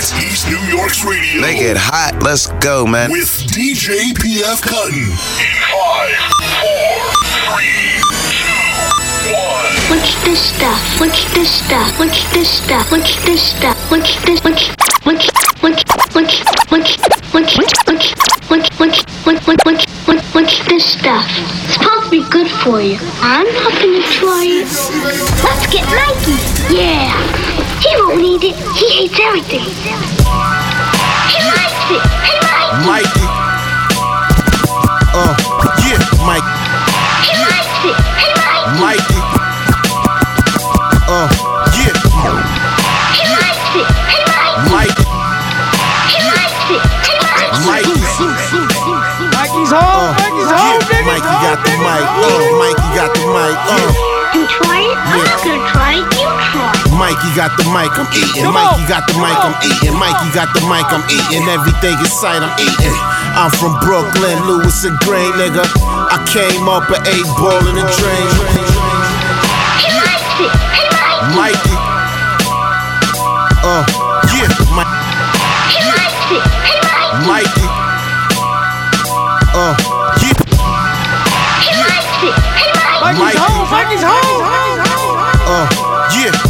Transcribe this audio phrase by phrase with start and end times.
[0.00, 1.42] It's East New York's radio.
[1.42, 2.22] Make it hot.
[2.24, 3.12] Let's go, man.
[3.12, 4.96] With DJ PF Cuttin.
[4.96, 6.16] In five,
[6.56, 7.04] four,
[7.52, 8.00] three,
[8.32, 9.76] two, one.
[9.92, 10.80] What's this stuff?
[10.96, 11.92] What's this stuff?
[12.00, 12.88] What's this stuff?
[12.90, 13.76] What's this stuff?
[13.92, 14.40] What's this?
[14.40, 14.72] What's
[15.04, 15.28] what's
[15.60, 15.84] what's
[16.16, 16.32] what's
[16.72, 16.96] what's what's
[17.44, 21.28] what's what's what's what's what's what's what's this stuff?
[21.68, 22.96] It's supposed to be good for you.
[23.20, 24.64] I'm not gonna try it.
[25.44, 26.40] Let's get Mikey.
[26.72, 27.69] Yeah.
[27.80, 28.56] He won't eat it.
[28.76, 29.64] He hates everything.
[29.64, 32.02] He likes it.
[32.22, 32.38] Hey,
[32.84, 32.84] Mikey.
[32.86, 33.26] Mikey.
[35.16, 35.34] Uh,
[35.84, 36.44] yeah, Mike.
[37.24, 37.96] He likes it.
[38.20, 38.32] Hey,
[38.78, 38.80] Mikey.
[38.80, 39.20] Mikey.
[41.08, 41.26] Uh,
[41.80, 41.94] yeah,
[43.16, 43.88] He likes it.
[44.12, 44.22] Hey,
[44.70, 44.70] Mikey.
[44.70, 45.04] Mikey.
[46.12, 46.82] He likes it.
[47.06, 47.18] Hey,
[47.64, 47.96] Mikey.
[47.96, 47.98] Mikey.
[49.34, 49.80] Mikey's home.
[49.80, 51.08] Uh, Mikey's home, nigga.
[51.08, 52.04] Mikey got the mic.
[52.04, 52.28] Uh,
[52.60, 53.56] Mikey got the mic.
[53.66, 53.90] Uh,
[54.36, 54.96] You try it?
[55.00, 55.72] I'm not gonna try it.
[55.72, 55.79] Try.
[57.00, 57.88] Mikey got the mic.
[57.96, 58.44] I'm eating.
[58.52, 59.32] Mikey got the mic.
[59.32, 59.96] I'm eating.
[59.96, 60.84] Mikey got the mic.
[60.92, 61.48] I'm eating.
[61.48, 62.44] Everything in sight.
[62.44, 62.92] I'm eating.
[63.32, 65.64] I'm from Brooklyn, Lewis and Grain, nigga.
[65.64, 68.28] I came up at eight ball in the drain.
[69.80, 70.52] He likes it.
[70.76, 70.92] Hey,
[71.32, 71.40] Mikey.
[71.40, 71.76] Mikey.
[73.64, 73.80] Uh,
[74.36, 74.92] yeah, Mike.
[75.72, 76.20] He likes.
[76.68, 77.24] Hey, Mikey.
[77.24, 77.64] Mikey.
[79.56, 79.72] Uh,
[80.20, 80.36] yeah.
[81.64, 82.36] He likes it.
[82.60, 83.00] Hey, Mikey.
[83.00, 83.40] Mikey's Mikey.
[83.40, 83.72] home.
[83.72, 84.44] Mikey's home.
[85.48, 85.89] Uh, yeah,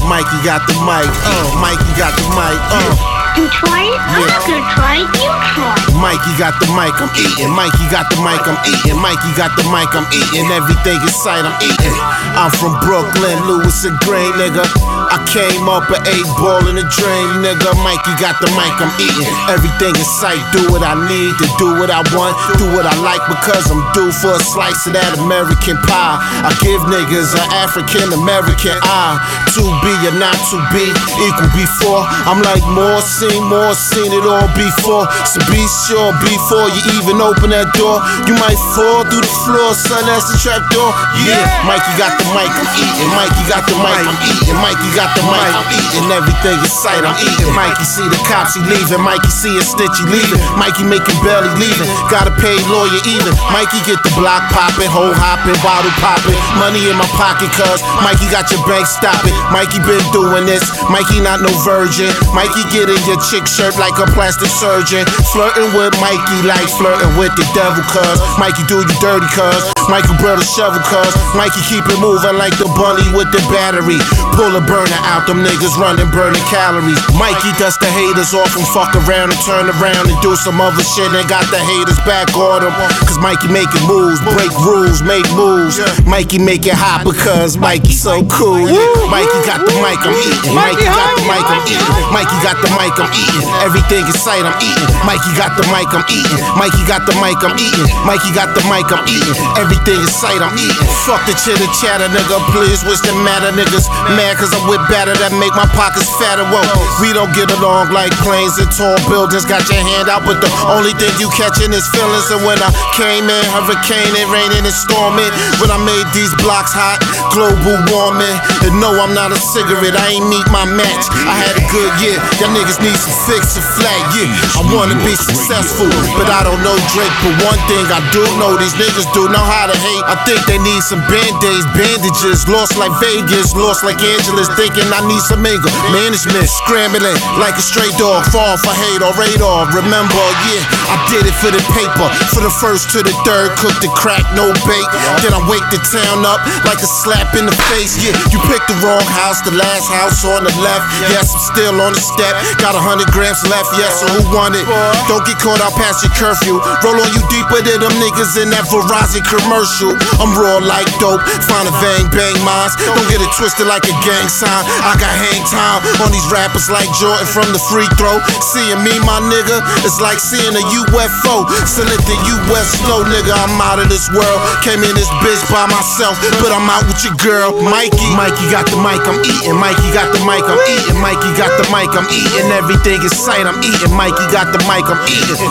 [0.09, 1.09] Mikey got the mic.
[1.25, 2.59] Uh, Mikey got the mic.
[2.73, 3.96] Uh, You try it?
[3.96, 5.08] I'm not gonna try it.
[5.16, 5.72] You try.
[5.96, 6.92] Mikey got the mic.
[7.00, 7.48] I'm eating.
[7.56, 8.44] Mikey got the mic.
[8.44, 9.00] I'm eating.
[9.00, 9.88] Mikey got the mic.
[9.97, 10.44] I'm eating.
[10.52, 11.48] Everything in sight.
[11.48, 11.97] I'm eating.
[12.36, 14.60] I'm from Brooklyn, Lewis and Grain, nigga.
[15.08, 17.72] I came up at eight ball in the drain, nigga.
[17.80, 18.77] Mikey got the mic.
[18.77, 19.32] I'm eating.
[19.48, 20.41] Everything in sight.
[20.52, 22.36] Do what I need to do what I want.
[22.60, 26.20] Do what I like because I'm due for a slice of that American pie.
[26.44, 29.16] I give niggas an African American eye.
[29.56, 30.84] To be or not to be
[31.25, 32.04] equal before.
[32.28, 35.06] I'm like more seen, more seen it all before.
[35.28, 39.71] So be sure before you even open that door, you might fall through the floor,
[39.77, 40.03] son.
[40.09, 40.91] That's the trap door.
[41.22, 43.10] Yeah, Mikey got the mic, I'm eating.
[43.15, 44.59] Mikey got the mic, I'm eating.
[44.59, 46.06] Mikey got the mic, I'm eating.
[46.10, 47.53] Everything in sight, I'm eating.
[47.54, 49.03] Mikey see the cops, he leaving.
[49.04, 50.41] Mikey see a snitch, he leaving.
[50.56, 51.88] Mikey making barely leaving.
[52.09, 53.33] Gotta pay lawyer even.
[53.53, 56.34] Mikey get the block popping, hole hopping, bottle popping.
[56.59, 59.34] Money in my pocket, cuz Mikey got your bank stopping.
[59.53, 60.65] Mikey been doing this.
[60.88, 62.09] Mikey not no virgin.
[62.33, 65.03] Mikey get in your chick shirt like a plastic surgeon.
[65.34, 68.22] Flirting with Mikey like flirting with the devil, cuz.
[68.38, 69.66] Mikey do you dirty, cuz.
[69.91, 71.10] Mikey blow the shovel, cuz.
[71.34, 73.98] Mikey keep it moving like the bunny with the battery.
[74.38, 77.03] Pull a burner out, them niggas running, burning calories.
[77.19, 80.87] Mikey dust the haters off and fuck around and turn around and do some other
[80.94, 82.71] shit and got the haters back on him.
[83.10, 85.82] Cause Mikey making moves, break rules, make moves.
[86.06, 88.71] Mikey make it hot because Mikey so cool.
[89.10, 90.54] Mikey got the mic, I'm eating.
[90.54, 91.91] Mikey got the mic, I'm eating.
[92.15, 93.44] Mikey got the mic, I'm eating.
[93.65, 94.88] Everything in sight, I'm eating.
[95.09, 96.41] Mikey got the mic, I'm eating.
[96.61, 97.88] Mikey got the mic, I'm eating.
[98.05, 99.37] Mikey got the mic, I'm eating.
[99.56, 100.88] Everything in sight, I'm eating.
[101.09, 102.37] Fuck the chitter chatter, nigga.
[102.53, 103.89] Please, what's the matter, niggas?
[104.15, 106.44] Mad cause I'm with batter that make my pockets fatter.
[106.53, 106.65] Whoa,
[107.00, 109.49] we don't get along like planes and tall buildings.
[109.49, 112.28] Got your hand out, but the only thing you catching is feelings.
[112.28, 115.33] And when I came in, hurricane, it raining and storming.
[115.62, 117.00] When I made these blocks hot,
[117.33, 118.37] global warming.
[118.66, 121.05] And no, I'm not a cigarette, I ain't meet my match.
[121.25, 124.31] I had a good year, y'all niggas need fix and flat, yeah.
[124.59, 127.12] I wanna be successful, but I don't know Drake.
[127.23, 130.05] But one thing I do know, these niggas do know how to hate.
[130.06, 132.49] I think they need some band-aids, bandages.
[132.49, 135.71] Lost like Vegas, lost like Angeles, thinking I need some anger.
[135.93, 139.69] Management, scrambling like a stray dog, fall for hate or radar.
[139.71, 142.09] Remember, yeah, I did it for the paper.
[142.34, 144.89] For the first to the third, cooked the crack, no bait.
[145.22, 148.01] Then I wake the town up like a slap in the face.
[148.01, 150.84] Yeah, you picked the wrong house, the last house on the left.
[151.12, 152.34] Yes, I'm still on the step.
[152.59, 154.64] Got a hundred grams left, yes, so who want it?
[155.06, 156.58] Don't get caught out past your curfew.
[156.82, 159.92] Roll on you deeper than them niggas in that Verizon commercial.
[160.18, 162.74] I'm raw like dope, find a bang bang mines.
[162.80, 164.64] Don't get it twisted like a gang sign.
[164.82, 168.18] I got hang time on these rappers like Jordan from the free throw.
[168.41, 171.44] Seeing me, my nigga, it's like seeing a UFO.
[171.68, 173.33] Still the US snow, nigga.
[173.34, 174.41] I'm out of this world.
[174.62, 178.09] Came in this bitch by myself, but I'm out with your girl, Mikey.
[178.15, 179.56] Mikey got the mic, I'm eating.
[179.59, 180.98] Mikey got the mic, I'm eating.
[181.00, 182.47] Mikey got the mic, I'm eating.
[182.71, 183.91] Everything in sight, I'm eating.
[183.99, 185.43] Mikey got the mic, I'm eating.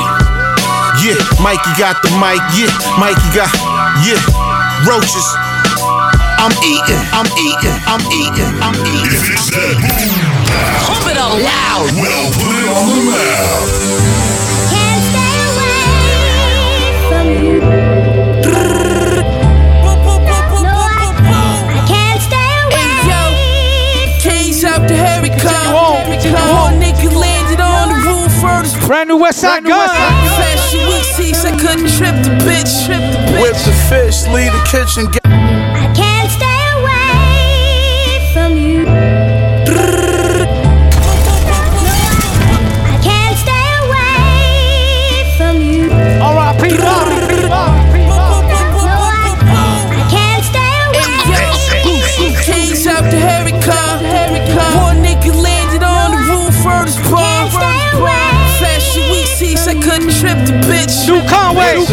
[1.04, 2.39] Yeah, Mikey got the mic.
[2.56, 3.51] Yeah, Mikey got,
[4.07, 4.24] yeah,
[4.88, 5.27] roaches.
[6.39, 9.19] I'm eating, I'm eating, I'm eating, I'm eating.
[9.19, 10.16] If it's that boom,
[10.88, 11.92] Pump it up loud.
[12.00, 14.19] well, put it on the map.
[28.89, 29.88] Brand new Westside Gunn.
[29.88, 32.88] Fashion week seats, I couldn't trip the bitch.
[32.88, 33.41] Trip the bitch.
[33.44, 35.19] Whip the fish, leave the kitchen.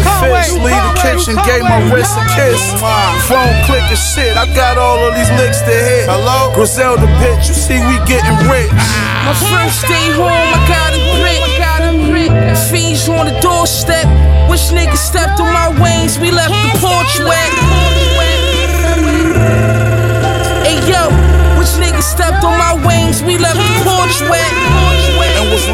[0.07, 0.31] Conway.
[0.31, 0.63] Whip New the Conway.
[0.63, 1.33] fish, leave the kitchen.
[1.43, 2.61] Gave my wrist a kiss.
[3.27, 4.33] Phone clicking shit.
[4.39, 6.07] I got all of these licks to hit.
[6.07, 6.55] Hello?
[6.55, 8.71] Griselda bitch, you see we getting rich.
[9.27, 11.43] My first day home, I got a brick.
[12.71, 14.07] Fiends on the doorstep.
[14.49, 16.19] Which nigga stepped on my wings?
[16.19, 17.51] We left the porch wet.
[20.67, 21.07] Hey yo,
[21.59, 23.23] which nigga stepped on my wings?
[23.23, 24.46] We left the porch wet.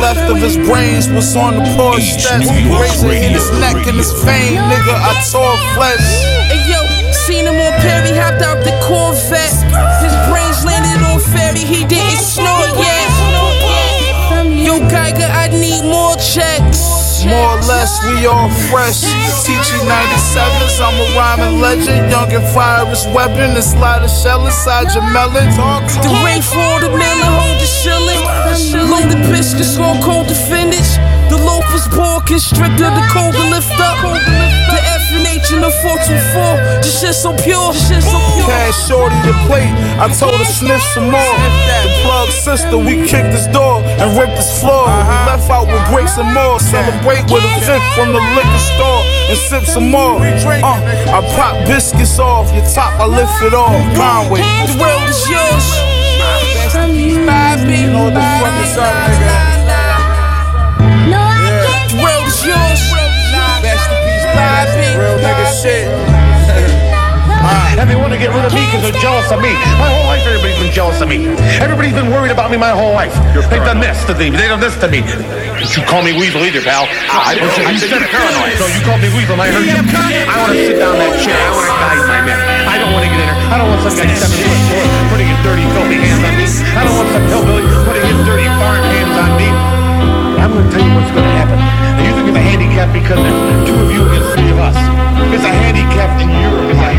[0.04, 2.48] And what's left of his brains was on the porch steps.
[2.50, 4.96] Razor in his neck and his vein, nigga.
[4.96, 6.04] I tore flesh.
[6.52, 9.64] Hey yo, seen him on Perry, hopped out the Corvette.
[10.04, 13.08] His brains landed on ferry, he didn't snore yet.
[14.52, 17.24] Yo, Geiger, I need more checks.
[17.24, 19.08] More or less, we all fresh.
[19.48, 22.12] TG 97s, I'm a rhyming legend.
[22.12, 25.48] Young and virus weapon, and slide a shell inside your melon.
[26.04, 28.24] The ring for the melon, hold the shilling.
[28.88, 30.95] Loaded biscuits on cold to finish.
[31.27, 34.00] The loafers ball constrictor, the cold to lift up.
[34.71, 36.80] The F and H and the 424.
[36.80, 37.74] This shit so pure.
[37.75, 38.47] This shit so pure.
[38.47, 41.35] Cash shorty the plate, I told her sniff some more.
[41.83, 44.88] The plug sister, we kicked his door and ripped his floor.
[44.88, 46.59] We left out with bricks and more.
[46.59, 50.24] Celebrate with a fifth from the liquor store and sip some more.
[50.24, 50.80] Uh,
[51.12, 53.75] I pop biscuits off, your top, I lift it off.
[53.97, 54.39] Conway.
[54.71, 55.93] The world is yours.
[57.25, 57.88] From you.
[57.88, 57.88] Bobby.
[58.12, 59.40] the fuck is up, nigga?
[61.10, 62.81] No, I can't The world is yours.
[63.64, 64.28] Best in peace,
[64.98, 66.12] Real nigga shit.
[67.80, 69.52] And they want to get rid of me because they're jealous of me.
[69.81, 71.25] My whole life, everybody's been jealous of me.
[71.60, 73.14] Everybody's been worried about me my whole life.
[73.50, 74.30] They've done this to me.
[74.30, 75.02] They've done this to me.
[75.04, 76.86] You call me Weasel either, pal.
[77.10, 78.56] Ah, I, you said paranoid.
[78.62, 79.74] So you called me Weasel, and I heard you.
[79.74, 81.36] I want to sit down in that chair.
[81.36, 82.40] I want to guide my men.
[82.68, 83.40] I don't want to get in there.
[83.52, 86.46] I don't want some guy seven foot four putting his dirty, filthy hands on me.
[86.78, 89.50] I don't want some hillbilly putting his dirty, foreign hands on me.
[90.40, 91.58] I'm going to tell you what's going to happen.
[91.58, 94.78] Now, you think it's a handicap because there's two of you against three of us.
[95.31, 96.69] It's a handicap in Europe.
[96.69, 96.92] It's a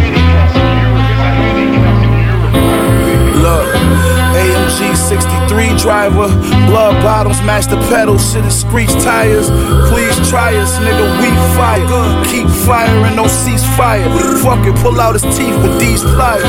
[3.45, 4.14] Europe.
[4.35, 6.29] AMG 63 driver,
[6.67, 9.49] blood bottles match the pedals, shit is screech tires.
[9.91, 11.87] Please try us, nigga, we fire.
[12.27, 14.09] Keep firing, no ceasefire.
[14.43, 16.45] Fuck it, pull out his teeth with these pliers.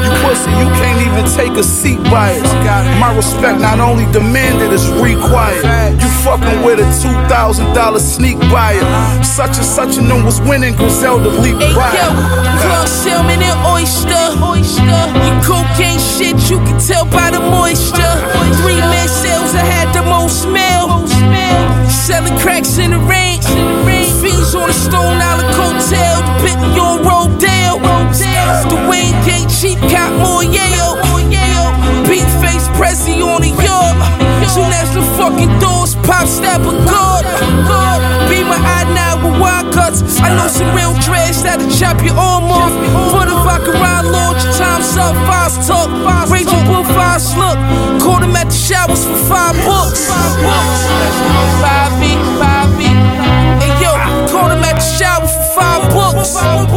[0.00, 2.42] You pussy, you can't even take a seat by it.
[2.98, 6.00] My respect not only demanded, it's required.
[6.00, 6.88] You fucking with a
[7.28, 8.80] $2,000 sneak buyer.
[9.22, 11.92] Such and such and them was winning, Griselda leap Hey by.
[11.92, 12.08] yo,
[12.64, 14.16] club salmon and oyster.
[14.42, 14.80] oyster.
[15.20, 18.14] Your cocaine shit, you can tell by the moisture.
[18.62, 21.06] Three man sales, I had the most mail.
[21.88, 23.40] Selling cracks in the rain.
[24.20, 25.48] Fiends on the Stone Island.
[25.54, 27.80] The pit on Rodale.
[28.68, 30.96] The Wayne Gate cheap cop more Yale.
[32.06, 34.29] Big face Prezi on the yard.
[34.60, 37.24] Soon as the fucking doors pop, stab a guard.
[38.28, 40.02] Be my eye now with wide cuts.
[40.20, 42.68] I know some real dreads that'll chop your arm off.
[43.08, 45.88] But if I can ride launch, time's up, fast talk.
[46.28, 47.56] Raging Bull fast look.
[48.04, 50.12] Caught him at the showers for five books.
[51.64, 52.84] Five B, five B.
[53.64, 53.96] Hey yo,
[54.28, 56.36] caught him at the shower for five books.
[56.36, 56.68] Five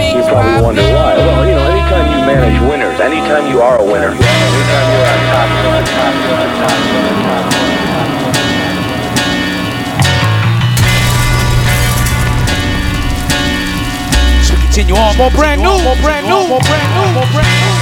[0.00, 1.13] B, You probably wonder why.
[2.44, 4.20] Manage winners, anytime you are a winner, anytime
[4.92, 7.54] you're on top, you're on top, you're on top, you're on top.
[14.44, 15.16] So continue on.
[15.16, 15.78] More brand new.
[15.82, 16.46] More brand new.
[16.48, 17.12] More brand new.
[17.14, 17.72] More brand new.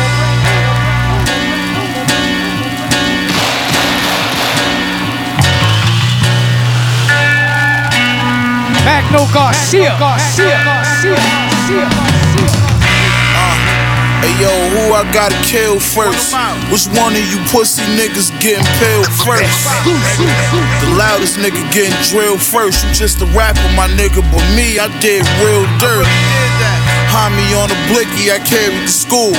[8.85, 9.97] Magno Garcia.
[9.99, 10.63] Garcia.
[10.65, 11.17] Garcia.
[11.17, 12.22] Garcia.
[14.23, 16.31] Hey yo, who I gotta kill first?
[16.71, 19.51] Which one of you pussy niggas getting peeled first?
[19.83, 22.87] The loudest nigga getting drilled first.
[22.87, 26.07] You just a rapper, my nigga, but me, I did real dirt.
[27.35, 29.35] Me on a blicky, I carried the school.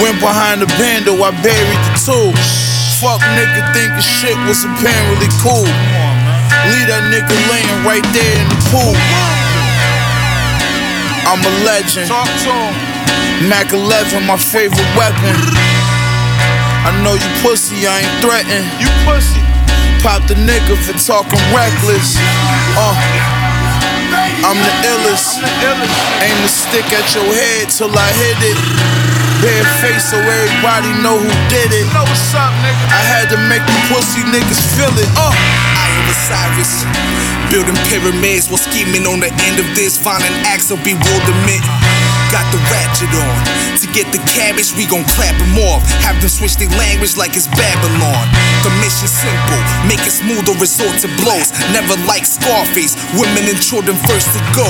[0.00, 2.32] Went behind the bando, I buried the tool.
[2.96, 5.68] Fuck nigga thinking shit was apparently cool.
[6.72, 8.96] Leave that nigga laying right there in the pool.
[11.28, 12.08] I'm a legend.
[12.08, 12.91] Talk to him.
[13.50, 15.34] Mac 11, my favorite weapon.
[16.86, 18.66] I know you pussy, I ain't threatened.
[18.78, 19.42] You pussy.
[19.98, 22.18] Pop the nigga for talking reckless.
[22.78, 22.94] Uh,
[24.46, 25.42] I'm the illest.
[26.22, 28.58] Aim the stick at your head till I hit it.
[29.42, 31.86] Bare face so everybody know who did it.
[31.90, 35.10] I had to make the pussy niggas feel it.
[35.18, 35.34] Uh.
[35.34, 36.86] I am Osiris.
[37.50, 39.98] Building pyramids while scheming on the end of this.
[39.98, 41.62] Finding acts of bewilderment.
[42.32, 43.36] Got the ratchet on.
[43.84, 45.84] To get the cabbage, we gon' clap them off.
[46.00, 48.24] Have them switch their language like it's Babylon.
[48.64, 51.52] The mission simple, make it smooth or resort to blows.
[51.76, 54.64] Never like Scarface, women and children first to go.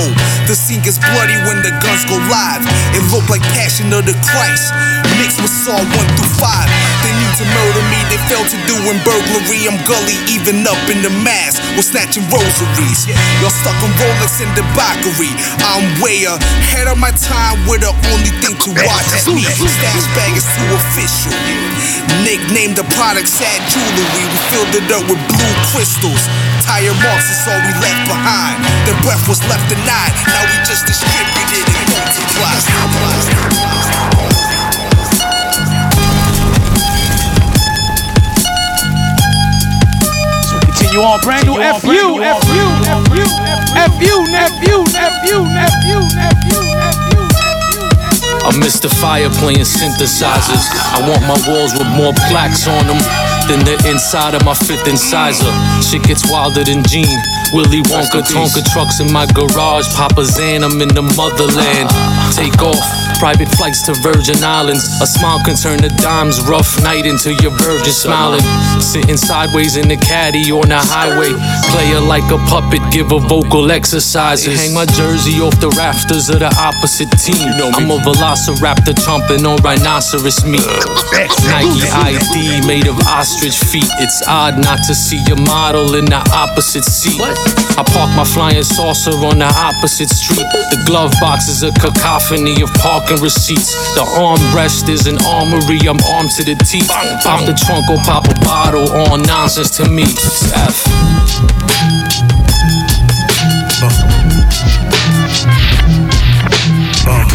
[0.49, 2.67] The scene gets bloody when the guns go live.
[2.91, 4.75] It look like Passion of the Christ,
[5.23, 6.67] mixed with Saw 1 through 5.
[7.05, 9.71] They need to murder me, they failed to do in burglary.
[9.71, 13.07] I'm gully, even up in the mask, with snatching rosaries.
[13.39, 15.31] Y'all stuck on Rolex and debauchery.
[15.63, 19.43] I'm way ahead of my time, where the only thing to watch is me.
[19.45, 21.33] Stash bag is too official.
[22.25, 24.25] Nicknamed the product Sad Jewelry.
[24.29, 26.23] We filled it up with blue crystals.
[26.65, 28.57] Tire marks is all we left behind.
[28.89, 30.13] The breath was left denied.
[30.29, 32.63] Now we just distributed it and multiplied.
[40.63, 43.23] Continue on, brand new Eff Yoo, FU, Eff Yoo, FU,
[43.75, 46.72] Eff Yoo, nephew, nephew, nephew, nephew,
[48.43, 48.59] nephew.
[48.59, 48.89] I'm Mr.
[49.01, 50.67] Fire playing synthesizers.
[50.93, 52.99] I want my walls with more plaques on them
[53.47, 55.51] than the inside of my fifth incisor.
[55.81, 57.42] Shit gets wilder than Gene.
[57.53, 59.85] Willy Wonka, Tonka trucks in my garage.
[59.93, 61.85] Papa Zan, I'm in the motherland.
[62.33, 62.81] Take off,
[63.21, 64.81] private flights to Virgin Islands.
[65.01, 68.41] A smile can turn the dimes rough night into your virgin smiling.
[68.81, 71.29] Sitting sideways in the caddy on the highway.
[71.69, 74.57] Player like a puppet, give a vocal exercises.
[74.57, 77.53] Hang my jersey off the rafters of the opposite team.
[77.77, 80.65] I'm a velociraptor chomping on rhinoceros meat.
[81.45, 83.89] Nike ID made of ostrich feet.
[84.01, 87.21] It's odd not to see your model in the opposite seat.
[87.75, 90.45] I park my flying saucer on the opposite street.
[90.69, 93.73] The glove box is a cacophony of parking receipts.
[93.95, 95.79] The armrest is an armory.
[95.89, 96.89] I'm armed to the teeth.
[96.89, 98.85] Pop the trunk or pop a bottle.
[98.91, 100.03] All nonsense to me.
[100.03, 100.85] It's F.
[103.81, 103.89] Uh.
[107.09, 107.25] Uh.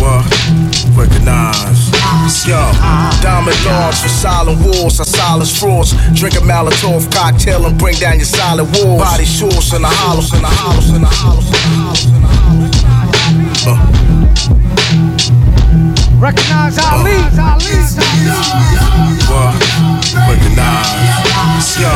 [0.00, 0.69] What?
[0.96, 1.90] Recognize.
[2.46, 2.56] Yo,
[3.22, 5.92] diamond dogs for silent wars, I silence frauds.
[6.14, 9.02] Drink a Molotov cocktail and bring down your silent walls.
[9.02, 12.86] Body shorts in the hollows, in the hollows, in the hollows, in the hollows.
[13.66, 15.29] Uh.
[16.20, 17.16] Recognize Ali.
[19.32, 19.56] What?
[20.28, 21.20] Recognize.
[21.80, 21.88] Yo,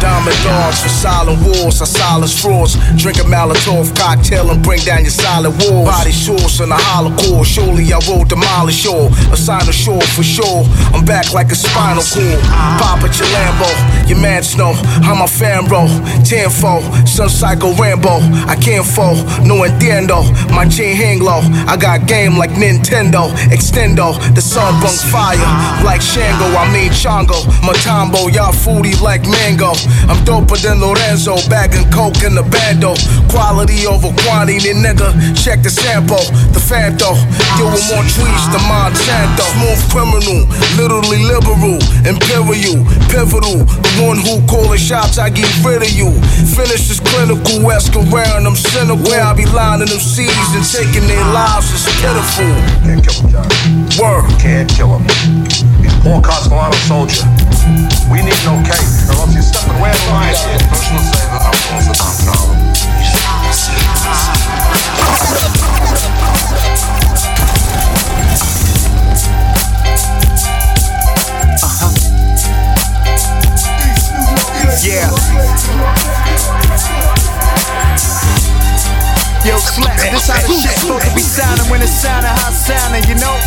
[0.00, 2.76] diamond dogs for silent wars, I silence frauds.
[2.96, 5.88] Drink a Molotov cocktail and bring down your silent walls.
[5.88, 6.78] Body shorts in the
[7.18, 9.08] core, surely I will demolish all.
[9.32, 10.64] A sign of shore for sure.
[10.94, 12.40] I'm back like a spinal cord.
[12.78, 15.86] Pop at your Lambo, your mans know I'm a fan bro.
[16.24, 18.20] Tenfold, some psycho Rambo.
[18.46, 20.22] I can't fall, no entiendo.
[20.54, 21.40] My chain hang low.
[21.66, 23.32] I got game like Nintendo.
[23.56, 25.40] Extendo, the sun bung fire
[25.80, 26.44] like Shango.
[26.52, 27.40] I mean Chongo.
[27.64, 29.72] Matambo, y'all foodie like mango.
[30.12, 32.92] I'm doper than Lorenzo, bagging coke in the bando.
[33.32, 35.08] Quality over quantity, nigga.
[35.32, 36.20] Check the sample,
[36.52, 37.16] the Fanto.
[37.56, 39.48] Deal with more tweets than Monsanto.
[39.56, 40.44] Smooth criminal,
[40.76, 43.64] literally liberal, imperial, pivotal.
[43.64, 46.12] The one who calling shots, I get rid of you.
[46.52, 49.00] Finish this clinical, ask around, I'm cynical.
[49.08, 53.45] Where I be lining them seeds and taking their lives is pitiful.
[53.46, 54.24] Can't kill him, John.
[54.24, 54.40] Word.
[54.40, 55.04] Can't kill him.
[55.82, 57.24] He's poor Castellano soldier.
[58.10, 60.34] We need no cake, or else you're stepping way out of line.
[60.68, 62.66] Personal favor, I'm going for Tom Collins.
[74.84, 75.95] Yeah.
[79.46, 82.66] Yo, slap, this how the shit supposed to be sounding when it's sounding how it's
[82.66, 83.38] sounding, you know?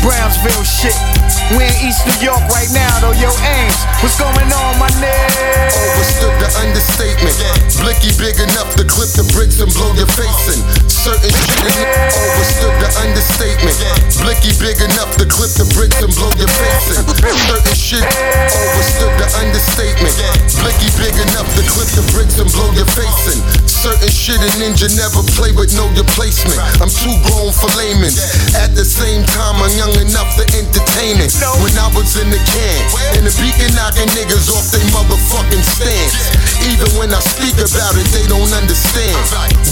[0.00, 1.27] Brownsville shit.
[1.56, 3.16] We in East New York right now, though.
[3.16, 5.72] Yo, Ames, what's going on, my nigga?
[5.72, 7.40] Overstood the understatement.
[7.80, 10.60] Blicky big enough to clip the bricks and blow your face in.
[10.92, 13.80] Certain shit in Overstood the understatement.
[14.20, 17.08] Blicky big enough to clip the bricks and blow your face in.
[17.48, 20.12] Certain shit overstood the understatement.
[20.60, 23.40] Blicky big enough to clip the bricks and blow your face in.
[23.64, 26.60] Certain shit a ninja never play with know your placement.
[26.84, 28.12] I'm too grown for laymen.
[28.52, 31.37] At the same time, I'm young enough to entertain it.
[31.38, 32.82] When I was in the can,
[33.14, 36.34] in the beacon knocking niggas off they motherfucking stands.
[36.66, 39.14] Even when I speak about it, they don't understand.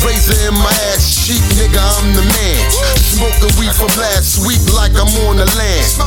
[0.06, 2.62] Razor in my ass, cheap nigga, I'm the man.
[3.02, 6.05] Smoking weed from last week like I'm on the land.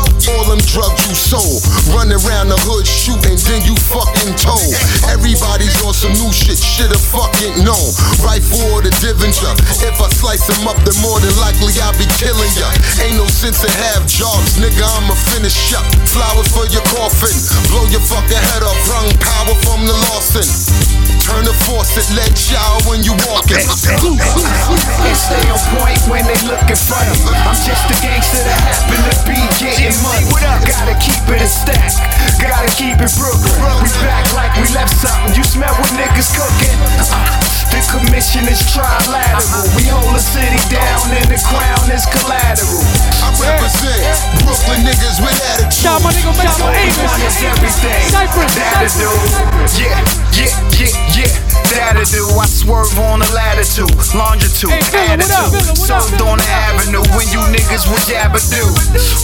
[0.69, 1.65] Drugs you sold.
[1.89, 4.69] Run around the hood shooting, then you fucking told.
[5.09, 7.81] Everybody's on some new shit, shit a fucking know.
[8.21, 9.57] Rifle or the Divinger.
[9.81, 12.69] If I slice them up, then more than likely I'll be killing ya.
[13.01, 14.85] Ain't no sense to have jobs, nigga.
[14.85, 15.89] I'ma finish up.
[16.05, 17.33] Flowers for your coffin.
[17.73, 18.77] Blow your fucking head off.
[18.93, 20.98] Rung power from the Lawson.
[21.29, 23.61] Turn the faucet, let shower when you walking.
[23.61, 27.13] And stay on point when they looking funny.
[27.45, 30.25] I'm just a gangster that happen to be getting money.
[30.65, 31.93] Gotta keep it a stack,
[32.41, 33.61] gotta keep it Brooklyn.
[33.85, 35.37] We back like we left something.
[35.37, 36.77] You smell what niggas cooking?
[37.13, 39.65] Uh, the commission is trilateral.
[39.77, 42.81] We hold the city down and the crown is collateral.
[43.21, 44.01] I represent
[44.45, 45.73] Brooklyn niggas with attitude.
[45.73, 46.97] Shout my nigga, make some Amos.
[47.05, 48.03] One is everything.
[48.09, 49.11] Cypress, That'll do.
[49.77, 50.01] Yeah,
[50.35, 51.33] yeah, yeah, yeah.
[51.69, 52.25] That'll do.
[52.41, 55.53] I swerve on the latitude, longitude, Hey, Villa, what up, attitude.
[55.53, 58.73] Villa, what up, Served on the avenue when you niggas was Yabadoo.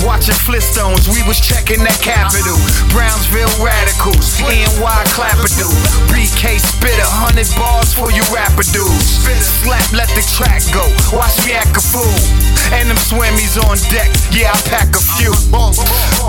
[0.05, 2.53] Watching Flintstones, we was checking that capital.
[2.93, 5.65] Brownsville radicals, NY clapperdo.
[6.13, 9.23] BK spit a hundred bars for you rapper dudes.
[9.63, 10.83] Slap, let the track go.
[11.15, 12.19] Watch me act a fool.
[12.75, 15.31] And them swimmies on deck, yeah, I pack a few.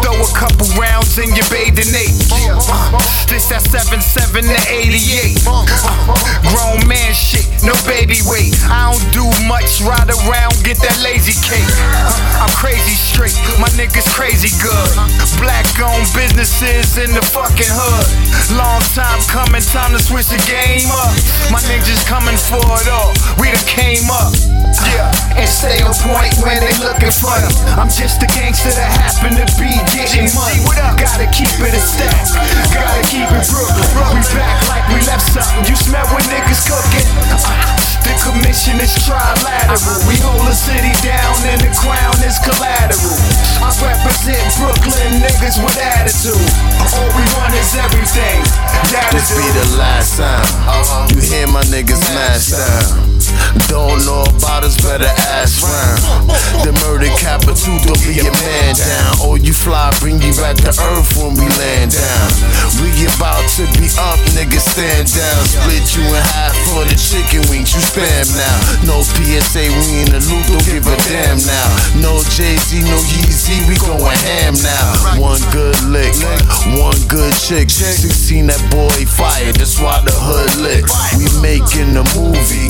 [0.04, 2.14] Throw a couple rounds in your bathing ape.
[2.30, 5.42] Uh, this that 77 to 88.
[5.48, 5.64] Uh,
[6.52, 8.52] grown man shit, no baby weight.
[8.68, 11.64] I don't do much, ride around, get that lazy cake.
[12.04, 14.92] Uh, I'm crazy straight, my niggas crazy good.
[15.40, 18.06] Black owned businesses in the fucking hood.
[18.60, 21.16] Long time coming, time to switch the game up.
[21.48, 24.34] My niggas coming for it all, we done came up.
[24.92, 25.08] Yeah,
[25.40, 27.48] and stay on point when they looking funny.
[27.80, 30.60] I'm just a gangster that happen to be getting money.
[31.00, 32.12] Gotta keep it a stack,
[32.74, 33.86] gotta keep it Brooklyn.
[34.12, 35.64] We back like we left something.
[35.64, 37.06] You smell what niggas cooking?
[37.32, 37.75] Uh,
[38.06, 39.98] The commission is trilateral.
[40.06, 43.18] We hold the city down and the crown is collateral.
[43.58, 46.38] I represent Brooklyn niggas with attitude.
[46.94, 48.46] All we want is everything.
[49.10, 51.08] This be the last time uh-huh.
[51.10, 53.05] you hear my niggas mash
[53.68, 56.30] Don't know about us, better ask round.
[56.62, 59.12] The murder capital, don't be a man down.
[59.22, 62.28] Oh, you fly, bring you back to earth when we land down.
[62.82, 65.40] We about to be up, niggas stand down.
[65.46, 68.56] Split you in half for the chicken wings, you spam now.
[68.84, 71.68] No PSA, we in the loop, don't give a damn now.
[72.00, 75.20] No Jay Z, no Yeezy, we going ham now.
[75.20, 76.12] One good lick,
[76.76, 77.70] one good chick.
[77.70, 80.84] 16, that boy fire, that's why the hood lit.
[81.16, 82.68] We making a movie,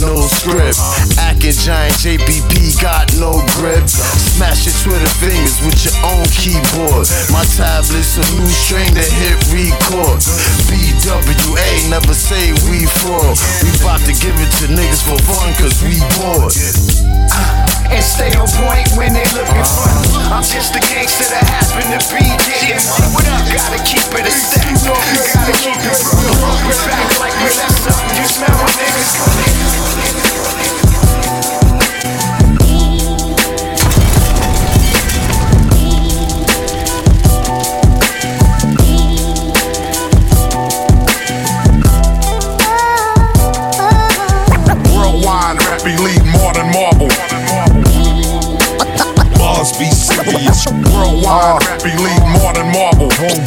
[0.00, 0.78] no script.
[1.18, 3.84] Acting giant JPP got no grip.
[3.88, 7.06] Smash your Twitter fingers with your own keyboard.
[7.30, 10.20] My tablet's a new string that hit record.
[10.68, 13.36] BWA, never say we fraud.
[13.62, 16.54] We bout to give it to niggas for fun, cause we bored.
[17.90, 19.93] and stay on point when they looking funny.
[20.32, 22.24] I'm just a gangster that happen to be
[22.64, 22.80] getting
[23.12, 23.28] money.
[23.52, 26.34] Gotta keep it a stack, gotta keep it real.
[26.64, 28.16] We're back like we left something.
[28.16, 30.33] You smell what niggas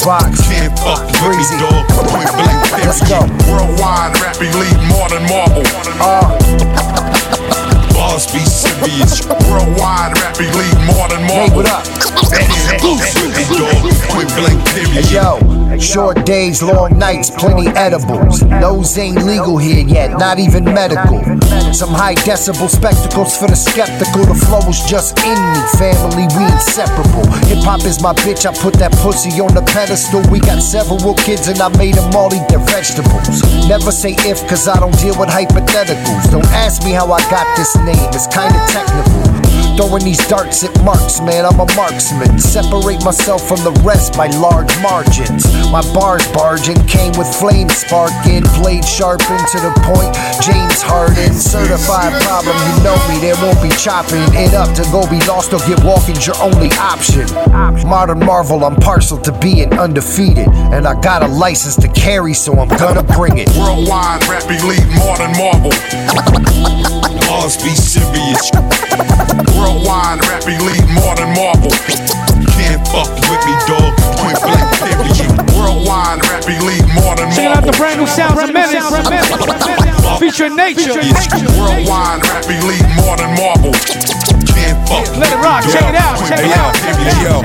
[0.08, 0.40] Boombox.
[0.48, 1.88] Can't fuck with me, dog.
[2.08, 3.20] Point blank Let's go.
[3.52, 5.64] Worldwide rap elite more than Marvel.
[6.00, 6.32] Uh.
[7.94, 9.28] Bars be serious.
[9.28, 11.84] Worldwide rap elite more than Hey, what up?
[11.84, 12.48] Can't
[12.80, 13.84] fuck with me, dog.
[14.10, 15.06] Point blank period.
[15.06, 18.40] Hey, yo, short days, long nights, plenty edibles.
[18.62, 21.22] Those ain't legal here yet, not even medical.
[21.74, 24.26] Some high decibel spectacles for the skeptical.
[24.26, 27.26] The flow is just in me, family, we inseparable.
[27.48, 30.22] Hip hop is my bitch, I put that pussy on the pedestal.
[30.32, 33.44] We got several kids and I made them all eat their vegetables.
[33.68, 36.32] Never say if, cause I don't deal with hypotheticals.
[36.32, 39.17] Don't ask me how I got this name, it's kinda technical.
[39.78, 42.40] Throwing these darts at marks, man, I'm a marksman.
[42.40, 45.46] Separate myself from the rest by large margins.
[45.70, 50.18] My bars barging came with flame sparking, blade sharpened to the point.
[50.42, 55.06] James Harden, certified problem, you know me, there won't be chopping it up to go
[55.06, 57.30] be lost or get walking's your only option.
[57.88, 62.58] Modern Marvel, I'm partial to being undefeated, and I got a license to carry, so
[62.58, 63.48] I'm gonna bring it.
[63.54, 65.72] Worldwide rap elite more than Marvel.
[67.30, 68.50] Bars be serious.
[69.68, 71.72] Worldwide rap elite more than Marvel.
[72.56, 73.92] Can't fuck with me, dog.
[74.16, 75.28] Point blank period.
[75.52, 78.88] Worldwide rap elite more than Checking out the brand new sounds of Menace.
[80.20, 80.96] Featuring Nature.
[81.60, 84.47] Worldwide rap elite more than Marvel.
[85.18, 85.64] Let it rock.
[85.66, 86.18] Check it out.
[86.28, 86.74] Check it out.
[86.76, 87.18] Check it out.
[87.24, 87.42] Yo,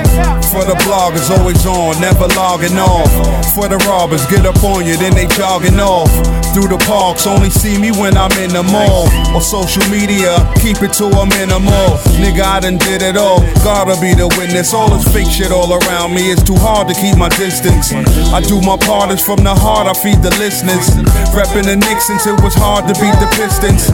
[0.53, 3.11] for the bloggers, always on, never logging off.
[3.55, 6.11] For the robbers, get up on you, then they jogging off.
[6.53, 9.09] Through the parks, only see me when I'm in the mall.
[9.35, 11.97] Or social media, keep it to a minimal.
[12.21, 13.41] Nigga, I done did it all.
[13.65, 14.75] Gotta be the witness.
[14.75, 16.31] All this fake shit all around me.
[16.31, 17.93] It's too hard to keep my distance.
[18.33, 20.93] I do my part, it's from the heart, I feed the listeners.
[21.33, 23.89] Reppin' the Knicks since it was hard to beat the Pistons.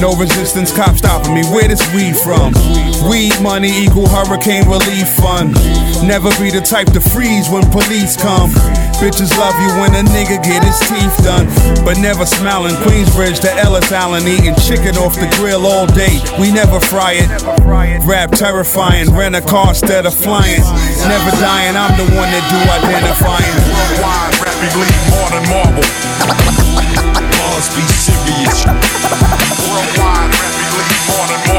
[0.00, 1.44] No resistance, cop stopping me.
[1.52, 2.56] Where this weed from?
[3.08, 5.54] Weed money equal hurricane relief fund.
[6.04, 8.50] Never be the type to freeze when police come.
[9.00, 11.48] Bitches love you when a nigga get his teeth done.
[11.84, 12.76] But never smiling.
[12.84, 16.20] Queensbridge to Ellis Allen eating chicken off the grill all day.
[16.38, 17.28] We never fry it.
[18.04, 19.08] Rap terrifying.
[19.16, 20.60] Rent a car instead of flying.
[21.08, 21.76] Never dying.
[21.76, 23.56] I'm the one that do identifying.
[23.72, 24.60] Worldwide, rap
[25.08, 25.86] more than Marvel.
[27.40, 28.68] Mars be serious.
[29.64, 31.49] Worldwide, rap more than Marvel.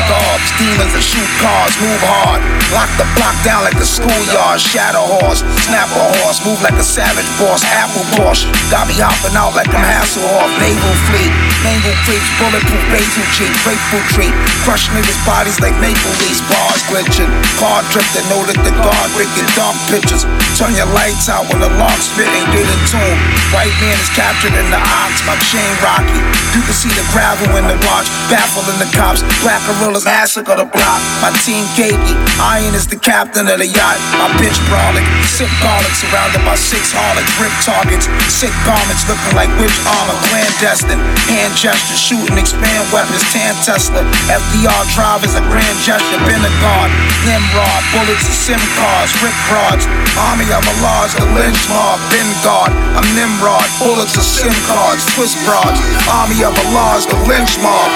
[0.00, 0.54] At the bar.
[0.54, 2.40] Demons that shoot cars, move hard.
[2.70, 4.58] Lock the block down like a schoolyard.
[4.62, 7.66] Shadow horse, snap a horse, move like a savage boss.
[7.66, 8.46] Apple boss.
[8.70, 10.50] got me hopping out like I'm Hasselhoff.
[10.62, 11.32] Naval fleet,
[11.66, 14.32] naval creeps, bulletproof basil cheek, grapefruit tree.
[14.62, 16.42] Crush niggas' bodies like maple leaves.
[16.46, 20.22] Bars glitching, car drifting, know that the guard wicked dark pictures.
[20.54, 23.18] Turn your lights out when the alarm spitting, get in tune.
[23.50, 26.22] White man is captured in the ox, my chain rocky.
[26.54, 29.26] You can see the gravel in the watch, baffling the cops.
[29.42, 31.00] Black gorillas massacre the block.
[31.20, 34.00] My team cakey, Iron is the captain of the yacht.
[34.16, 39.52] My bitch brawling, sick garlic surrounded by six harlots, rip targets, sick garments looking like
[39.60, 40.96] witch armor, clandestine.
[41.28, 44.00] Hand gesture, shooting, expand weapons, tan Tesla.
[44.32, 46.88] FDR drivers, a grand gesture, Pentagon,
[47.28, 49.84] Nimrod, bullets and sim cars, rip rods.
[50.16, 52.72] Army of Allah's the lynch mob, Ben guard.
[52.96, 55.76] I'm Nimrod, bullets and sim cards, twist rods,
[56.08, 57.92] Army of Allah's the lynch mob.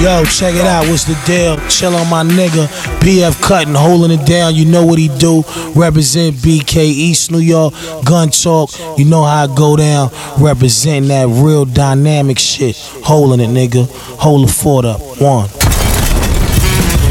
[0.00, 0.86] Yo, check it out.
[0.88, 1.56] What's the deal?
[1.68, 2.66] Chill on my nigga.
[3.00, 4.54] PF Cuttin, holding it down.
[4.54, 5.42] You know what he do.
[5.74, 7.72] Represent BK East New York.
[8.04, 8.70] Gun talk.
[8.98, 10.10] You know how it go down.
[10.38, 12.76] Representing that real dynamic shit.
[13.04, 13.88] Holding it, nigga.
[14.18, 15.00] Hold the fort up.
[15.18, 15.48] One.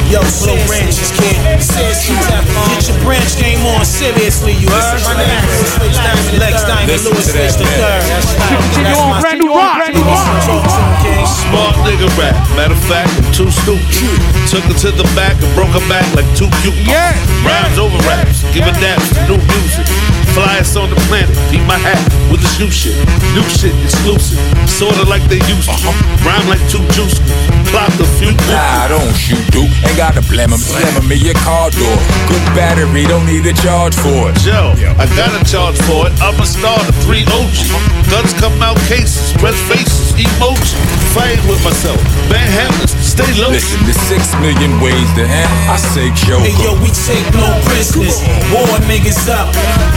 [0.05, 1.33] Yo, Slow Ranches, kid.
[1.41, 5.01] Get your branch game on seriously, you heard?
[5.01, 8.05] My name is Lex Diamond, Lewis Rich the third.
[8.45, 9.84] Continue on, brand new rock.
[11.25, 12.37] Smart nigga rap.
[12.55, 13.81] Matter of fact, I'm too stupid.
[14.49, 16.77] Took her to the back and broke her back like two cute.
[16.85, 17.13] Yeah.
[17.41, 18.45] Rhymes over raps.
[18.53, 19.85] Give a daps to new music.
[20.37, 21.33] Flyest on the planet.
[21.49, 22.93] Keep my hat with this new shit.
[23.33, 24.37] New shit exclusive.
[24.69, 25.89] Sorta like they used to.
[26.21, 27.17] Rhyme like two juice.
[27.71, 28.29] Plot the few.
[28.51, 29.71] Nah, don't shoot, dude.
[29.87, 30.61] Ain't got to blame him.
[30.61, 31.97] Slam him in your car door.
[32.27, 34.35] Good battery, don't need a charge for it.
[34.43, 36.13] Joe, I gotta charge for it.
[36.21, 37.55] I'm a star, the three OG.
[38.11, 40.77] Guns come out cases, Red faces, emoji.
[41.15, 41.99] Fight with myself.
[42.27, 43.51] Manhattan, stay low.
[43.51, 45.51] Listen, there's six million ways to end.
[45.71, 46.43] I say Joker.
[46.43, 48.19] Hey yo, we take no prisoners.
[48.51, 49.47] War niggas up,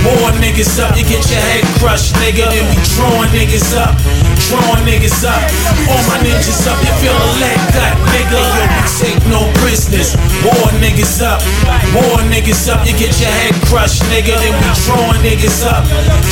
[0.07, 0.95] more niggas up.
[0.95, 2.47] You get your head crushed, nigga.
[2.47, 3.99] And we drawing niggas up,
[4.47, 5.43] drawing niggas up.
[5.91, 8.39] All my ninjas up, you feel a leg cut, nigga.
[8.39, 10.15] Yo, we take no prisoners.
[10.47, 11.43] War niggas up,
[11.91, 12.87] more niggas up.
[12.87, 14.39] You get your head crushed, nigga.
[14.39, 15.83] And we drawing niggas up,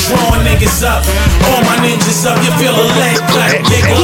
[0.07, 1.03] drawing niggas up.
[1.51, 3.95] All my ninjas up, you feel a leg cut, nigga.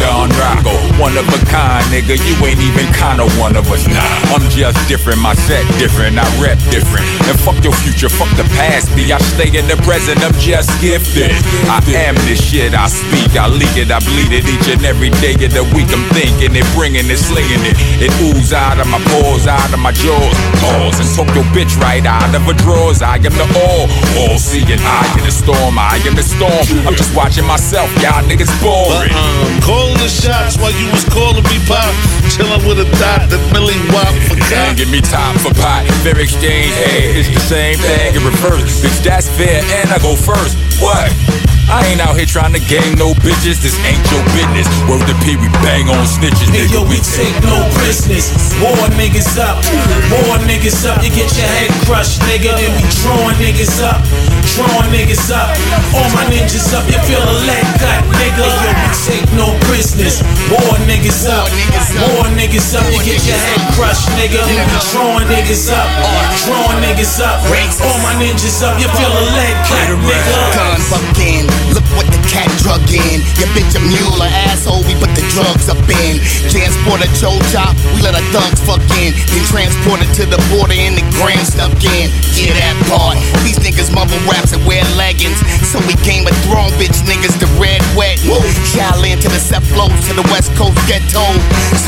[0.00, 2.16] Don Rocco, one of a kind, nigga.
[2.16, 4.34] You ain't even kinda one of us, nah.
[4.34, 7.06] I'm just different, my set different, I rep different.
[7.28, 8.94] And fuck your future, fuck the past.
[8.96, 11.30] Me, I stay in the present, I'm just gifted.
[11.68, 15.10] I am this shit, I speak, I leak it, I bleed it each and every
[15.22, 15.90] day of the week.
[15.92, 17.76] I'm thinking it, bringing it, slinging it.
[18.02, 20.36] It ooze out of my pores, out of my jaws.
[20.60, 23.02] Pause and talk your bitch right out of her drawers.
[23.02, 25.78] I am the all, all seeing eye in the storm.
[25.78, 26.86] I am the storm.
[26.86, 29.14] I'm just watching myself, y'all niggas boring.
[29.14, 29.60] Uh-uh.
[29.62, 32.25] Calling the shots while you was calling me pop.
[32.30, 34.50] Chilling with a dot that Millie Wop forgot.
[34.50, 35.86] Can't give me time for pot.
[36.02, 38.82] Fair exchange, hey, it's the same thing in reverse.
[38.82, 40.58] Bitch, that's fair, and I go first.
[40.82, 41.12] What?
[41.66, 43.58] I ain't out here trying to gang no bitches.
[43.58, 44.70] This ain't your business.
[44.86, 46.46] Word to P, we bang on snitches.
[46.54, 46.78] Hey nigga.
[46.78, 48.30] yo, we take no prisoners.
[48.62, 49.58] War niggas up,
[50.06, 51.02] more niggas up.
[51.02, 52.54] You get your head crushed, nigga.
[52.54, 53.98] And we drawing niggas up,
[54.54, 55.50] drawing niggas up.
[55.90, 58.46] All my ninjas up, you feel a leg cut, nigga.
[58.46, 60.22] Yo, we take no prisoners.
[60.46, 61.50] War niggas up,
[61.98, 62.86] more niggas up.
[62.88, 64.40] You get your head crushed, nigga.
[64.92, 65.88] Drawing niggas up,
[66.46, 67.44] drawing niggas up.
[67.84, 70.54] All my ninjas up, you feel a lead cut, nigga.
[70.56, 71.44] Gun fucking,
[71.76, 73.20] look what the cat drug in.
[73.36, 76.22] Your bitch a mule, a asshole, we put the drugs up in.
[76.48, 79.12] Transport a Joe chop, we let our thugs fuck in.
[79.34, 82.08] Then transport it to the border and the gram stuck in.
[82.32, 83.20] Yeah, that part.
[83.44, 85.36] These niggas mumble raps and wear leggings.
[85.68, 88.16] So we came with throne bitch niggas the red wet.
[88.72, 91.24] Shaolin to the set flows to the west coast ghetto.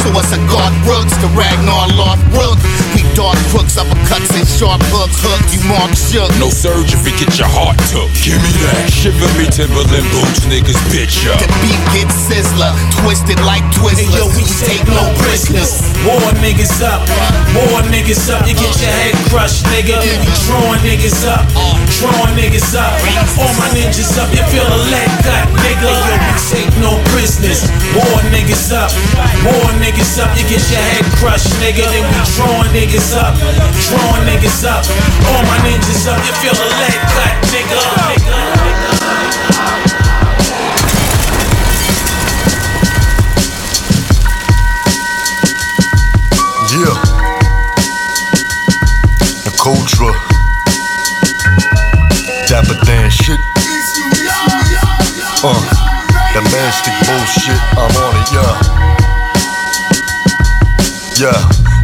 [0.05, 2.67] So us a God Brooks, the Ragnar Lord Brooks.
[2.93, 5.23] We dark crooks, uppercuts and sharp hooks.
[5.23, 6.27] Hook you mark shook.
[6.43, 8.11] No surge if we get your heart took.
[8.19, 8.91] Give me that.
[8.91, 11.39] Shiver me Timberland boots, niggas bitch up.
[11.39, 14.11] The beat gets sizzler, twisted like Twizzlers.
[14.11, 15.79] Yo, we take no prisoners.
[16.03, 17.07] More niggas up,
[17.55, 18.43] more niggas up.
[18.43, 20.03] You get your head crushed, nigga.
[20.03, 21.79] We drawing niggas up, uh.
[22.03, 22.91] drawing niggas up.
[23.39, 25.87] All my ninjas up, you feel a lead cut, nigga.
[25.87, 27.71] Yo, we take no prisoners.
[27.95, 28.91] More niggas up,
[29.47, 30.33] more niggas up.
[30.33, 31.85] You get your head crushed, nigga.
[31.85, 34.81] And we drawing niggas up, drawing niggas up.
[35.29, 37.81] All my ninjas up, you feel a lead cut, nigga.
[46.73, 46.97] Yeah.
[49.45, 50.13] The Cultra.
[52.49, 53.41] Dapper Dan shit.
[55.45, 55.61] Uh,
[56.33, 57.61] the mastic bullshit.
[57.77, 58.98] I'm on it, yeah.
[61.19, 61.33] Yeah.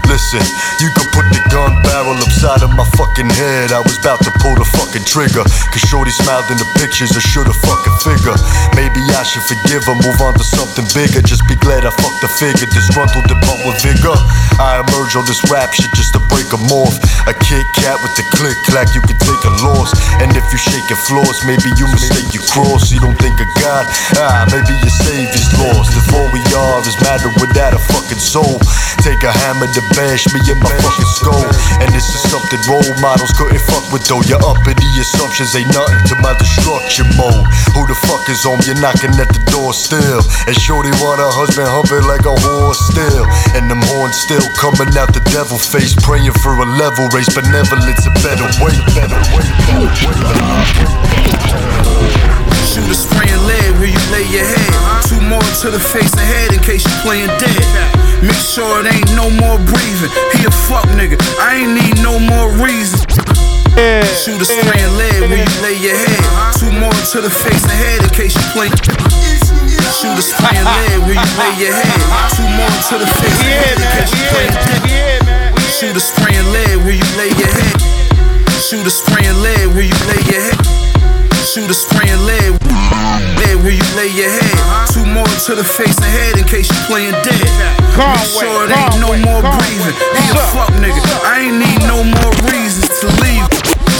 [0.06, 0.46] Listen,
[0.78, 3.70] you can put the gun barrel upside of my fucking head.
[3.70, 5.46] I was about to pull the fucking trigger.
[5.46, 8.34] Cause Shorty smiled in the pictures, I should've fucking figure.
[8.74, 11.22] Maybe I should forgive her, move on to something bigger.
[11.22, 14.18] Just be glad I fucked the figure, disgruntled and pump with vigor.
[14.58, 16.98] I emerge on this rap shit just to break 'em off.
[17.30, 19.94] A Kit Kat with the click clack, you can take a loss.
[20.18, 22.90] And if you shaking floors, maybe you mistake you cross.
[22.90, 23.86] You don't think of God,
[24.18, 25.94] ah, maybe your Savior's lost.
[25.94, 28.58] If all we are is matter without a fucking soul,
[29.06, 31.43] take a hammer to bash me in my fucking skull.
[31.80, 34.22] And this is something role models couldn't fuck with though.
[34.24, 37.44] You're up in the assumptions ain't nothing to my destruction mode.
[37.76, 38.60] Who the fuck is home?
[38.64, 40.22] You're knocking at the door still.
[40.46, 43.24] And Shorty want her husband humping like a horse still.
[43.58, 47.28] And them horns still coming out the devil face, praying for a level race.
[47.34, 49.94] Benevolence a better way, better way, better
[52.38, 52.43] way.
[52.74, 55.06] Shooter spraying lead where you lay your head.
[55.06, 57.62] Two more to the face and head in case you playing dead.
[58.18, 60.10] Make sure it ain't no more breathing.
[60.34, 61.14] He a fuck nigga.
[61.38, 63.06] I ain't need no more reasons.
[64.18, 66.18] Shooter spraying lead where you lay your head.
[66.58, 68.66] Two more to the face and head in case you play.
[69.94, 71.94] Shooter spraying lead where you lay your head.
[72.34, 75.22] Two more to the face and head in case you play dead.
[75.78, 77.78] Shooter spraying lead where you lay your head.
[78.58, 80.83] Shooter spraying lead where you lay your head.
[81.54, 82.58] Shooter spraying lead,
[83.38, 84.90] lead where you lay your head.
[84.90, 87.46] Two more to the face and head in case you playing dead.
[87.94, 89.94] Make sure it ain't no more breathing.
[90.18, 90.98] He a fuck nigga.
[91.22, 93.46] I ain't need no more reasons to leave.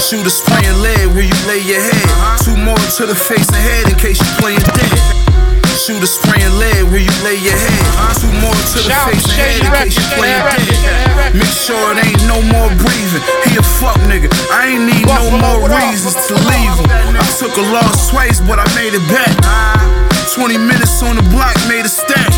[0.02, 2.42] Shooter spraying lead where you lay your head.
[2.42, 5.23] Two more to the face and head in case you playing dead.
[5.84, 8.16] Shooter spraying lead where you lay your head.
[8.16, 10.40] Two more to the face and head in case you playing
[10.80, 11.36] dead.
[11.36, 13.20] Make sure it ain't no more breathing.
[13.44, 14.32] He a fuck nigga.
[14.48, 16.88] I ain't need no more reasons to leave him.
[17.20, 19.28] I took a lost twice, but I made it back.
[20.32, 22.32] 20 minutes on the block, made a stack.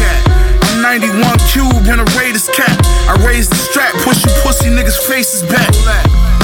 [0.75, 2.75] I'm 91 cube in a Raiders cap.
[3.07, 5.71] I raised the strap, push you pussy niggas' faces back.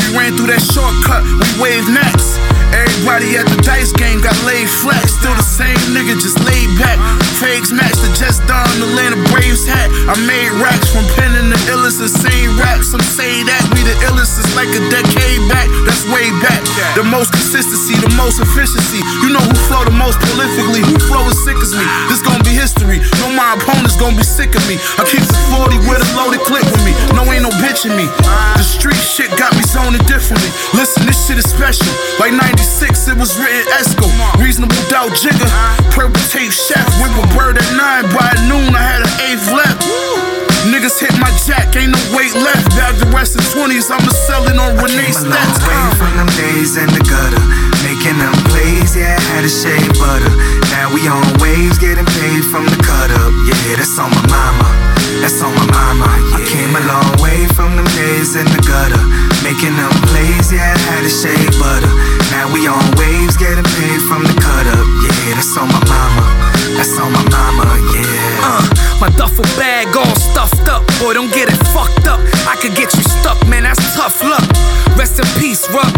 [0.07, 2.39] We ran through that shortcut, we waved nats.
[2.93, 5.01] Everybody at the dice game got laid flat.
[5.09, 7.01] Still the same nigga, just laid back.
[7.41, 9.89] Fakes match the just done the Atlanta Braves hat.
[10.13, 12.93] I made racks from penning the illest, same raps.
[12.93, 15.73] Some say that we the illest, it's like a decade back.
[15.89, 16.61] That's way back.
[16.93, 19.01] The most consistency, the most efficiency.
[19.25, 21.85] You know who flow the most prolifically, who flow as sick as me.
[22.13, 23.01] This gon' be history.
[23.25, 24.77] No, my opponents gon' be sick of me.
[25.01, 26.93] I keep the 40 with a loaded clip with me.
[27.17, 28.05] No, ain't no bitch in me.
[28.61, 30.53] The street shit got me zoning differently.
[30.77, 31.89] Listen, this shit is special.
[32.21, 34.07] Like 96, it was written Esco.
[34.43, 35.47] Reasonable doubt Jigga.
[35.95, 36.83] Purple tape chef.
[36.99, 38.11] Whip a bird at nine.
[38.11, 39.83] By noon, I had an eighth left.
[40.67, 42.71] Niggas hit my jack, ain't no weight left.
[42.75, 45.63] Bag the rest of 20s, I'ma sell it on Renee Came a long stats.
[45.67, 45.95] way uh.
[45.99, 47.43] from them days in the gutter.
[47.87, 50.31] Making them plays, yeah, had to shave butter.
[50.71, 53.33] Now we on waves, getting paid from the cut up.
[53.47, 54.92] Yeah, that's on my mama.
[55.21, 56.09] That's on my mama.
[56.09, 56.37] Yeah.
[56.37, 59.03] I came a long way from them days in the gutter.
[59.45, 61.93] Making them plays, yeah, I had to shave butter.
[62.31, 64.87] Now we on waves, getting paid from the cut up.
[65.05, 66.25] Yeah, that's on my mama.
[66.79, 68.47] That's on my mama, yeah.
[68.47, 70.87] Uh, my duffel bag all stuffed up.
[71.03, 72.23] Boy, don't get it fucked up.
[72.47, 74.47] I could get you stuck, man, that's tough luck.
[74.95, 75.91] Rest in peace, Ruck.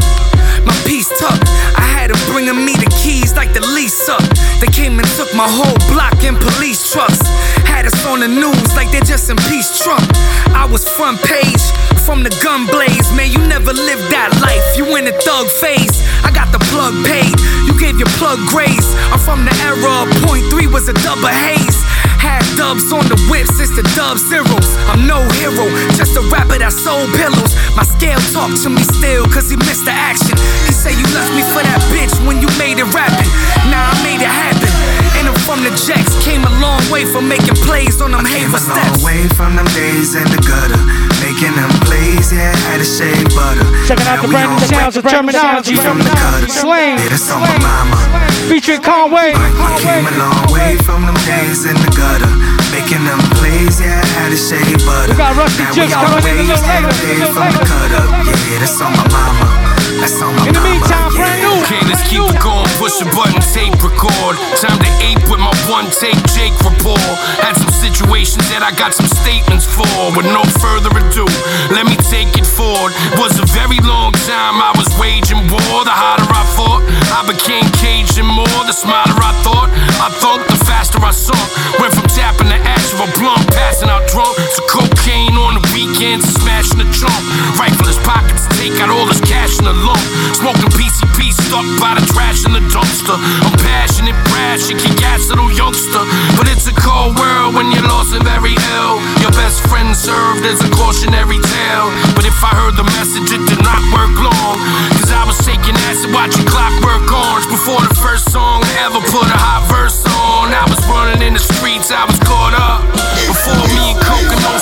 [0.64, 1.44] My piece tucked.
[1.76, 4.24] I had them bringing me the keys like the lease up.
[4.56, 7.20] They came and took my whole block in police trucks.
[7.68, 10.08] Had us on the news like they just impeached Trump.
[10.56, 11.60] I was front page,
[12.00, 12.24] sun
[12.66, 14.64] blaze, man, you never lived that life.
[14.76, 16.00] You in a thug phase.
[16.24, 17.36] I got the plug paid,
[17.68, 18.88] you gave your plug grace.
[19.12, 21.84] I'm from the era point three was a double haze.
[22.24, 24.68] Had dubs on the whip since the dub zeros.
[24.88, 25.68] I'm no hero,
[26.00, 27.52] just a rapper that sold pillows.
[27.76, 30.34] My scale talk to me still, cause he missed the action.
[30.64, 33.28] He say you left me for that bitch when you made it rapping.
[33.68, 34.72] Now I made it happen.
[35.20, 38.48] And I'm from the Jacks, came a long way from making plays on them Came
[38.50, 39.04] Haver a long steps.
[39.04, 40.80] way from them days in the gutter.
[41.24, 43.64] Making them plays, yeah, had to shave butter.
[43.88, 45.80] Checking out the brand new sounds of Termanology.
[45.80, 46.52] From the gutter.
[46.52, 47.00] Slang.
[47.00, 47.96] Yeah, that's on my mama.
[48.44, 49.32] Featuring Conway.
[49.32, 52.28] I came a long way from them days in the gutter.
[52.76, 55.16] Making them plays, yeah, had to shave butter.
[55.16, 57.64] We got Ruste Juxx coming in a little later, a day a little from the
[57.72, 58.08] cut up.
[58.28, 59.63] Yeah, that's on my mama.
[60.04, 60.68] That's on my In the mama.
[60.68, 61.16] meantime, yeah.
[61.16, 61.64] brand new.
[61.64, 62.68] Okay, let's keep it going.
[62.76, 64.36] Push the button, tape record.
[64.60, 67.00] Time to ape with my one take Jake rapport.
[67.40, 69.88] Had some situations that I got some statements for.
[70.12, 71.24] With no further ado,
[71.72, 72.92] let me take it forward.
[73.16, 75.88] Was a very long time I was waging war.
[75.88, 78.60] The harder I fought, I became Cajun more.
[78.68, 79.72] The smarter I thought,
[80.04, 81.40] I thought the faster I saw.
[81.80, 85.64] Went from tapping the ash of a blunt, passing out drunk, to cocaine on the
[85.70, 87.22] weekends, smashing the trunk.
[87.55, 90.03] Rifle his pockets, take out all his cash in a lump.
[90.35, 93.14] Smoking PCP, stuck by the trash in the dumpster.
[93.14, 96.03] I'm passionate, brash, you kick ass, little youngster.
[96.35, 98.98] But it's a cold world when you're lost and very ill.
[99.22, 101.88] Your best friend served as a cautionary tale.
[102.18, 104.59] But if I heard the message, it did not work long.
[104.98, 107.46] Cause I was taking acid, watching clockwork orange.
[107.46, 110.50] Before the first song I ever put a hot verse on.
[110.50, 112.83] I was running in the streets, I was caught up.
[113.31, 114.55] Before me and Coke and no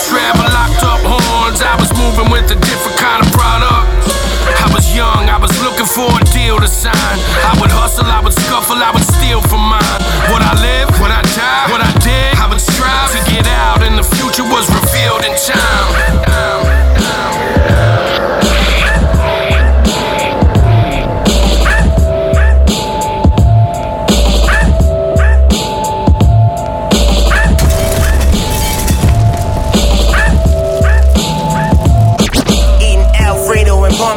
[0.50, 3.87] locked up horns, I was moving with a different kind of product.
[4.59, 6.94] I was young, I was looking for a deal to sign.
[6.94, 10.00] I would hustle, I would scuffle, I would steal from mine.
[10.33, 10.88] Would I live?
[11.00, 11.66] Would I die?
[11.70, 12.35] What I did?
[12.38, 16.82] I would strive to get out, and the future was revealed in time.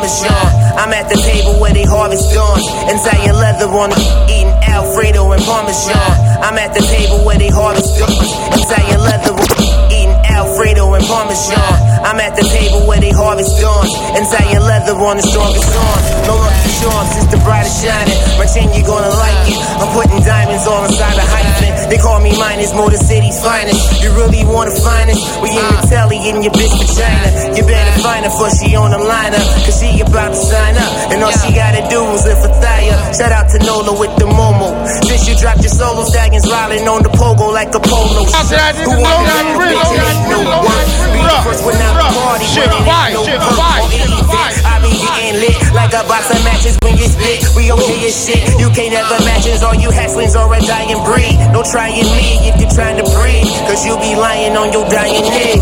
[0.06, 0.78] Parmesan.
[0.78, 2.62] I'm at the table where they harvest dawns.
[2.94, 3.98] Italian leather on the
[4.30, 5.98] eating Alfredo and Parmesan.
[6.46, 8.30] I'm at the table where they harvest dawns.
[8.54, 9.58] Italian leather on
[9.90, 11.58] eating Alfredo and Parmesan.
[12.06, 13.90] I'm at the table where they harvest dawns.
[14.14, 16.02] Italian leather on the strongest arm.
[16.30, 18.20] No lucky charms since the brightest shining.
[18.38, 19.58] My chain, you're gonna like it.
[19.82, 21.85] I'm putting diamonds all inside the hyphen.
[21.90, 24.02] They call me minus, Motor City's finest.
[24.02, 25.22] You really wanna find us?
[25.42, 27.56] We in the telly in your bitch vagina.
[27.56, 29.46] You better find her before she on the lineup.
[29.64, 30.92] Cause she about to sign up.
[31.14, 33.14] And all she gotta do is lift a thigh up.
[33.16, 34.74] Shout out to Nola with the Momo.
[35.06, 38.26] Since you dropped your solo staggins riding on the pogo like a polo.
[38.26, 40.90] Who want to live bitch and ain't no worth?
[41.14, 42.46] Be the first one out the party.
[42.50, 43.54] Shit, it fire, shit, or
[43.90, 44.75] shit, event.
[44.86, 47.42] Be getting lit like a box of matches when you spit.
[47.58, 48.46] We don't hear your shit.
[48.62, 49.64] You can't ever match us.
[49.64, 51.38] All you hatchlings are a dying breed.
[51.50, 53.50] No trying me if you're trying to breathe.
[53.66, 55.55] Cause you be lying on your dying niggas.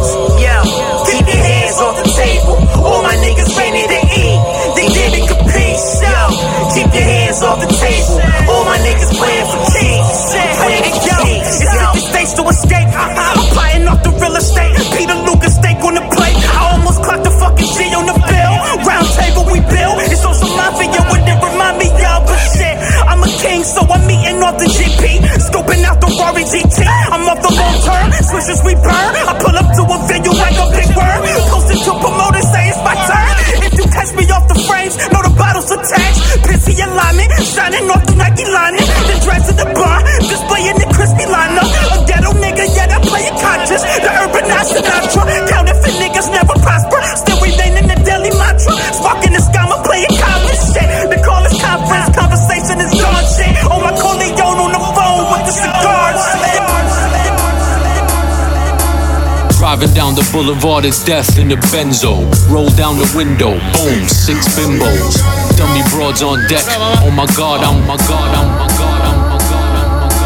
[60.13, 62.29] Down the boulevard, it's death in the benzo.
[62.51, 65.17] Roll down the window, boom, six bimbos.
[65.57, 66.63] Dummy broads on deck.
[67.01, 70.17] Oh my god, I'm my god, I'm my god, I'm my god, I'm my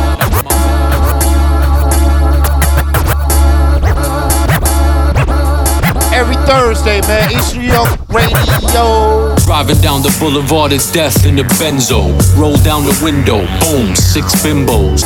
[5.81, 7.31] god Every Thursday, man.
[7.31, 9.35] East New York Radio.
[9.45, 12.11] Driving down the boulevard, it's death in the benzo.
[12.37, 15.03] Roll down the window, boom, six bimbos.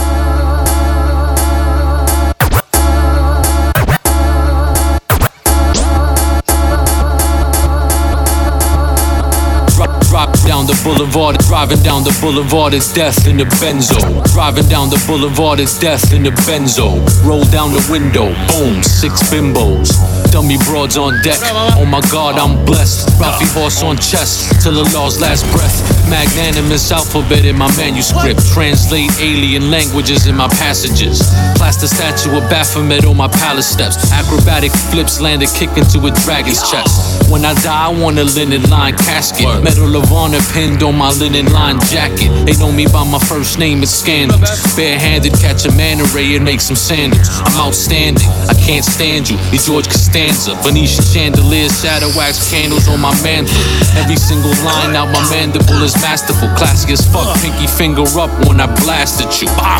[10.83, 13.99] Boulevard, driving down the boulevard is death in the benzo.
[14.33, 17.01] Driving down the boulevard is death in the benzo.
[17.25, 19.89] Roll down the window, boom, six bimbos.
[20.31, 21.37] Dummy broads on deck.
[21.75, 23.19] Oh my god, I'm blessed.
[23.19, 25.75] Ralphie horse on chest till the law's last breath.
[26.09, 28.39] Magnanimous alphabet in my manuscript.
[28.53, 31.19] Translate alien languages in my passages.
[31.57, 34.11] Plaster statue of Baphomet on my palace steps.
[34.11, 37.10] Acrobatic flips landed kick into a dragon's chest.
[37.31, 39.47] When I die, I want a linen line casket.
[39.63, 42.27] Medal of honor pinned on my linen line jacket.
[42.43, 44.43] They know me by my first name, it's scandals.
[44.75, 47.23] Barehanded, catch a man array and make some sandals.
[47.47, 49.39] I'm outstanding, I can't stand you.
[49.55, 50.59] You George Costanza.
[50.59, 53.55] Venetian chandeliers, shadow wax candles on my mantle.
[53.95, 56.49] Every single line out my mandible is masterful.
[56.59, 59.47] Classy as fuck, pinky finger up when I blast at you.
[59.55, 59.79] Bop.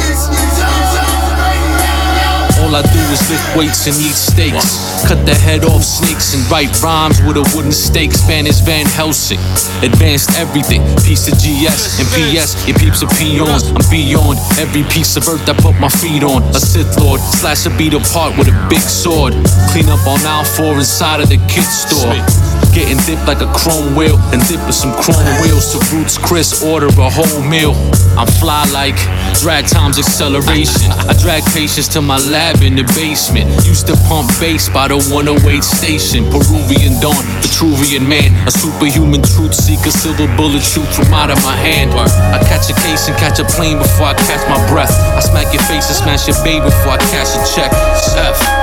[2.62, 5.02] All I do is lift weights and eat steaks.
[5.08, 8.14] Cut the head off snakes and write rhymes with a wooden stake.
[8.14, 9.40] Spanish Van Helsing.
[9.82, 10.82] Advanced everything.
[11.02, 12.54] Piece of GS and PS.
[12.68, 13.66] Your peeps are peons.
[13.74, 16.44] I'm beyond every piece of earth I put my feet on.
[16.54, 17.20] A Sith Lord.
[17.20, 19.34] Slash a beat apart with a big sword.
[19.74, 22.51] Clean up on aisle four inside of the kid store.
[22.70, 25.74] Getting dipped like a chrome wheel and dip with some chrome wheels.
[25.74, 27.76] to Roots Chris order a whole meal.
[28.16, 28.96] I'm fly like
[29.42, 30.92] drag times acceleration.
[31.10, 33.50] I drag patients to my lab in the basement.
[33.68, 36.24] Used to pump bass by the 108 station.
[36.32, 38.32] Peruvian dawn, Vitruvian man.
[38.48, 41.92] A superhuman truth seeker, silver bullet shoot from out of my hand.
[41.92, 44.94] I catch a case and catch a plane before I catch my breath.
[45.18, 48.61] I smack your face and smash your baby before I cash a check.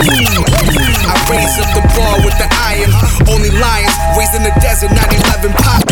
[0.00, 2.90] I raise up the bar with the iron.
[3.28, 5.84] Only lions raised in the desert, 911 pop.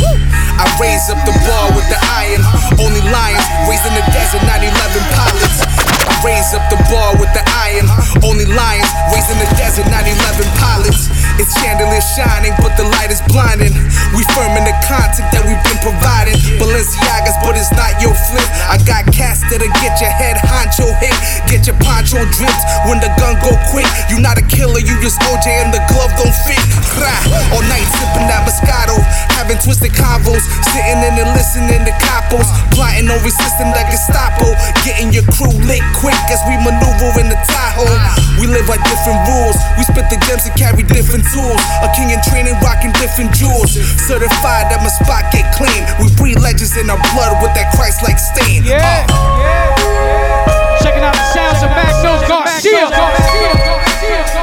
[0.58, 2.42] I raise up the bar with the iron.
[2.82, 4.74] Only lions raised in the desert, 911
[5.14, 5.58] pilots.
[6.02, 7.86] I raise up the bar with the iron.
[8.26, 10.18] Only lions raised in the desert, 911
[10.58, 11.08] pilots.
[11.38, 13.70] It's chandelier shining, but the light is blinding.
[14.10, 16.34] We firm in the content that we've been providing.
[16.58, 18.42] Balenciagas, but it's not your flip.
[18.66, 21.14] I got cats that'll get your head honcho hit,
[21.46, 23.86] get your poncho dripped when the gun go quick.
[24.10, 26.58] You not a killer, you just OJ and the glove don't fit.
[26.98, 28.98] Rah, all night sipping that Moscato,
[29.38, 30.42] having twisted convos,
[30.72, 34.52] sitting in and listening to capos, plotting no resisting like Gestapo,
[34.84, 37.88] getting your crew lit quick as we maneuver in the Tahoe.
[38.40, 41.60] We live by different rules, we spit the gems and carry different tools.
[41.82, 43.74] A king in training, rocking different jewels.
[44.06, 45.82] Certified that my spot get clean.
[45.98, 48.62] We breathe legends in our blood with that Christ-like stain.
[48.64, 48.78] Uh.
[48.78, 49.06] Yeah,
[50.82, 52.88] Checking out the sounds of Magno Garcia.
[52.88, 54.37] Brand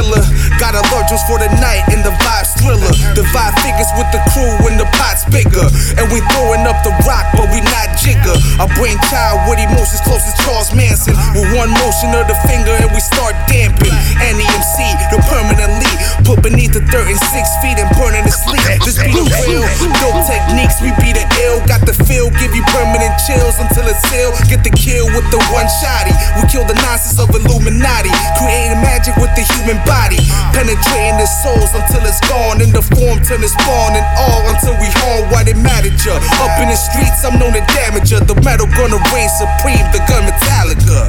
[0.00, 0.29] rhyme iller.
[0.60, 2.92] Got allergies for the night and the vibe's thriller.
[3.16, 5.64] The vibe figures with the crew when the pot's bigger.
[5.96, 8.36] And we throwing up the rock, but we not jigger.
[8.60, 11.16] A brainchild with emotions close as Charles Manson.
[11.32, 13.88] With one motion of the finger and we start damping.
[14.20, 14.76] NEMC,
[15.08, 15.88] the permanently
[16.28, 18.60] put beneath the dirt in six feet and burning to sleep.
[18.84, 19.64] This be the real,
[19.96, 21.64] dope techniques, we be the ill.
[21.64, 24.36] Got the feel, give you permanent chills until it's ill.
[24.44, 26.12] Get the kill with the one shotty.
[26.36, 28.12] We kill the nonsense of Illuminati.
[28.36, 30.20] Creating magic with the human body.
[30.52, 32.60] Penetrating the souls until it's gone.
[32.60, 35.30] In the form, turn it spawn and all until we home.
[35.30, 36.18] Why they mad at ya?
[36.42, 38.20] Up in the streets, I'm known to damage ya.
[38.20, 41.08] The metal gonna reign supreme, the gun Metallica.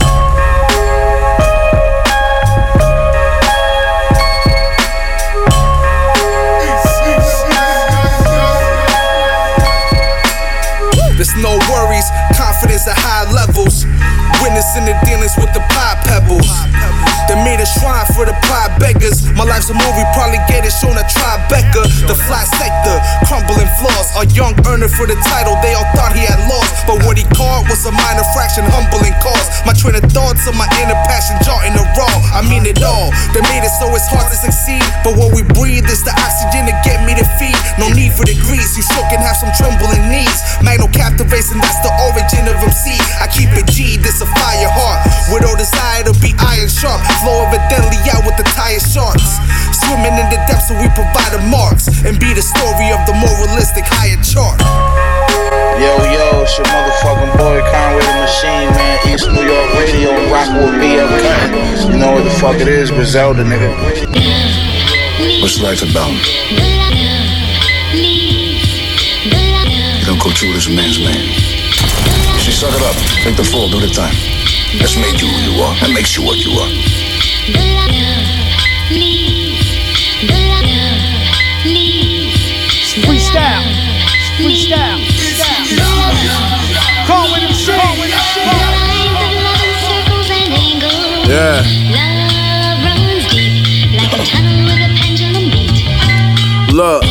[11.22, 13.86] There's no worries, confidence at high levels.
[14.42, 16.50] Witnessing the dealings with the pie pebbles.
[17.30, 19.24] They made a shrine for the pie beggars.
[19.38, 21.86] My life's a movie, probably get it shown at Tribeca.
[22.10, 22.98] The fly sector,
[23.30, 24.12] crumbling flaws.
[24.18, 26.74] A young earner for the title, they all thought he had lost.
[26.90, 29.48] But what he caught was a minor fraction, humbling cause.
[29.64, 32.12] My train of thoughts of my inner passion, jarting the raw.
[32.36, 33.14] I mean it all.
[33.32, 34.84] They made it so it's hard to succeed.
[35.06, 37.56] But what we breathe is the oxygen to get me to feed.
[37.78, 40.42] No need for the grease, you sure can have some trembling knees.
[40.66, 42.98] Magno captivates, and that's the origin of MC.
[52.12, 54.60] And be the story of the moralistic higher chart.
[55.80, 59.00] Yo, yo, it's your motherfucking boy Conway the Machine, man.
[59.08, 61.56] East New York Radio and rockin' with PF Cuttin.
[61.88, 63.72] You know what the fuck it is, Griselda, nigga.
[65.40, 66.12] What's life about?
[70.20, 71.16] Couture is a man's name.
[71.16, 72.96] You see, suck it up.
[73.24, 74.14] Take the fall, do the time.
[74.78, 75.74] That's made you who you are.
[75.80, 77.81] That makes you what you are.
[83.32, 83.64] Freestyle.
[84.36, 85.00] Freestyle.
[87.08, 87.80] Call with him shit.
[91.30, 91.64] Yeah.
[96.74, 97.04] Look.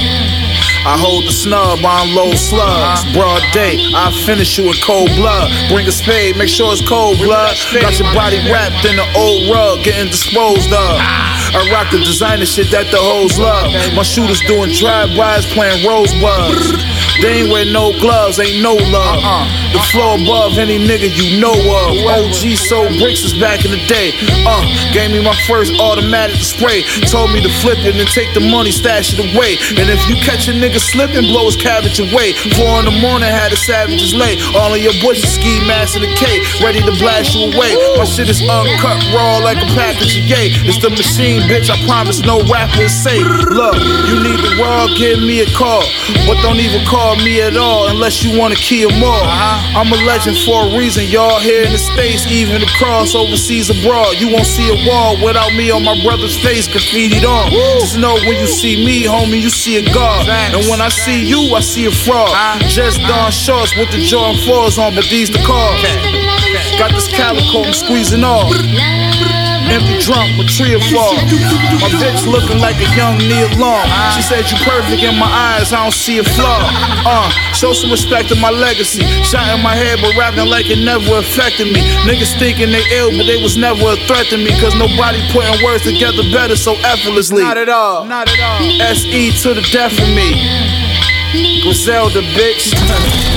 [0.82, 3.00] I hold the snub on low slugs.
[3.00, 3.12] Uh-huh.
[3.14, 5.50] Broad day, I finish you in cold blood.
[5.70, 7.56] Bring a spade, make sure it's cold blood.
[7.72, 10.96] Got your body wrapped in an old rug, getting disposed of.
[11.00, 11.39] Ah.
[11.52, 13.72] I rock the designer shit that the hoes love.
[13.94, 16.78] My shooters doing drive-bys, playing rosebuds.
[17.20, 19.20] They ain't wear no gloves, ain't no love.
[19.72, 21.92] The floor above any nigga you know of.
[22.00, 24.16] OG sold bricks is back in the day.
[24.48, 26.82] Uh, gave me my first automatic to spray.
[27.12, 29.60] Told me to flip it and take the money, stash it away.
[29.76, 32.32] And if you catch a nigga slipping, blow his cabbage away.
[32.56, 34.40] Four in the morning, had the savages lay.
[34.56, 37.76] All of your bushes ski mask and a K, ready to blast you away.
[38.00, 40.56] My shit is uncut, raw like a package of yay.
[40.64, 41.68] It's the machine, bitch.
[41.68, 43.22] I promise no rapper is safe.
[43.52, 43.76] Look,
[44.08, 45.84] you need the world, give me a call.
[46.26, 49.22] But don't even call me at all unless you want to kill more.
[49.74, 51.40] I'm a legend for a reason, y'all.
[51.40, 54.20] Here in the States, even across overseas abroad.
[54.20, 57.50] You won't see a wall without me on my brother's face graffitied on.
[57.80, 60.28] Just know when you see me, homie, you see a god.
[60.28, 62.30] And when I see you, I see a fraud.
[62.68, 65.82] Just Don shorts with the Jordan 4s on, but these the cars.
[66.78, 68.50] Got this calico, I'm squeezing off.
[69.70, 71.14] Empty drunk with tree of fall.
[71.78, 73.86] My bitch looking like a young Nia Long.
[74.14, 76.66] She said you perfect in my eyes, I don't see a flaw.
[77.06, 79.02] Uh, show some respect to my legacy.
[79.22, 81.80] Shot in my head, but rapping like it never affected me.
[82.02, 84.50] Niggas thinking they ill, but they was never a threat to me.
[84.60, 87.42] Cause nobody putting words together better so effortlessly.
[87.42, 88.04] Not at all.
[88.04, 88.60] Not at all.
[88.90, 90.34] SE to the death of me.
[91.62, 92.74] Griselda, bitch.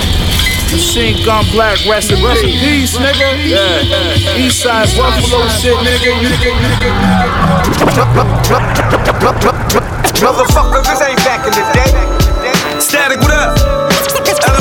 [0.73, 3.37] Machine Gun Black, rest in peace, nigga.
[3.45, 4.41] Yeah.
[4.41, 6.17] Eastside Buffalo shit, nigga.
[6.17, 6.33] You
[10.17, 11.93] Motherfucker, this ain't back in the day.
[12.81, 13.53] Statik, what up?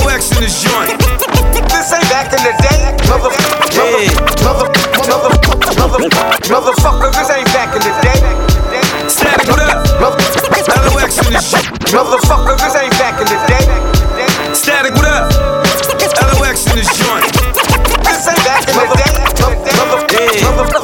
[0.05, 1.01] LOX in this joint.
[1.73, 2.93] This ain't back in the day.
[3.09, 3.33] Mother,
[3.73, 4.05] mother,
[4.45, 4.69] mother,
[5.09, 5.33] mother,
[5.81, 6.11] mother,
[6.45, 8.21] motherfucker, this ain't back in the day.
[9.09, 9.81] Statik, what up?
[9.97, 11.73] LOX in this joint.
[11.89, 13.52] Motherfucker, this ain't back in the day.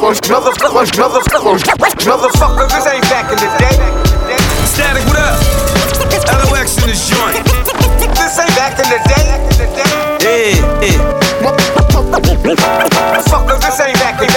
[0.09, 1.53] Motherfucker, motherfucker,
[2.01, 3.77] motherfucker, this ain't back in the day.
[4.65, 5.37] Statik, what up?
[6.49, 7.37] LOX in this joint.
[8.17, 9.37] This ain't back in the day.
[10.25, 10.97] Yeah, yeah.
[12.41, 14.28] Motherfucker, this ain't back in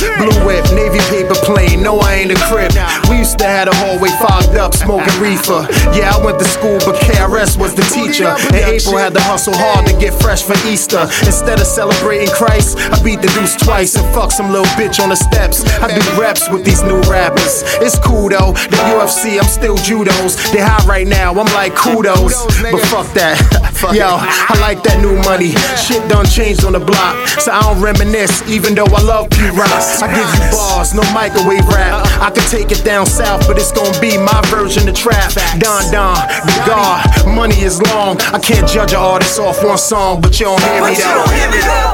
[0.00, 1.82] Blue whip, navy paper plane.
[1.82, 2.72] No, I ain't a crib.
[3.08, 5.66] We used to have the hallway fogged up, smoking reefer.
[5.94, 8.34] Yeah, I went to school, but KRS was the teacher.
[8.52, 11.02] And April had to hustle hard to get fresh for Easter.
[11.22, 15.10] Instead of celebrating Christ, I beat the deuce twice and fuck some little bitch on
[15.10, 15.64] the steps.
[15.80, 17.62] I do reps with these new rappers.
[17.80, 18.52] It's cool though.
[18.52, 20.36] The UFC, I'm still judos.
[20.52, 21.30] They high right now.
[21.30, 23.38] I'm like kudos, but fuck that.
[23.92, 25.50] Yo, I like that new money.
[25.74, 28.42] Shit done changed on the block, so I don't reminisce.
[28.48, 32.06] Even though I love P Rocks, I give you bars, no microwave rap.
[32.22, 35.32] I could take it down south, but it's gonna be my version of trap.
[35.60, 36.16] Don Don,
[36.48, 38.16] the God, money is long.
[38.32, 41.12] I can't judge an artist off one song, but you don't hear me though.
[41.12, 41.92] don't hear me though.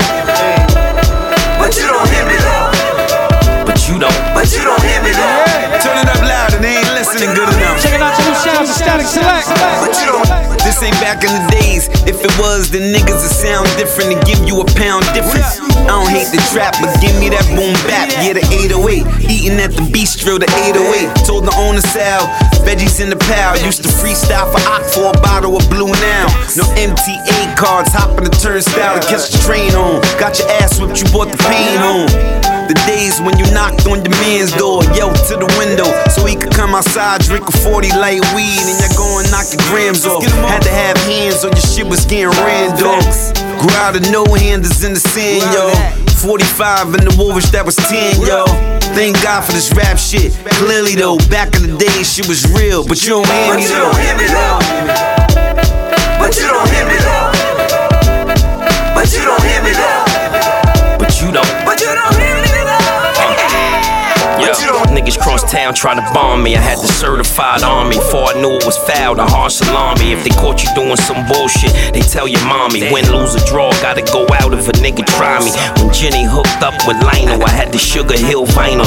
[1.58, 3.66] But you don't hear me though.
[3.66, 4.14] But you don't.
[4.30, 5.82] But you don't hear me though.
[5.82, 6.86] Turn it up loud and ain't
[7.18, 7.82] listening good enough.
[7.82, 9.82] Checking out your new sounds of Statik Selektah.
[9.82, 10.28] But you don't.
[10.62, 11.88] This ain't back in the days.
[12.06, 15.58] If it was, then niggas would sound different and give you a pound difference.
[15.88, 18.12] I don't hate the trap, but give me that boom bap.
[18.22, 19.02] Yeah, the 808.
[19.26, 21.26] Eating at the bistro, the 808.
[21.26, 22.22] Told the owner Sal,
[22.62, 23.58] veggies in the pal.
[23.66, 26.26] Used to freestyle for Ock for a bottle of blue now.
[26.54, 30.02] No MTA cards, hopping the turnstile to catch the train on.
[30.22, 32.37] Got your ass whipped, you bought the pain on.
[32.68, 36.36] The days when you knocked on your man's door, yelled to the window so he
[36.36, 40.04] could come outside, drink a 40 light weed, and you go and knock your grams
[40.04, 40.20] off.
[40.44, 43.32] Had to have hands on your shit was getting ran off.
[43.56, 45.72] Grew out of no handers in the sand, yo.
[46.20, 48.44] 45 in the Wolvish, that was 10, yo.
[48.92, 50.36] Thank God for this rap shit.
[50.60, 53.88] Clearly though, back in the day, shit was real, but you don't hear me though.
[56.20, 57.32] But you don't hear me though.
[58.92, 60.04] But you don't hear me though.
[60.98, 61.46] But you don't.
[65.48, 66.56] Town tried to bomb me.
[66.56, 67.96] I had the certified army.
[67.96, 70.12] Before I knew it was foul, the harsh salami.
[70.12, 72.92] If they caught you doing some bullshit, they tell your mommy.
[72.92, 75.50] Win, lose, or draw, gotta go out if a nigga try me.
[75.80, 78.86] When Jenny hooked up with Lionel, I had the Sugar Hill vinyl.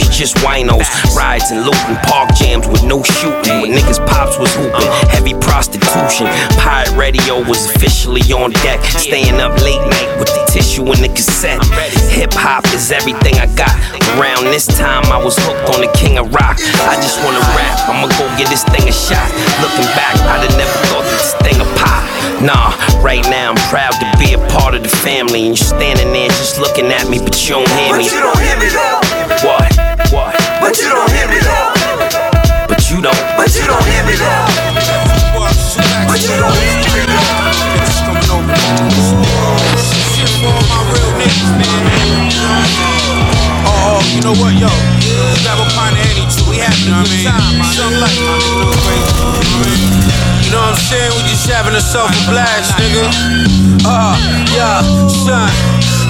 [0.00, 0.88] Was just winos.
[1.14, 3.60] Rides and looting, park jams with no shooting.
[3.60, 6.26] When niggas pops was hooping, heavy prostitution.
[6.56, 8.80] Pirate radio was officially on deck.
[8.84, 11.60] Staying up late night with the tissue and the cassette.
[12.10, 13.72] Hip hop is everything I got.
[14.16, 16.58] Around this time, I was hooked on the king of rock.
[16.88, 19.28] I just wanna rap, I'ma go get this thing a shot.
[19.60, 22.02] Looking back, I'd have never thought this thing a pop.
[22.40, 22.72] Nah,
[23.04, 25.46] right now I'm proud to be a part of the family.
[25.46, 28.04] And you're standing there just looking at me, but you don't hear me.
[28.04, 29.19] But you don't hear me though.
[29.42, 29.72] What?
[30.12, 30.36] What?
[30.60, 31.72] But you don't hear me though.
[32.68, 33.16] But you don't.
[33.38, 34.44] But you don't hear me though.
[36.06, 36.80] But you don't hear me
[43.66, 44.70] Oh, you know what, yo?
[45.42, 46.44] Grab a pint of any two.
[46.48, 47.60] We having a good time.
[47.74, 48.16] Something like.
[50.44, 50.60] You know.
[50.60, 51.12] What I'm saying?
[51.14, 53.06] We just having ourselves a blast, nigga.
[53.86, 54.16] Uh,
[54.52, 55.50] yeah, son.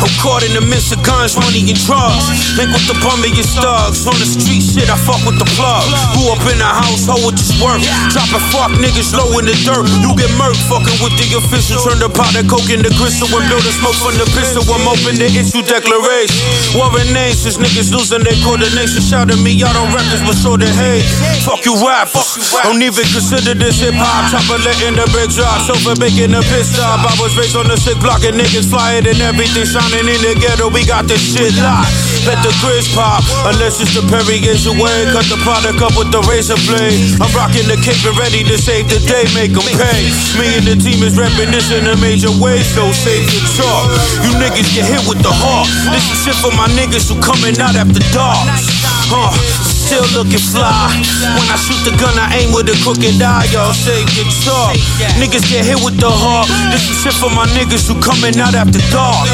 [0.00, 2.24] I'm caught in the midst of guns, money, and drugs.
[2.56, 4.08] Link with the bummiest thugs.
[4.08, 5.84] On the street shit, I fuck with the plug.
[6.16, 7.84] Grew up in a household with this work.
[8.08, 9.84] Dropping fuck niggas low in the dirt.
[10.00, 11.84] You get murked, fucking with the official.
[11.84, 14.64] Turn the pot of coke into crystal and build a smoke from the pistol.
[14.72, 16.48] I'm open the issue declaration.
[16.80, 19.00] Warring nations, niggas losing their coordination.
[19.00, 21.04] Shout at me out on records, but so they hate.
[21.40, 22.36] Fuck you rappers.
[22.60, 24.28] Don't even consider this hip hop.
[24.28, 25.64] Chopper letting the big drop.
[25.64, 27.00] Sofa making a piss stop.
[27.00, 30.36] I was raised on the sick block and niggas flying and everything shining in the
[30.36, 30.68] ghetto.
[30.68, 31.88] We got this shit locked.
[32.28, 33.24] Let the grizz pop.
[33.48, 35.08] Unless it's the Perry is away.
[35.16, 37.00] Cut the product up with the razor blade.
[37.24, 39.24] I'm rocking the cape and ready to save the day.
[39.32, 40.00] Make them pay.
[40.36, 42.60] Me and the team is repping this in a major way.
[42.60, 43.88] So save your talk.
[44.28, 45.68] You niggas get hit with the heart.
[45.88, 48.38] This is shit for my niggas who coming out after dark.
[49.06, 50.86] Huh, still looking fly.
[51.34, 53.42] When I shoot the gun, I aim with a crooked eye.
[53.50, 54.78] Y'all save your talk.
[55.18, 56.46] Niggas get hit with the heart.
[56.70, 59.26] This is shit for my niggas who coming out after dark.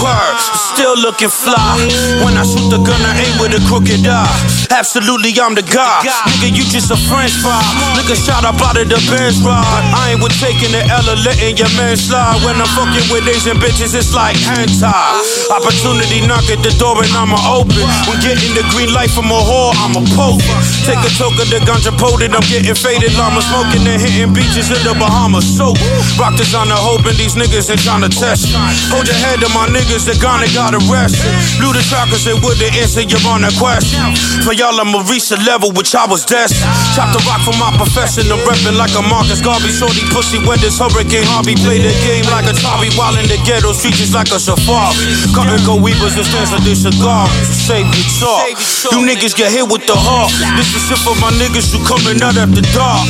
[0.00, 0.36] Word,
[0.72, 1.76] still looking fly.
[2.24, 4.24] When I shoot the gun, I aim with a crooked eye.
[4.72, 6.00] Absolutely, I'm the guy.
[6.32, 7.60] Nigga, you just a French fry.
[8.00, 9.84] Nigga shot up out of the Benz ride.
[9.92, 12.40] I ain't with taking the L or letting your man slide.
[12.40, 14.96] When I'm fucking with Asian bitches, it's like hentai.
[15.52, 17.84] Opportunity knock at the door and I'ma open.
[18.08, 20.56] When getting the green light from a whore, I'm a poker.
[20.86, 23.14] Take a toke of the ganja potent, I'm getting faded.
[23.16, 25.46] Llama smoking and hitting beaches in the Bahamas.
[25.46, 25.72] So,
[26.18, 28.52] rock this on the hoping these niggas ain't trying to test.
[28.90, 31.32] Hold your head to my niggas that gonna got arrested.
[31.60, 34.00] Blew the trackers, they wouldn't answer your on a question.
[34.42, 36.66] For y'all, I'ma reach the level which I was destined.
[36.96, 39.70] Chop the rock for my profession, I'm reppin' like a Marcus Garvey.
[39.70, 41.54] Shorty pussy when this hurricane Harvey.
[41.60, 44.96] Play the game like a Tommy while in the ghetto streets like a safari.
[45.36, 47.28] Cut and go weavers and stands like this cigar.
[47.44, 48.48] Save your talk.
[48.92, 50.32] You niggas get hit with the heart.
[50.58, 53.06] This is shit for my niggas who coming out after dark.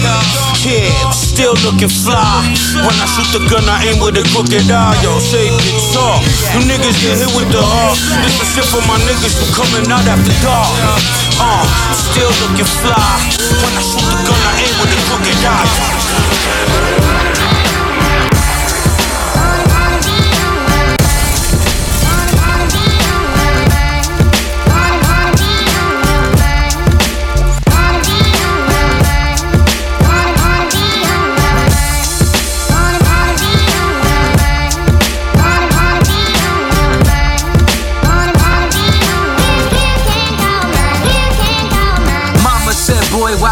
[0.61, 2.45] Yeah, still looking fly.
[2.85, 4.99] When I shoot the gun, I aim with a crooked eye.
[5.01, 6.21] Yo, save your talk.
[6.53, 7.97] You niggas get hit with the heart.
[8.23, 10.69] This is shit for my niggas who coming out after dark.
[11.41, 11.65] Uh,
[11.97, 13.17] still looking fly.
[13.63, 17.30] When I shoot the gun, I aim with a crooked eye.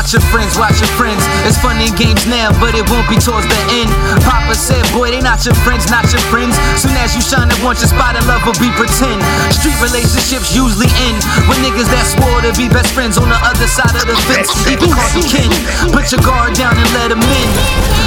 [0.09, 1.20] Watch your friends, watch your friends.
[1.44, 3.92] It's fun in games now, but it won't be towards the end.
[4.24, 6.56] Papa said, boy, they not your friends, not your friends.
[6.80, 9.20] Soon as you shine at once, your spot of love will be pretend.
[9.52, 13.68] Street relationships usually end with niggas that swore to be best friends on the other
[13.68, 14.48] side of the fence.
[14.64, 15.52] Even call you kin.
[15.92, 17.48] Put your guard down and let them in.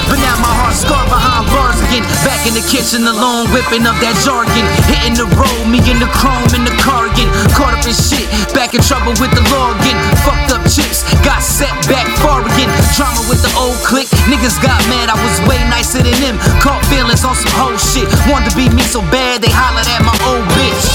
[0.10, 2.02] But now my heart's scarred behind bars again.
[2.26, 4.66] Back in the kitchen alone, whipping up that jargon.
[4.89, 7.30] Hitting the road, me in the chrome in the car again.
[7.54, 8.26] Caught up in shit,
[8.58, 10.02] back in trouble with the law again.
[10.26, 11.91] Fucked up chips, got set back
[12.22, 12.70] far again.
[12.96, 16.38] Drama with the old clique, niggas got mad, I was way nicer than them.
[16.62, 18.08] Caught feelings on some whole shit.
[18.30, 20.86] Wanted to be me so bad, they hollered at my old bitch.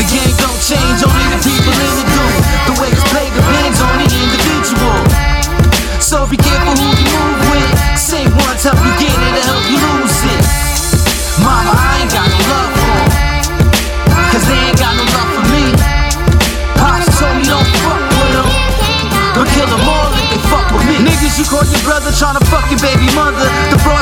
[0.00, 2.24] The game don't change, only the people in it do.
[2.70, 4.96] The way it's played depends on the individual.
[6.00, 7.05] So be careful who you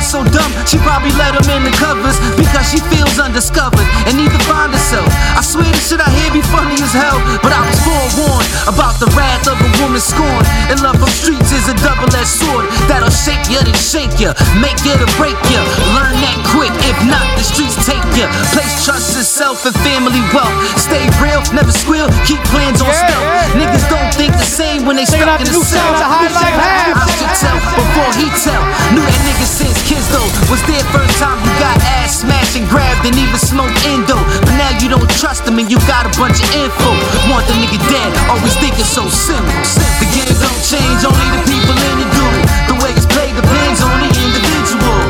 [0.05, 4.31] so dumb, she probably let him in the covers because she feels undiscovered and need
[4.31, 5.09] to find herself.
[5.33, 9.01] I swear this shit I hear be funny as hell, but I was forewarned about
[9.01, 10.47] the wrath of a woman scorned.
[10.69, 14.31] And love from streets is a double-edged sword that'll shake you then shake you,
[14.61, 15.61] make you to break you.
[15.97, 18.29] Learn that quick, if not, the streets take you.
[18.53, 20.53] Place trust yourself and family wealth.
[20.77, 23.27] Stay real, never squeal, keep plans on stealth.
[23.57, 25.97] Niggas don't think the same when they stuck in the cell.
[25.97, 28.63] I should tell before he tell.
[28.93, 29.49] Knew that nigga
[29.85, 30.28] kids though.
[30.49, 34.16] Was there first time you got ass smashed and grabbed and even smoked endo.
[34.49, 36.91] But now you don't trust them and you got a bunch of info.
[37.28, 39.53] Want the nigga dead, always think it's so simple.
[40.01, 42.28] The game don't change, only the people in it do.
[42.72, 45.01] The way it's played depends on the individual.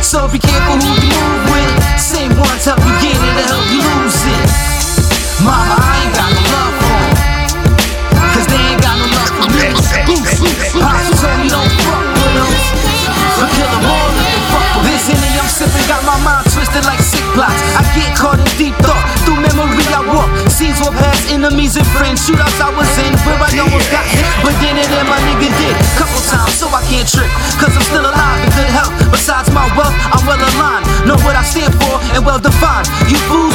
[0.00, 1.72] So be careful who you move with.
[2.00, 4.48] Same ones help you get it help you lose it.
[5.44, 5.83] Mama,
[17.34, 17.60] blocks.
[17.74, 19.02] I get caught in deep thought.
[19.26, 20.30] Through memory I walk.
[20.48, 22.22] Scenes were past enemies and friends.
[22.24, 24.24] Shootouts I was in where I almost got hit.
[24.40, 25.74] But then and then my nigga did.
[25.98, 27.28] Couple times so I can't trip.
[27.58, 28.94] Cause I'm still alive and good health.
[29.10, 30.86] Besides my wealth, I'm well aligned.
[31.04, 32.86] Know what I stand for and well defined.
[33.10, 33.53] You fools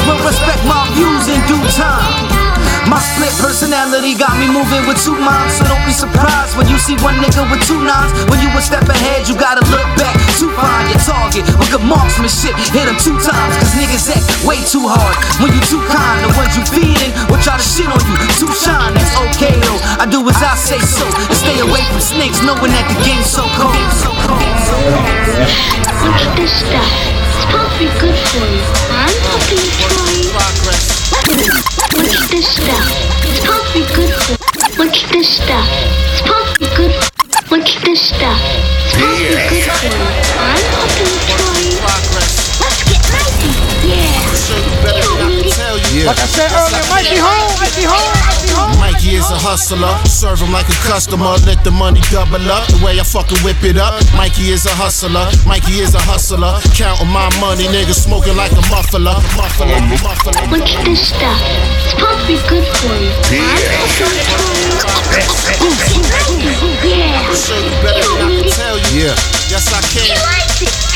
[4.50, 7.78] moving with two minds, so don't be surprised when you see one nigga with two
[7.82, 8.10] nines.
[8.26, 11.46] When you a step ahead, you gotta look back to find your target.
[11.58, 15.14] With good marksmanship, hit him two times, cause niggas act way too hard.
[15.38, 18.16] When you too kind, the ones you feeding will try to shit on you.
[18.38, 19.80] Too shine, that's okay though.
[20.02, 23.30] I do as I say so, and stay away from snakes, knowing that the game's
[23.30, 23.76] so cold.
[24.02, 24.42] So cold.
[26.02, 26.90] Watch this stuff.
[27.40, 28.62] It's probably good for you.
[28.98, 30.00] I'm helping you try.
[31.94, 32.88] Watch this stuff.
[33.24, 34.39] It's probably good for
[34.78, 35.68] Watch this stuff.
[36.12, 36.92] It's probably good
[37.50, 38.40] Watch this stuff.
[38.84, 40.04] It's probably good for you.
[40.38, 41.64] I'm helping you try.
[42.60, 43.52] Let's get Mikey.
[43.88, 44.30] Yeah.
[44.90, 46.06] You don't need it.
[46.06, 48.79] Like I said earlier, Mikey home, Mikey home, Mikey home.
[49.10, 52.62] Mikey is a hustler, serve him like a customer, let the money double up.
[52.70, 53.98] The way I fucking whip it up.
[54.14, 58.62] Mikey is a hustler, Mikey is a hustler, counting my money, nigga smoking like a
[58.70, 59.66] muffler, muffler,
[59.98, 60.30] muffler.
[60.54, 61.42] Watch this stuff.
[61.82, 63.10] It's probably good for you.
[63.34, 64.94] I'm helping you try.
[65.10, 66.70] Let's get Mikey.
[66.86, 67.34] Yeah.
[67.66, 68.54] You don't need it.
[68.94, 69.18] Yeah,
[69.50, 70.06] yes I can.
[70.06, 70.89] He likes it.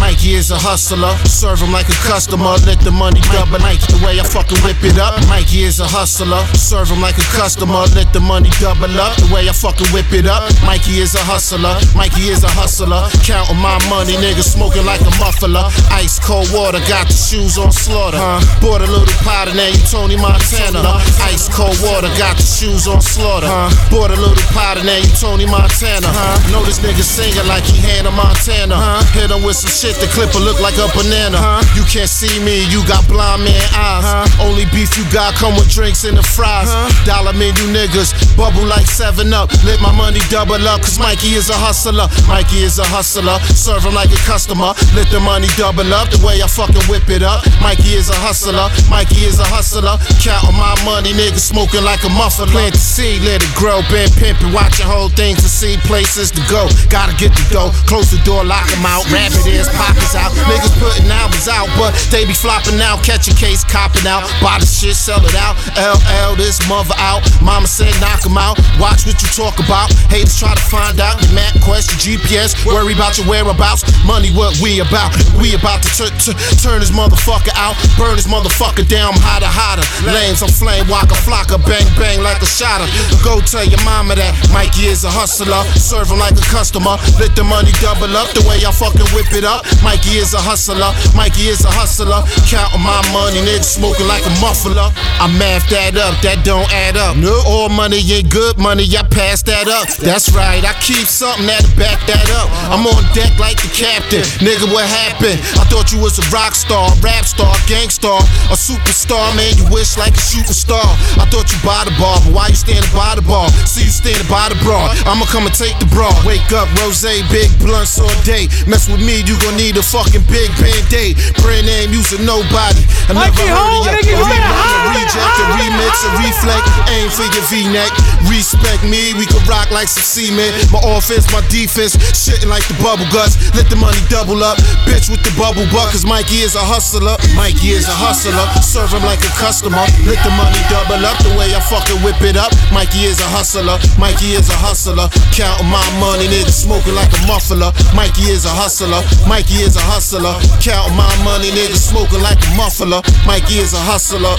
[0.00, 3.60] Mikey is a hustler, serve him like a customer, let the money double.
[3.60, 5.14] Mikey, the way I fucking whip it up.
[5.28, 9.14] Mikey is a hustler, serve him like a customer, let the money double up.
[9.20, 10.48] The way I fucking whip it up.
[10.64, 15.12] Mikey is a hustler, Mikey is a hustler, counting my money, nigga smoking like a
[15.20, 15.68] muffler.
[15.92, 18.18] Ice cold water, got the shoes on slaughter.
[18.18, 18.40] Huh?
[18.60, 20.80] Bought a little powder, now you Tony Montana.
[21.28, 23.46] Ice cold water, got the shoes on slaughter.
[23.46, 23.70] Huh?
[23.92, 26.08] Bought a little powder, now you Tony Montana.
[26.08, 26.36] Huh?
[26.50, 28.76] Know this nigga singing like he Hannah Montana.
[28.76, 29.04] Huh?
[29.12, 31.40] Hit him with some shit, the clipper look like a banana.
[31.40, 31.64] Huh?
[31.74, 34.04] You can't see me, you got blind man eyes.
[34.04, 34.44] Huh?
[34.46, 36.68] Only beef you got come with drinks and the fries.
[36.68, 36.86] Huh?
[37.08, 39.50] Dollar menu niggas, bubble like 7 up.
[39.64, 42.06] Let my money double up, cause Mikey is a hustler.
[42.28, 44.76] Mikey is a hustler, serve him like a customer.
[44.94, 47.42] Let the money double up, the way I fucking whip it up.
[47.64, 49.96] Mikey is a hustler, Mikey is a hustler.
[50.20, 52.46] Counting my money, nigga smoking like a muffler.
[52.52, 53.80] Plant the seed, let it grow.
[53.88, 56.68] Been pimping, watching whole things to see places to go.
[56.92, 59.08] Gotta get the dough, close the door, lock 'em out.
[59.10, 60.32] Rabbit ears, pockets out.
[60.44, 63.00] Niggas putting albums out, but they be flopping out.
[63.02, 64.28] Catch a case, copping out.
[64.44, 65.56] Buy the shit, sell it out.
[65.80, 67.24] LL, this mother out.
[67.40, 68.60] Mama said knock 'em out.
[68.78, 69.88] Watch what you talk about.
[70.12, 71.16] Haters try to find out.
[71.24, 72.52] Your map question, GPS.
[72.66, 73.82] Worry about your whereabouts.
[74.04, 75.16] Money, what we about?
[75.40, 77.74] We about to tu- tu- turn this motherfucker out.
[77.96, 79.00] Burn this motherfucker down.
[79.10, 79.82] I'm hotter, hotter.
[80.06, 81.58] Lames, I'm flame walker, flocker.
[81.66, 82.86] Bang, bang like a shotter.
[83.24, 85.64] Go tell your mama that Mikey is a hustler.
[85.74, 86.94] Serve him like a customer.
[87.18, 89.66] Let the money double up the way I fucking whip it up.
[89.82, 90.92] Mikey is a hustler.
[91.16, 92.22] Mikey is a hustler.
[92.46, 94.90] Counting my money, nigga smoking like a muffler.
[95.20, 97.16] I math that up, that don't add up.
[97.16, 99.88] No, all money ain't good money, I pass that up.
[99.98, 102.48] That's right, I keep something that'll back that up.
[102.68, 104.22] I'm on deck like the captain.
[104.44, 105.40] Nigga, what happened?
[105.56, 108.20] I thought you was a rock star, rap star, gangstar,
[108.52, 109.56] a superstar, man.
[109.56, 110.84] You wish like a shooting star.
[111.16, 113.48] I thought you by the bar, but why you standing by the bar?
[113.64, 114.96] See you standing by the broad.
[115.08, 116.14] I'ma come and take the broad.
[116.24, 117.02] Wake up, rose,
[117.32, 118.46] big blunts all day.
[118.66, 121.16] Mess with me, you gon' need a fucking big band-aid.
[121.40, 122.82] Brand name using nobody.
[123.08, 126.64] I never Mikey heard of you better Rerun, holler, a reject, a remix, a reflect.
[126.92, 127.90] Aim for your V-neck.
[128.28, 130.54] Respect me, we can rock like some cement.
[130.70, 133.38] My offense, my defense, shitting like the bubble guts.
[133.56, 134.60] Let the money double up.
[134.84, 137.16] Bitch with the bubble butt, cause Mikey is a hustler.
[137.32, 138.44] Mikey is a hustler.
[138.60, 139.82] Serve him like a customer.
[140.04, 142.52] Let the money double up the way I fucking whip it up.
[142.70, 143.80] Mikey is a hustler.
[143.96, 145.08] Mikey is a hustler.
[145.32, 147.72] Counting my money, nigga smoking like a muffler.
[147.96, 149.00] Mikey is a hustler.
[149.26, 150.36] Mikey is a hustler.
[150.60, 153.00] Counting my money, nigga smoking like a muffler.
[153.24, 154.36] Mikey is a hustler.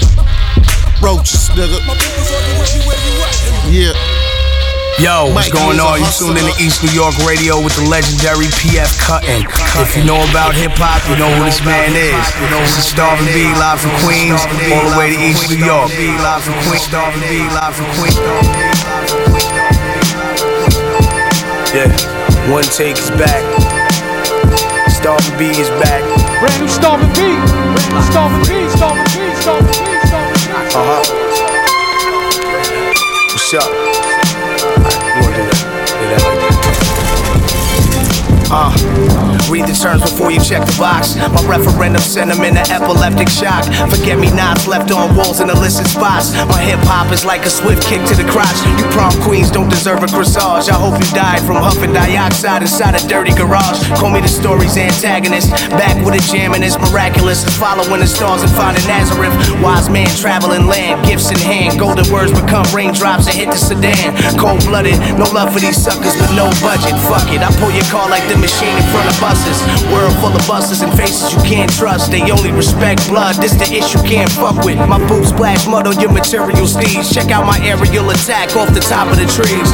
[1.02, 1.82] Roaches, nigga.
[3.66, 3.98] Yeah.
[5.02, 5.98] Yo, what's Mikey going on?
[5.98, 6.38] You hustler.
[6.38, 9.42] tuned in to East New York Radio with the legendary PF Cuttin.
[9.82, 12.22] If you know about hip hop, you know who this man is.
[12.54, 15.90] This is Starvin' B live from Queens, all the way to East New York.
[16.22, 18.20] Live from Queens, Starvin' B live from Queens.
[21.74, 21.90] Yeah,
[22.52, 23.71] one take is back.
[25.02, 26.04] Starvin' B is back.
[26.40, 27.22] Brand new Starvin' B.
[27.74, 28.70] Brand new Starvin' B.
[28.70, 29.34] Starvin' B.
[29.42, 29.82] Starvin' B.
[30.06, 30.52] Starvin' B.
[30.76, 31.02] Uh huh.
[33.34, 33.81] What's up?
[38.52, 38.68] Uh,
[39.48, 41.16] read the terms before you check the box.
[41.16, 43.64] My referendum sent them in an epileptic shock.
[43.88, 46.36] Forget me nots left on walls in illicit spots.
[46.52, 48.60] My hip hop is like a swift kick to the crotch.
[48.68, 50.68] You prom queens don't deserve a corsage.
[50.68, 53.88] I hope you died from huffing dioxide inside a dirty garage.
[53.96, 55.56] Call me the story's antagonist.
[55.72, 57.48] Back with a jam and it's miraculous.
[57.56, 59.32] Following the stars and finding Nazareth.
[59.64, 61.80] Wise man traveling land, gifts in hand.
[61.80, 64.12] Golden words become raindrops and hit the sedan.
[64.36, 67.00] Cold blooded, no love for these suckers with no budget.
[67.08, 69.62] Fuck it, I pull your car like the machine in front of buses.
[69.94, 72.10] World full of buses and faces you can't trust.
[72.10, 74.82] They only respect blood, this the issue can't fuck with.
[74.90, 77.14] My boots splash mud on your material steeds.
[77.14, 79.70] Check out my aerial attack off the top of the trees.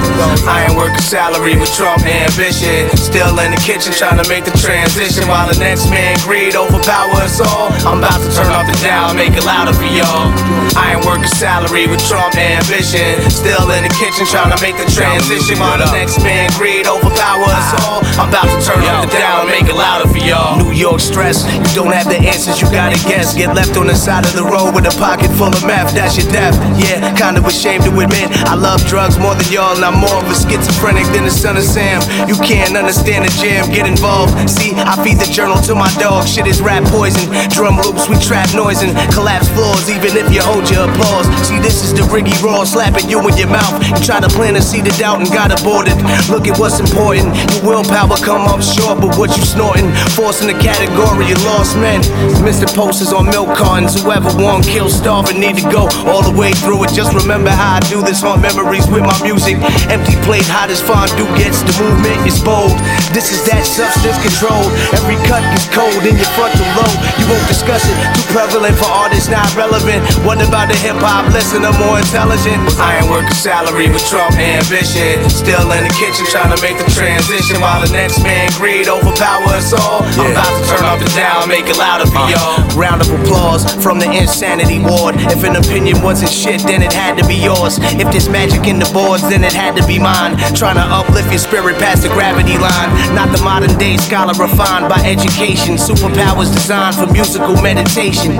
[0.45, 2.91] I ain't working salary with Trump ambition.
[2.99, 7.23] Still in the kitchen trying to make the transition while the next man greed overpower
[7.23, 7.71] us all.
[7.87, 10.29] I'm about to turn off the dial, make it louder for y'all.
[10.75, 13.23] I ain't working salary with Trump ambition.
[13.31, 17.47] Still in the kitchen trying to make the transition while the next man greed overpower
[17.47, 18.03] us all.
[18.19, 20.57] I'm about to turn off the dial, make it louder for y'all.
[20.57, 23.35] New York stress, you don't have the answers, you gotta guess.
[23.35, 26.17] Get left on the side of the road with a pocket full of meth, that's
[26.17, 26.55] your death.
[26.77, 30.27] Yeah, kinda ashamed to admit I love drugs more than y'all, and I'm more of
[30.29, 32.01] a schizophrenic than the son of Sam.
[32.27, 34.33] You can't understand the jam, get involved.
[34.49, 37.29] See, I feed the journal to my dog, shit is rap poison.
[37.49, 41.27] Drum loops, we trap noise and collapse floors, even if you hold your applause.
[41.45, 43.75] See, this is the Riggy Raw slapping you in your mouth.
[43.85, 45.97] You try to plant a seed of doubt and got aborted.
[46.29, 47.35] Look at what's important.
[47.53, 49.91] Your willpower come up short, but what you snorting?
[50.15, 52.01] Forcing the category of lost men.
[52.41, 52.65] Mr.
[52.71, 53.99] Posters on milk cartons.
[53.99, 56.91] Whoever won, kill, starve, and need to go all the way through it.
[56.95, 58.21] Just remember how I do this.
[58.21, 59.59] Haunt memories with my music.
[59.91, 61.61] Empty plate, hot as fondue gets.
[61.61, 62.73] The movement is bold.
[63.11, 64.63] This is that substance control.
[64.95, 66.97] Every cut is cold in your frontal lobe.
[67.19, 67.95] You won't discuss it.
[68.15, 70.01] Too prevalent for artists, not relevant.
[70.23, 72.57] What about the hip hop listener more intelligent?
[72.79, 75.27] I ain't working salary with Trump ambition.
[75.29, 79.47] Still in the kitchen trying to make the transition while the next man greed overpower
[79.55, 80.03] us all.
[80.19, 82.35] I'm about to turn up the dial, make it louder for uh.
[82.35, 82.59] y'all.
[82.75, 85.15] Round of applause from the insanity ward.
[85.31, 87.79] If an opinion wasn't shit, then it had to be yours.
[87.95, 90.35] If there's magic in the boards, then it had to be mine.
[90.53, 92.89] Trying to uplift your spirit past the gravity line.
[93.15, 95.79] Not the modern day scholar refined by education.
[95.79, 98.35] Superpowers designed for musical meditation.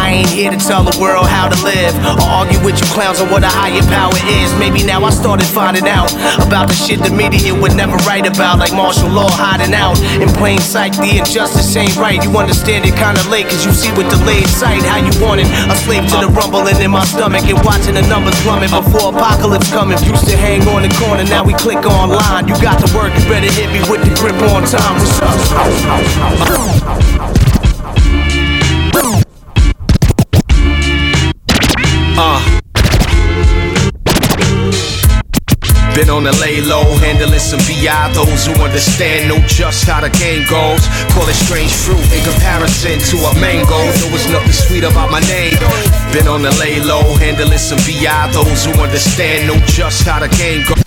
[0.00, 3.20] I ain't here to tell the world how to live or argue with you clowns
[3.20, 4.48] on what a higher power is.
[4.58, 6.10] Maybe now I started finding out
[6.40, 10.28] about the shit the media would never write about, like martial law hiding out in
[10.36, 10.92] plain sight.
[10.96, 12.22] The injustice ain't right.
[12.22, 15.48] You understand it kinda late, cause you see with delayed sight how you want it.
[15.70, 19.70] A slave to the rumbling in my stomach and watching the numbers plummet before apocalypse
[19.70, 19.98] coming.
[20.04, 22.48] Used to hang on the corner, now we click online.
[22.48, 24.94] You got to work, you better hit me with the grip on time.
[24.98, 25.20] What's
[26.86, 27.05] Uh.
[35.96, 38.12] Been on the lay low, handling some BI.
[38.12, 40.84] Those who understand know just how the game goes.
[41.16, 43.80] Call it strange fruit in comparison to a mango.
[43.96, 45.56] There was nothing sweet about my name.
[46.12, 48.30] Been on the lay low, handling some BI.
[48.36, 50.84] Those who understand know just how the game goes.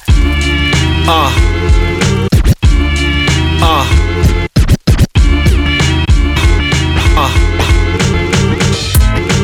[1.09, 1.33] Uh.
[3.65, 4.08] Uh.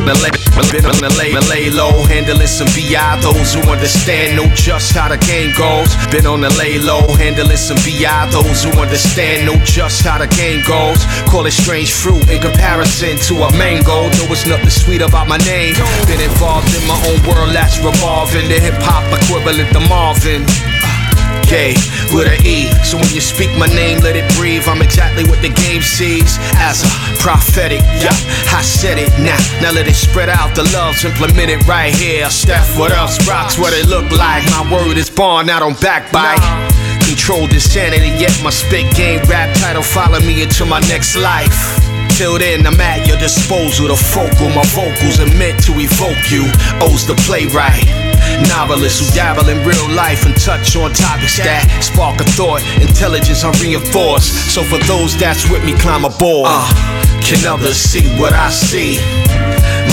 [0.06, 0.30] The lay,
[0.70, 2.94] been on the lay, the lay low, handling some BI.
[3.26, 5.90] Those who understand know just how the game goes.
[6.14, 8.06] Been on the lay low, handling some BI.
[8.30, 11.02] Those who understand know just how the game goes.
[11.26, 14.06] Call it strange fruit in comparison to a mango.
[14.22, 15.74] There was nothing sweet about my name.
[16.06, 18.46] Been involved in my own world that's revolving.
[18.46, 20.46] The hip hop equivalent to Marvin.
[21.46, 22.66] With an E.
[22.82, 24.64] So when you speak my name, let it breathe.
[24.66, 26.90] I'm exactly what the game sees as a
[27.22, 27.82] prophetic.
[28.02, 28.18] Yeah,
[28.50, 29.38] I said it now.
[29.62, 30.56] Now let it spread out.
[30.56, 32.30] The love's implemented right here.
[32.32, 33.22] Steph, what else?
[33.28, 34.44] Rocks what it look like.
[34.50, 36.42] My word is born, I don't backbite.
[37.06, 41.78] Control controlled insanity, yet my spit game rap title follow me into my next life.
[42.18, 43.90] Till then, I'm at your disposal.
[43.90, 46.50] The focal, my vocals are meant to evoke you.
[46.82, 48.15] O's the playwright.
[48.50, 52.62] Novelist who dabble in real life and touch on topics that spark a thought.
[52.82, 54.26] Intelligence I reinforce.
[54.52, 56.48] So for those that's with me, climb aboard.
[56.50, 56.68] Uh,
[57.22, 58.98] can others see what I see?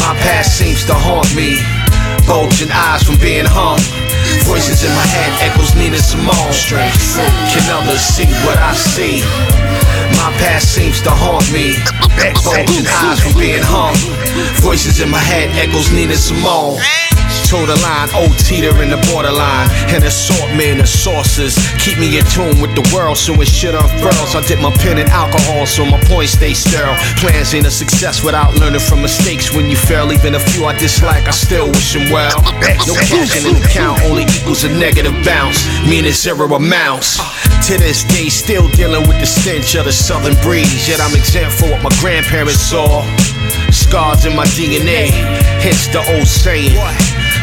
[0.03, 1.61] My past seems to haunt me.
[2.27, 3.81] Bulging eyes from being hung.
[4.47, 6.55] Voices in my head echoes Nina Simone.
[7.51, 9.21] Can others see what I see?
[10.17, 11.77] My past seems to haunt me.
[12.45, 13.97] Bulging eyes from being hung.
[14.63, 16.79] Voices in my head echoes Nina Simone.
[17.53, 19.69] Toe the line, old teeter in the borderline.
[19.93, 21.53] An assortment of sauces.
[21.77, 24.33] Keep me in tune with the world so when shit unfurls.
[24.33, 26.97] I dip my pen in alcohol so my points stay sterile.
[27.21, 29.53] Plans ain't a success without learning from mistakes.
[29.53, 32.41] When you fail, even a few I dislike, I still wish them well.
[32.89, 37.21] No cash in the account only equals a negative bounce, meaning zero amounts.
[37.69, 40.89] To this day, still dealing with the stench of the southern breeze.
[40.89, 43.05] Yet I'm exempt for what my grandparents saw.
[43.69, 45.13] Scars in my DNA,
[45.61, 46.81] hence the old saying.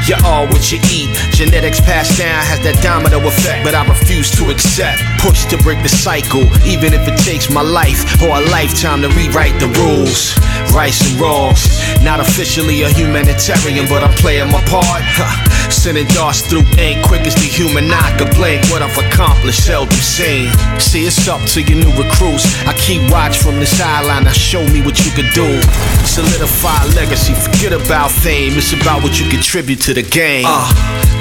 [0.08, 1.10] You are what you eat.
[1.36, 5.02] Genetics passed down has that domino effect, but I refuse to accept.
[5.20, 9.10] Push to break the cycle, even if it takes my life or a lifetime to
[9.14, 10.34] rewrite the rules.
[10.74, 11.66] Rights and wrongs.
[12.04, 15.04] Not officially a humanitarian, but I'm playing my part.
[15.18, 15.70] Huh.
[15.70, 18.66] Sending darts through ink quick as the human eye could blink.
[18.74, 20.50] What I've accomplished, seldom seen.
[20.80, 22.45] See, it's up to your new recruits.
[22.66, 24.26] I keep watch from the sideline.
[24.26, 25.62] Now show me what you can do.
[26.06, 27.34] Solidify legacy.
[27.34, 28.58] Forget about fame.
[28.58, 30.45] It's about what you contribute to the game.
[30.47, 30.68] Uh,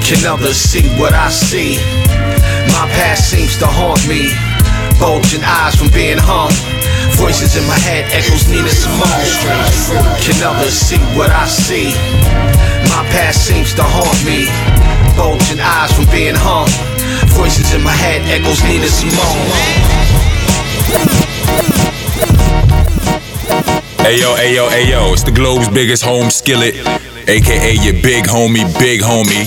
[0.03, 1.77] can others see what I see?
[2.75, 4.31] My past seems to haunt me.
[4.99, 6.51] Bulging eyes from being hung.
[7.15, 9.03] Voices in my head echoes Nina Simone.
[10.23, 11.91] Can others see what I see?
[12.91, 14.47] My past seems to haunt me.
[15.15, 16.69] Bulging eyes from being hung.
[17.35, 19.99] Voices in my head echoes Nina Simone.
[24.09, 26.73] Ayo, ayo, ayo, it's the globe's biggest home skillet,
[27.27, 29.45] aka your big homie, big homie.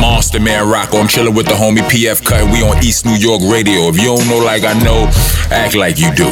[0.00, 3.42] Monster Man Rocco, I'm chillin' with the homie PF Cut, we on East New York
[3.44, 3.88] Radio.
[3.88, 5.10] If you don't know like I know,
[5.50, 6.30] act like you do.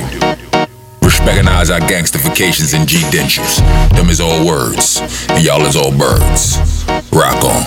[1.24, 3.58] Recognize our gangstifications and G dentures.
[3.96, 6.58] Them is all words, and y'all is all birds.
[7.12, 7.62] Rock on.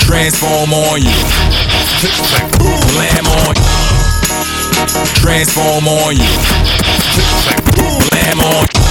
[0.00, 1.20] Transform on you.
[2.90, 3.70] Blam on you.
[5.14, 6.36] Transform on you.
[8.10, 8.89] Blam on you.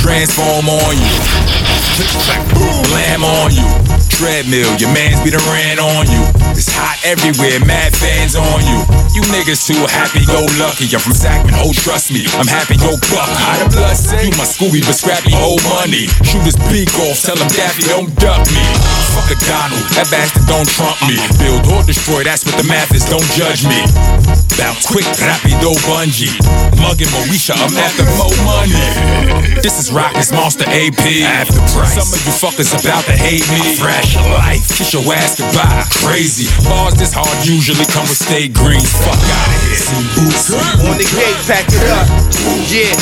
[0.00, 1.16] Transform on you.
[2.88, 3.68] Blam on you.
[4.08, 6.20] Treadmill, your mans be the ran on you.
[6.56, 8.80] It's hot everywhere, mad fans on you.
[9.16, 10.88] You niggas too happy go lucky.
[10.92, 13.28] I'm from Sacman, oh trust me, I'm happy go buck.
[13.28, 14.28] How the blood say?
[14.28, 16.08] You my Scooby, but scrappy old money.
[16.24, 18.64] Shoot his beak off, tell him Daffy don't duck me.
[19.14, 21.18] Fuck a Donald, that bastard don't trump me.
[21.42, 23.80] Build or destroy, that's what the math is, don't judge me.
[24.58, 26.30] Bounce quick, rapido bungee.
[26.78, 28.76] Mugging Moesha, I'm after more money.
[29.62, 31.00] This is rock, this monster AP.
[31.24, 31.96] After price.
[31.96, 33.76] Some of you fuckers about to hate me.
[33.76, 35.84] Fresh life, kiss your ass goodbye.
[36.04, 36.48] Crazy.
[36.68, 38.88] Bars this hard usually come with state greens.
[39.04, 39.80] Fuck out of here.
[40.16, 40.52] Boots.
[40.86, 42.06] On the gate, pack it up.
[42.68, 42.92] Yeah.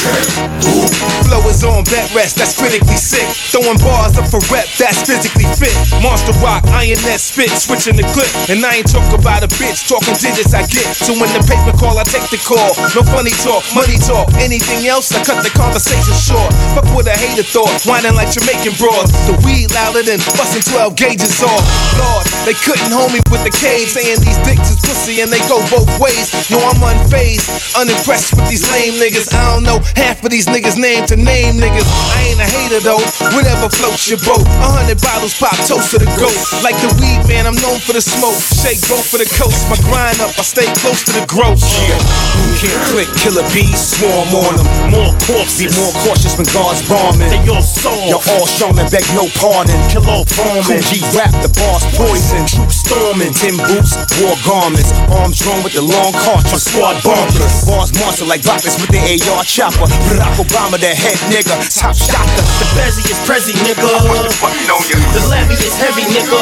[1.27, 3.27] Flow is on bed rest, that's critically sick.
[3.51, 5.75] Throwing bars up for rep, that's physically fit.
[6.03, 8.31] Monster rock, iron net spit, switching the clip.
[8.47, 10.87] And I ain't talk about a bitch, talking digits I get.
[10.95, 12.71] So when the paper call, I take the call.
[12.95, 14.31] No funny talk, money talk.
[14.39, 16.55] Anything else, I cut the conversation short.
[16.79, 19.11] Fuck with a hater thought, whining like Jamaican broads.
[19.27, 21.63] The weed louder than busting 12 gauges off.
[21.99, 25.43] Lord, they couldn't hold me with the cage, saying these dicks is pussy and they
[25.51, 26.31] go both ways.
[26.47, 29.35] No, I'm unfazed, unimpressed with these lame niggas.
[29.35, 31.89] I don't know half of these niggas' name to name niggas.
[32.15, 33.03] I ain't a hater though,
[33.35, 34.47] whatever floats your boat.
[34.63, 36.37] A hundred bottles pop, toast to the goat.
[36.61, 38.37] Like the weed man, I'm known for the smoke.
[38.37, 41.65] Shake both for the coast, my grind up, I stay close to the growth.
[41.65, 41.97] Yeah,
[42.37, 44.69] who can't click, killer bees, swarm on them.
[44.93, 47.33] More corpses, be more cautious when God's bombing.
[47.33, 49.81] They all soft, you're all shown and beg no pardon.
[49.89, 52.45] Kill all foreman, G rap, the boss poison.
[52.45, 54.93] Troop storming, tin boots, war garments.
[55.09, 57.65] Arms drawn with the long cartridge, squad bumpers.
[57.65, 59.89] Bars monster like rockets with the AR chopper.
[60.13, 62.45] Barack Obama, the head nigga, top shotter.
[62.61, 63.89] The Bezzy is Prezi, nigga.
[63.89, 66.39] The levy is heavy, nigga.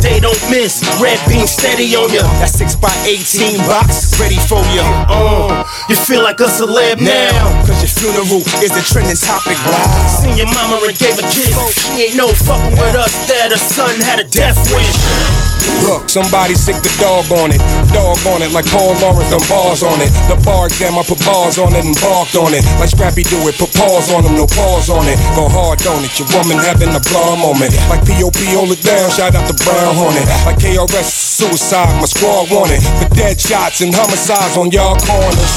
[0.00, 0.84] They don't miss.
[1.00, 2.22] Red beam steady on ya.
[2.38, 4.84] That 6 by 18 box, ready for ya.
[5.08, 7.64] Uh, you feel like a celeb now.
[7.66, 9.56] Cause your funeral is the trending topic.
[9.64, 9.80] Bro.
[10.22, 11.56] Seen your mama and gave a kiss.
[11.74, 15.46] She ain't no fucking with us that a son had a death wish.
[15.82, 17.60] Look, somebody sick the dog on it.
[17.90, 20.10] Dog on it like Paul Lawrence, them bars on it.
[20.30, 22.62] The bar exam, I put bars on it and barked on it.
[22.78, 25.18] Like Scrappy do it, put paws on them, no pause on it.
[25.34, 27.74] Go hard on it, your woman having a blah moment.
[27.88, 30.26] Like POP, hold it down, shout out the Brown Hornet.
[30.42, 32.82] Like KRS, suicide, my squad wanted.
[32.98, 35.54] For dead shots and homicides on y'all corners.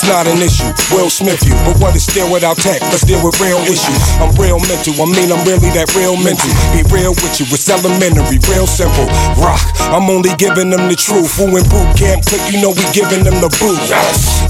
[0.00, 1.52] It's not an issue, Will Smith you.
[1.68, 2.80] But what is still without tech?
[2.88, 4.00] Let's deal with real issues.
[4.16, 6.48] I'm real mental, I mean I'm really that real mental.
[6.72, 9.04] Be real with you, it's elementary, real simple.
[9.36, 9.60] Rock,
[9.92, 11.36] I'm only giving them the truth.
[11.36, 13.80] Who in Boot Camp Clik, you know we giving them the boot.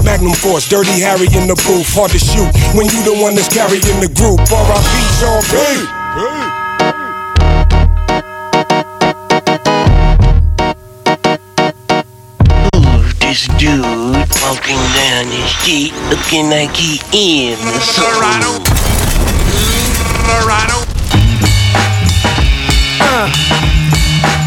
[0.03, 2.47] Magnum Force, Dirty Harry in the booth, hard to shoot.
[2.71, 4.39] When you the one that's carrying the group.
[4.47, 4.95] R.I.P.
[5.19, 6.60] Sean P.
[13.31, 13.81] This dude
[14.43, 18.59] walking down the street looking like he in the Colorado.
[20.27, 20.83] Colorado.
[22.99, 23.31] Uh.
[23.31, 24.40] Uh.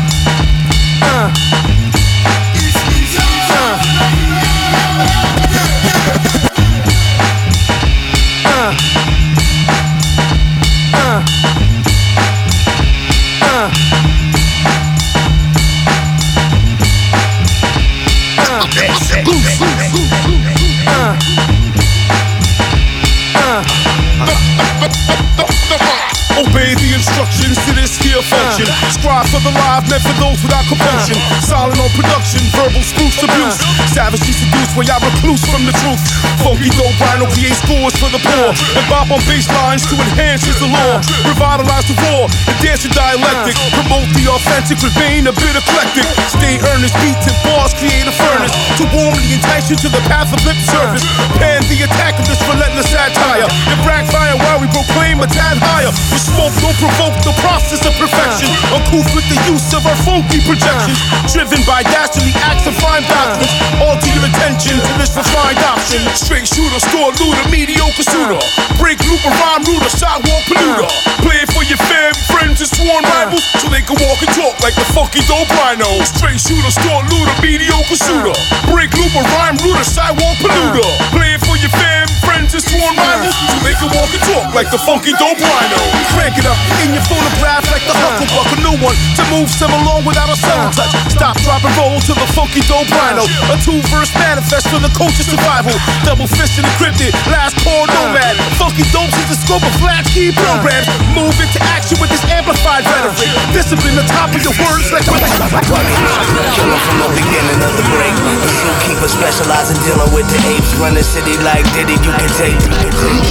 [27.06, 31.18] Instructions to this here Strive for the live, meant for those without compulsion.
[31.42, 33.58] Silent on production, verbal spoofs abuse.
[33.90, 35.98] Savagely seduced where y'all recluse from the truth.
[36.38, 38.54] Funky dope rhino create scores for the poor.
[38.54, 41.02] And bop on bass lines to enhance his allure.
[41.26, 43.58] Revitalize the raw and dance your dialectic.
[43.82, 46.06] Promote the authentic, remain a bit eclectic.
[46.30, 48.54] Stay earnest, beats and bars create a furnace.
[48.78, 51.02] To warm the you to the path of lip service.
[51.42, 53.48] Pan the attack of this relentless satire.
[53.50, 55.90] And brag fire while we proclaim a tad higher.
[56.14, 58.52] With smoke don't provoke the process of perfection.
[58.76, 61.00] Uncouth with the use of our funky projections.
[61.32, 63.52] Driven by dastardly acts of fine doctrines.
[63.80, 66.04] All to your attention to this refined option.
[66.12, 68.40] Straight shooter, store looter, mediocre shooter.
[68.76, 70.90] Break loop looper, rhyme rooter, sidewalk polluter.
[71.24, 73.44] Play for your fam, friends, and sworn rivals.
[73.62, 75.88] So they can walk and talk like the funky dope rhino.
[76.04, 78.36] Straight shooter, store looter, mediocre shooter.
[78.68, 80.88] Break loop looper, rhyme rooter, sidewalk polluter.
[81.14, 83.36] Play for your fam, friends, and sworn rivals.
[83.36, 85.80] So they can walk and talk like the funky dope rhino.
[86.16, 89.72] Crank it up in your phonograph like the Hucklebuck, a new one to move some
[89.72, 90.92] along without a sound touch.
[91.10, 93.24] Stop, drop, and roll to the funky dope rhino.
[93.52, 95.74] A two verse manifest for the culture survival.
[96.02, 98.36] Double fisted encrypted, last call nomad.
[98.58, 100.86] Funky dopes is the scope of flat key programs.
[101.14, 103.30] Move into action with this amplified rhetoric.
[103.54, 108.14] Discipline the top of your words like a Killer from the beginning of the break.
[108.14, 110.74] The zookeeper specialize in dealing with the apes.
[110.78, 112.58] Run the city like Diddy, you can take.
[112.58, 113.24] You can take.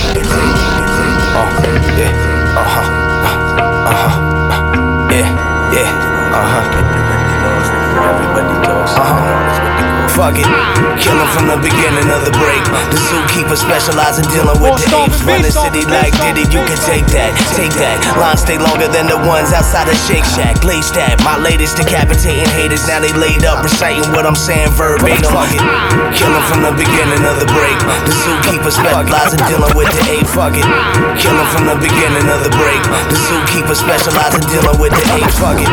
[1.33, 1.49] Uh,
[1.97, 2.13] yeah,
[2.55, 2.85] uh huh,
[3.83, 4.22] uh huh,
[5.13, 5.29] yeah,
[5.73, 5.89] yeah,
[6.33, 6.93] uh huh.
[8.95, 9.72] Uh huh.
[10.13, 10.45] Fuck it.
[11.01, 12.61] Kill him from the beginning of the break.
[12.93, 15.25] The zookeeper specialize in dealing with the apes.
[15.25, 17.97] Run the city like Diddy, you can take that, take that.
[18.21, 20.61] Lines stay longer than the ones outside of Shake Shack.
[20.61, 22.85] Blaze that, my latest decapitating haters.
[22.85, 25.33] Now they laid up reciting what I'm saying verbatim.
[25.33, 25.65] Fuck it.
[26.13, 27.77] Kill him from the beginning of the break.
[28.05, 30.29] The zookeeper specialize in dealing with the apes.
[30.29, 30.67] Fuck it.
[31.17, 32.81] Kill him from the beginning of the break.
[33.09, 35.41] The zookeeper specialize in dealing with the apes.
[35.41, 35.71] Fuck it.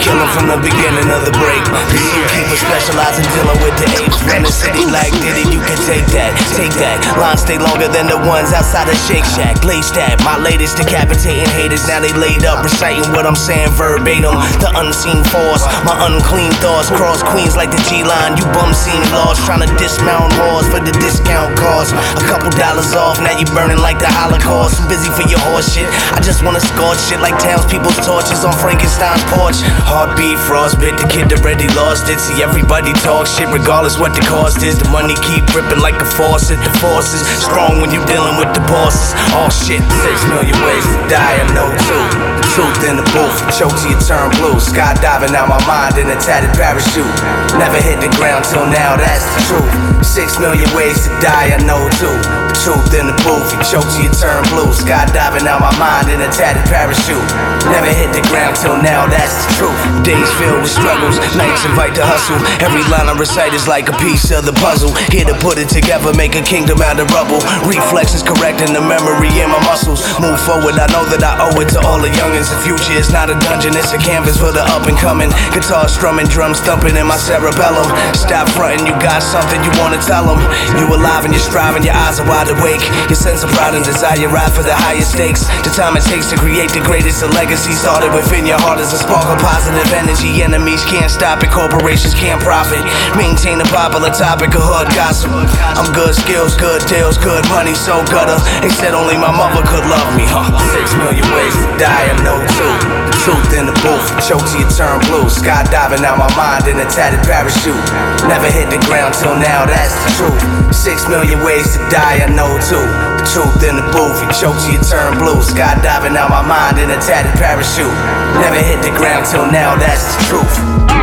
[0.00, 1.60] Kill him from the beginning of the break.
[1.92, 4.22] The zookeeper specialize in dealing with the apes.
[4.28, 7.02] Run the city like Diddy, you can take that, take that.
[7.18, 9.58] Lines stay longer than the ones outside of Shake Shack.
[9.58, 11.82] Blaze that, my latest decapitating haters.
[11.90, 14.38] Now they laid up reciting what I'm saying verbatim.
[14.62, 18.38] The unseen force, my unclean thoughts cross queens like the G line.
[18.38, 21.90] You bum seem lost, trying to dismount whores for the discount cost.
[22.14, 24.78] A couple dollars off, now you burning like the Holocaust.
[24.78, 25.90] I'm busy for your horse shit.
[26.14, 29.58] I just wanna scorch shit like townspeople's torches on Frankenstein's porch.
[29.90, 32.22] Heartbeat, frostbit, the kid already lost it.
[32.22, 34.76] See everybody talk shit regardless what the cost is.
[34.76, 36.60] The money keep ripping like a faucet.
[36.60, 39.16] The force is strong when you're dealing with the bosses.
[39.32, 42.04] Oh shit, six million ways to die, I know too.
[42.36, 44.60] The truth in the booth, choke till you turn blue.
[44.60, 47.08] Skydiving out my mind in a tattered parachute.
[47.56, 49.72] Never hit the ground till now, that's the truth.
[50.04, 52.12] Six million ways to die, I know too.
[52.52, 54.68] The truth in the booth, choke till you turn blue.
[54.68, 57.24] Skydiving out my mind in a tattered parachute.
[57.72, 59.80] Never hit the ground till now, that's the truth.
[60.04, 62.36] Days filled with struggles, nights invite to hustle.
[62.60, 64.90] Every line I recite is is like a piece of the puzzle.
[65.14, 67.38] Here to put it together, make a kingdom out of rubble.
[67.62, 70.02] Reflexes correcting the memory in my muscles.
[70.18, 72.50] Move forward, I know that I owe it to all the youngins.
[72.50, 75.30] The future is not a dungeon, it's a canvas for the up and coming.
[75.54, 77.86] Guitar strumming, drums thumping in my cerebellum.
[78.18, 80.42] Stop fronting, you got something you wanna tell them.
[80.74, 82.82] You alive and you're striving, your eyes are wide awake.
[83.06, 85.46] Your sense of pride and desire ride for the highest stakes.
[85.62, 88.90] The time it takes to create the greatest of legacies started within your heart as
[88.92, 90.42] a spark of positive energy.
[90.42, 92.82] Enemies can't stop it, corporations can't profit.
[93.14, 95.34] Maintain a popular topic of hood gossip.
[95.74, 98.38] I'm good skills, good deals, good money, so gutter.
[98.62, 100.46] They said only my mother could love me, huh?
[100.70, 102.70] Six million ways to die, I know too.
[103.10, 105.26] The truth in the booth, choke till you turn blue.
[105.26, 107.82] Skydiving out my mind in a tattered parachute.
[108.30, 110.38] Never hit the ground till now, that's the truth.
[110.70, 112.86] Six million ways to die, I know too.
[113.18, 115.42] The truth in the booth, you choke you turn blue.
[115.42, 117.90] Skydiving out my mind in a tattered parachute.
[118.38, 121.01] Never hit the ground till now, that's the truth.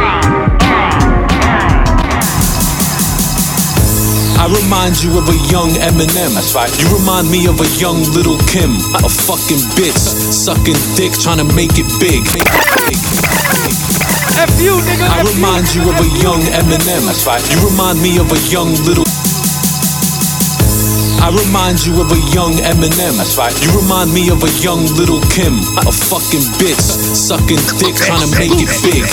[4.39, 6.31] I remind you of a young Eminem.
[6.31, 6.71] That's right.
[6.79, 8.71] You remind me of a young little Kim.
[9.03, 9.99] A fucking bitch,
[10.31, 12.23] sucking dick, trying to make it big.
[14.39, 15.11] F you, nigga.
[15.11, 17.03] I remind you of a young Eminem.
[17.03, 17.43] That's right.
[17.51, 19.03] You remind me of a young little.
[21.19, 23.19] I remind you of a young Eminem.
[23.19, 23.51] That's right.
[23.59, 25.59] You remind me of a young little Kim.
[25.83, 26.79] A fucking bitch,
[27.13, 29.03] sucking dick, trying to make it big.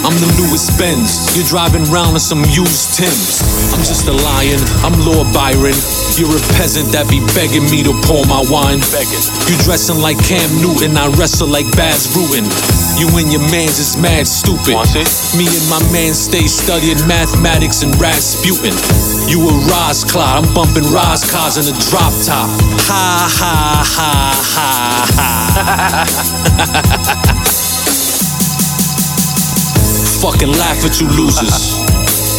[0.00, 1.36] I'm the newest Benz.
[1.36, 3.44] You're driving round in some used Timbs.
[3.76, 4.60] I'm just a lion.
[4.80, 5.76] I'm Lord Byron.
[6.16, 8.80] You're a peasant that be begging me to pour my wine.
[8.88, 9.22] Begging.
[9.46, 10.96] You dressing like Cam Newton.
[10.96, 12.48] I wrestle like Bas Rutten.
[13.00, 14.76] You and your mans is mad stupid.
[15.32, 18.76] Me and my man stay studying mathematics and Rasputin.
[19.24, 20.44] You a Roz Clyde.
[20.44, 22.52] I'm bumping Roz cars in a drop top.
[22.92, 24.68] Ha ha ha ha
[25.16, 25.40] ha.
[30.20, 31.80] Fucking laugh at you losers.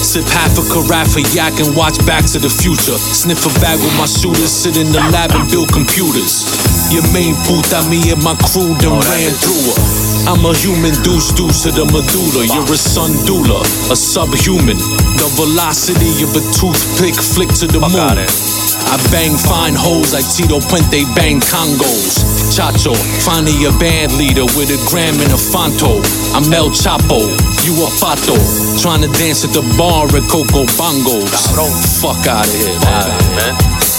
[0.05, 2.99] Sip half a carafe of yak and watch Back to the Future.
[3.01, 6.45] Sniff a bag with my shooters, sit in the lab and build computers.
[6.91, 9.79] Your main puta, me and my crew done ran through her.
[10.27, 12.43] I'm a human deuce deuce to the medulla.
[12.51, 14.75] You're a sun doula, a subhuman.
[14.75, 17.95] The velocity of a toothpick flick to the moon.
[17.95, 22.19] I bang fine hoes like Tito Puente bang Congos.
[22.51, 22.91] Chacho,
[23.23, 26.03] finally a band leader with a gram and a Fonto.
[26.35, 27.23] I'm El Chapo,
[27.63, 28.35] you a Pato.
[28.83, 31.55] Trying to dance at the bar at Coco Bongos.
[32.03, 33.90] Fuck out of here, man.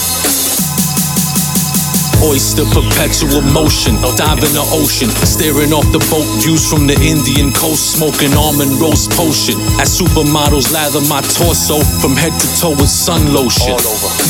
[2.23, 7.51] Oyster perpetual motion, dive in the ocean, staring off the boat views from the Indian
[7.51, 9.59] coast, smoking almond roast potion.
[9.83, 13.75] As supermodels lather my torso from head to toe with sun lotion.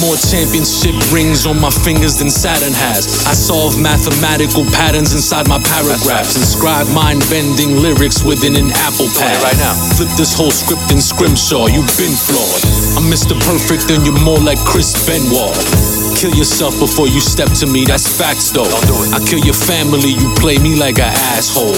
[0.01, 3.29] More championship rings on my fingers than Saturn has.
[3.29, 9.37] I solve mathematical patterns inside my paragraphs, inscribe mind bending lyrics within an apple pad.
[9.45, 11.69] Right now, flip this whole script in scrimshaw.
[11.69, 12.61] You've been flawed.
[12.97, 13.37] I'm Mr.
[13.45, 16.02] Perfect and you're more like Chris Benoit.
[16.15, 18.63] Kill yourself before you step to me, that's facts though.
[18.63, 19.13] Don't do it.
[19.13, 21.75] I kill your family, you play me like an asshole.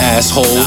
[0.00, 0.64] Asshole.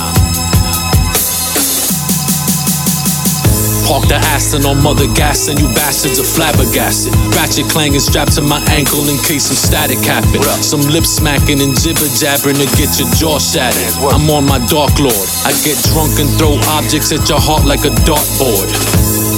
[3.89, 7.09] Park the Aston on Mother Gas and you bastards are flabbergasted.
[7.33, 10.43] Ratchet clanging strapped to my ankle in case some static happen.
[10.61, 13.89] Some lip smacking and jibber jabbering to get your jaw shattered.
[14.13, 15.29] I'm on my Dark Lord.
[15.41, 18.69] I get drunk and throw objects at your heart like a dartboard.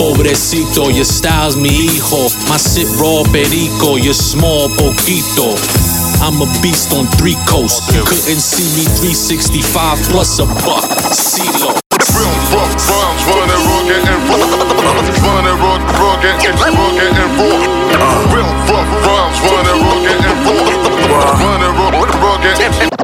[0.01, 2.25] Pobrecito, your style's mi hijo.
[2.49, 5.53] My sit raw perico, you're small poquito.
[6.25, 7.85] I'm a beast on three coasts.
[7.85, 10.81] Couldn't see me 365 plus a buck.
[11.13, 11.77] CeeLo.
[12.17, 14.41] Real rough rhymes, running rugged and raw.
[15.21, 17.61] Running rugged, and rugged and raw.
[18.33, 20.65] Real rough rhymes, running rugged and raw.
[21.45, 23.00] Running rugged and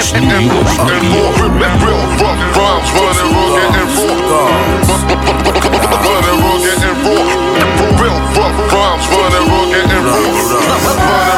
[0.00, 1.28] rugged, rugged and and raw.
[1.84, 4.48] Real rough rhymes, running rugged and raw.
[6.06, 7.24] Running rugged and raw.
[8.00, 11.29] Real rough rhymes, running rugged and raw.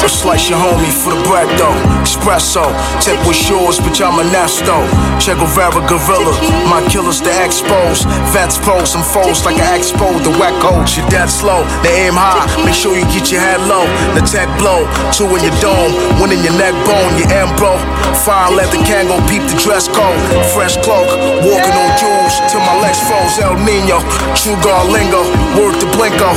[0.00, 1.76] Just like your homie for the bread though.
[2.00, 2.64] Espresso,
[3.04, 4.80] tip with yours, but I'm a nesto.
[5.20, 6.32] Che Guevara gorilla,
[6.72, 8.08] my killers the expos.
[8.32, 10.96] Vets pose some foes like an expo, the whack coach.
[10.96, 13.84] Your dead slow, they aim high, make sure you get your head low.
[14.16, 17.76] The tech blow, two in your dome, one in your neck bone, your M bro.
[18.24, 20.16] Fine leather can go peep the dress code.
[20.56, 21.12] Fresh cloak,
[21.44, 23.36] walking on jewels till my legs froze.
[23.36, 24.00] El Nino,
[24.32, 24.56] True
[24.88, 25.28] lingo,
[25.60, 26.32] word to Blinko.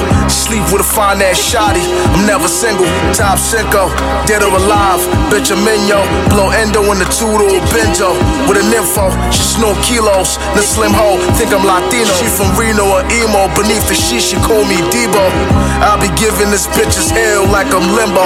[0.53, 1.81] Sleep with a fine ass shotty,
[2.13, 2.85] I'm never single.
[3.09, 3.89] Top Cinco,
[4.29, 5.01] dead or alive,
[5.33, 5.97] bitch I'm in yo.
[6.29, 8.13] Blow endo in the two door benzo.
[8.45, 10.37] With an info, she snort kilos.
[10.53, 12.05] The slim hoe, think I'm Latino.
[12.05, 15.25] She from Reno or emo, beneath the sheet she call me Debo.
[15.81, 18.21] I'll be giving this bitches hell like I'm limbo.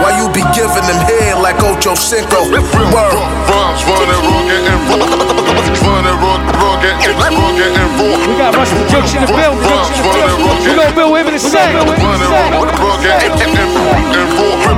[0.00, 2.40] Why you be giving them head like Ocho Cinco?
[2.56, 3.20] Word.
[3.52, 5.39] Rhymes running rugged and raw.
[5.60, 8.16] Running rugged, rugged, and rugged and raw.
[8.24, 9.60] We got Ruste Juxx in the building.
[9.60, 10.64] Rhymes running rugged.
[10.64, 10.96] We gonna
[13.60, 13.92] and raw.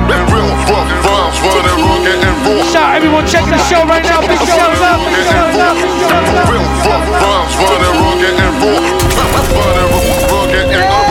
[0.03, 2.67] And real rough rhymes running raw.
[2.67, 4.19] Shout everyone checking the show right now.
[4.27, 4.99] Big shout out.
[5.07, 5.75] Big shout out.
[5.79, 6.51] Big shout out.
[6.51, 8.83] Real rough rhymes running rugged and raw.
[9.55, 9.87] Running
[10.27, 11.02] rugged and rugged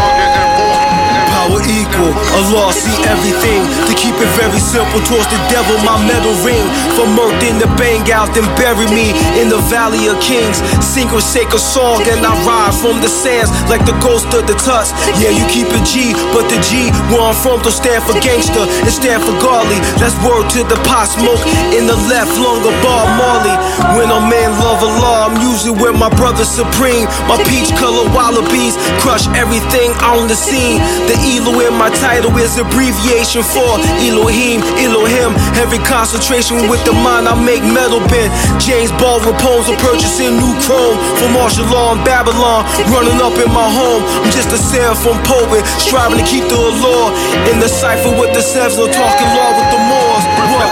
[1.93, 3.63] Power Allah see everything.
[3.89, 6.65] To keep it very simple, towards the devil my metal ring.
[6.97, 10.59] From earth in the bang out, then bury me in the valley of kings.
[10.83, 14.47] Sing or sake a song, and I rise from the sands like the ghost of
[14.47, 14.95] the tusk.
[15.21, 18.65] Yeah, you keep it G, but the G where I'm from don't stand for gangster,
[18.87, 19.79] it stand for godly.
[20.01, 21.43] That's word to the pot smoke
[21.77, 23.57] in the left lung of Bob Marley.
[23.97, 27.07] When a man love Allah, I'm usually with my brother supreme.
[27.29, 30.81] My peach color wallabies crush everything on the scene.
[31.09, 35.35] The Elo in my title is abbreviation for Elohim, Elohim.
[35.59, 38.31] Heavy concentration with the mind, I make metal bend.
[38.63, 39.27] James poems
[39.67, 42.63] of purchasing new chrome for martial law in Babylon.
[42.93, 47.11] Running up in my home, I'm just a seraphim poet, striving to keep the law
[47.51, 50.25] in the cipher with the sevens, no talking law with the Moors.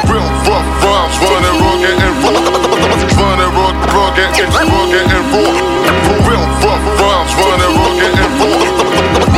[0.07, 2.15] Real rough rhymes running rugged and.
[3.21, 5.51] Running rugged and rugged and raw.
[6.29, 9.30] Real rough rhymes running rugged and raw.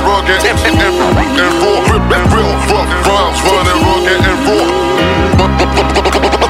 [0.00, 0.96] Rugged, and, and, and,
[1.60, 1.84] raw.
[2.30, 2.56] Real
[3.10, 4.64] rough running rugged and raw.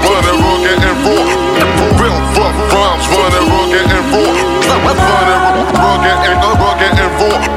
[0.06, 1.26] Running rugged and raw.
[1.98, 2.18] Real
[3.10, 4.30] running rugged and raw.
[4.70, 5.42] Running
[5.74, 7.50] rugged and uh, rugged and raw.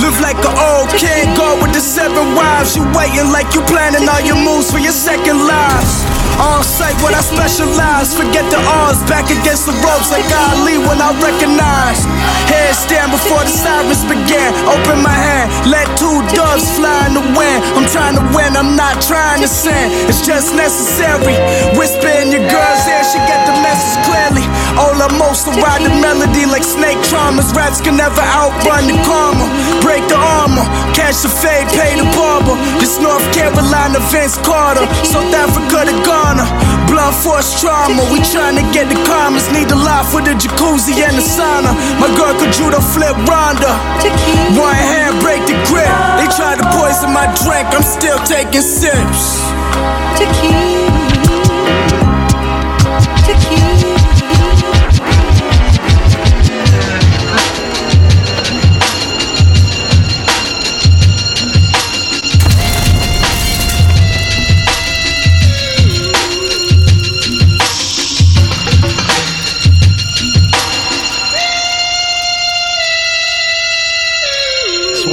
[0.00, 1.80] Live like an old king, go with the
[2.10, 2.76] seven wives.
[2.76, 6.02] You waiting like you planning all your moves for your second lives.
[6.40, 10.96] On sight when I specialize, forget the odds, back against the ropes like Ali when
[10.96, 12.00] I recognize.
[12.48, 14.48] Head stand before the sirens began.
[14.64, 17.60] Open my hand, let two doves fly in the wind.
[17.76, 19.92] I'm trying to win, I'm not trying to sin.
[20.08, 21.36] It's just necessary.
[21.76, 24.48] Whisper in your girl's ear, she get the message clearly.
[24.80, 27.52] All I most ride the melody like snake traumas.
[27.52, 29.44] Raps can never outrun the karma.
[29.84, 30.64] Break the armor,
[30.96, 32.56] catch the fade, pay the barber.
[32.80, 36.48] This North Carolina, Vince Carter, South Africa to Ghana.
[36.88, 39.46] Blunt force trauma, we tryna get the commas.
[39.52, 41.76] Need a lot for the jacuzzi and the sauna.
[42.00, 43.76] My girl could judo flip Ronda.
[44.56, 45.92] One hand break the grip.
[46.18, 49.44] They try to poison my drink, I'm still taking sips.
[53.30, 53.59] That's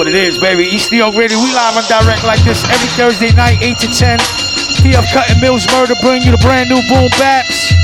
[0.08, 0.64] what it is, baby.
[0.64, 1.36] East New York Radio.
[1.36, 4.20] We live and direct like this every Thursday night, 8 to 10.
[4.80, 7.76] PF Cuttin Mills Murder bring you the brand new Boom Baps.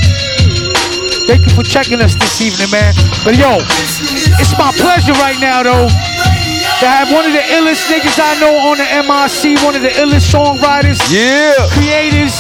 [1.28, 2.96] Thank you for checking us this evening, man.
[3.28, 3.60] But yo,
[4.40, 8.56] it's my pleasure right now, though, to have one of the illest niggas I know
[8.72, 12.40] on the MRC, one of the illest songwriters, yeah, creators.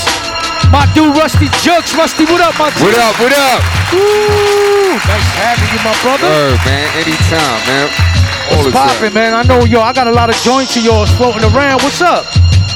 [0.71, 1.91] My dude Ruste Juxx.
[1.91, 2.87] Ruste, what up, my dude?
[2.87, 3.59] What up, what up?
[3.91, 6.23] Ooh, nice having you, my brother.
[6.23, 6.87] Word, man.
[7.03, 8.12] Anytime, man.
[8.53, 9.33] All the What's poppin', man?
[9.33, 11.81] I know, yo, I got a lot of joints of yours floating around.
[11.81, 12.25] What's up?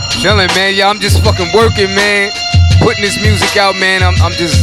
[0.09, 0.73] Chilling, man.
[0.73, 2.31] Yeah, I'm just fucking working, man.
[2.81, 4.01] Putting this music out, man.
[4.01, 4.57] I'm, I'm just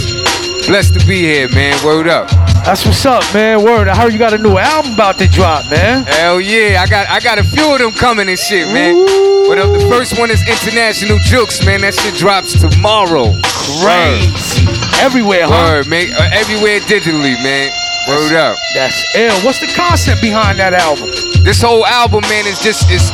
[0.66, 1.78] blessed to be here, man.
[1.84, 2.28] Word up.
[2.64, 3.62] That's what's up, man.
[3.62, 3.88] Word.
[3.88, 6.04] I heard you got a new album about to drop, man.
[6.06, 8.94] Hell yeah, I got I got a few of them coming and shit, man.
[9.46, 11.82] But uh, the first one is International Juxx, man.
[11.82, 13.36] That shit drops tomorrow.
[13.84, 14.64] Crazy.
[15.04, 15.84] Everywhere, huh?
[15.84, 16.10] Word, man.
[16.16, 17.70] Uh, everywhere digitally, man.
[18.06, 18.59] Word up.
[18.74, 19.32] That's ill.
[19.40, 21.09] What's the concept behind that album?
[21.43, 23.09] This whole album, man, is just is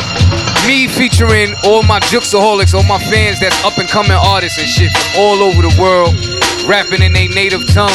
[0.67, 4.91] me featuring all my Juxaholics, all my fans that's up and coming artists and shit
[4.91, 6.19] from all over the world,
[6.67, 7.95] rapping in their native tongue,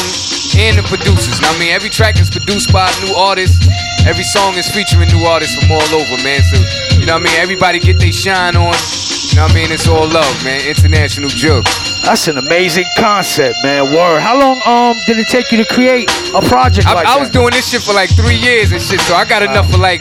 [0.56, 1.40] and the producers.
[1.40, 3.68] Now, I mean, every track is produced by a new artist.
[4.06, 6.40] Every song is featuring new artists from all over, man.
[6.42, 6.56] So,
[6.98, 7.36] you know what I mean?
[7.40, 8.72] Everybody get their shine on.
[8.72, 9.72] You know what I mean?
[9.72, 10.62] It's all love, man.
[10.66, 12.04] International Juxx.
[12.04, 13.92] That's an amazing concept, man.
[13.92, 14.20] Word.
[14.20, 17.20] How long um did it take you to create a project I, like I that?
[17.20, 19.78] was doing this shit for like three years and shit, so I got enough for
[19.78, 20.00] like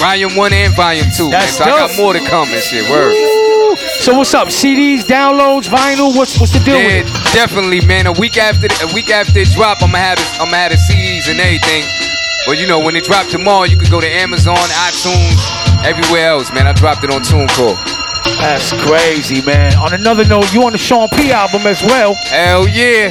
[0.00, 1.28] volume one and volume two.
[1.28, 1.40] man.
[1.44, 2.88] That's So I got more to come and shit.
[2.88, 3.12] Word.
[4.00, 4.48] So what's up?
[4.48, 6.16] CDs, downloads, vinyl?
[6.16, 7.34] What's what's the deal Yeah, with it?
[7.36, 8.06] definitely, man.
[8.06, 10.40] A week after a week after it drop, I'ma have it.
[10.40, 11.84] I'ma have the CDs and everything.
[12.52, 15.40] But you know, when it drop tomorrow, you can go to Amazon, iTunes,
[15.88, 16.66] everywhere else, man.
[16.66, 17.80] I dropped it on TuneCore.
[18.36, 19.74] That's crazy, man.
[19.76, 22.12] On another note, you on the Sean P album as well.
[22.28, 23.08] Hell yeah.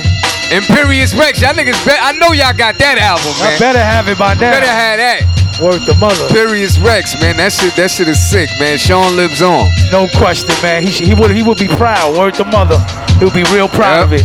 [0.54, 3.56] Imperious Rex, y'all niggas bet I know y'all got that album, man.
[3.56, 4.54] I better have it by now.
[4.54, 5.26] Better have that.
[5.60, 6.22] Worth the mother.
[6.30, 7.38] Imperious Rex, man.
[7.38, 8.78] That shit that shit is sick, man.
[8.78, 9.66] Sean lives on.
[9.92, 10.84] No question, man.
[10.84, 12.16] He, sh- he would he would be proud.
[12.16, 12.78] Worth the mother.
[13.18, 14.22] He would be real proud of it.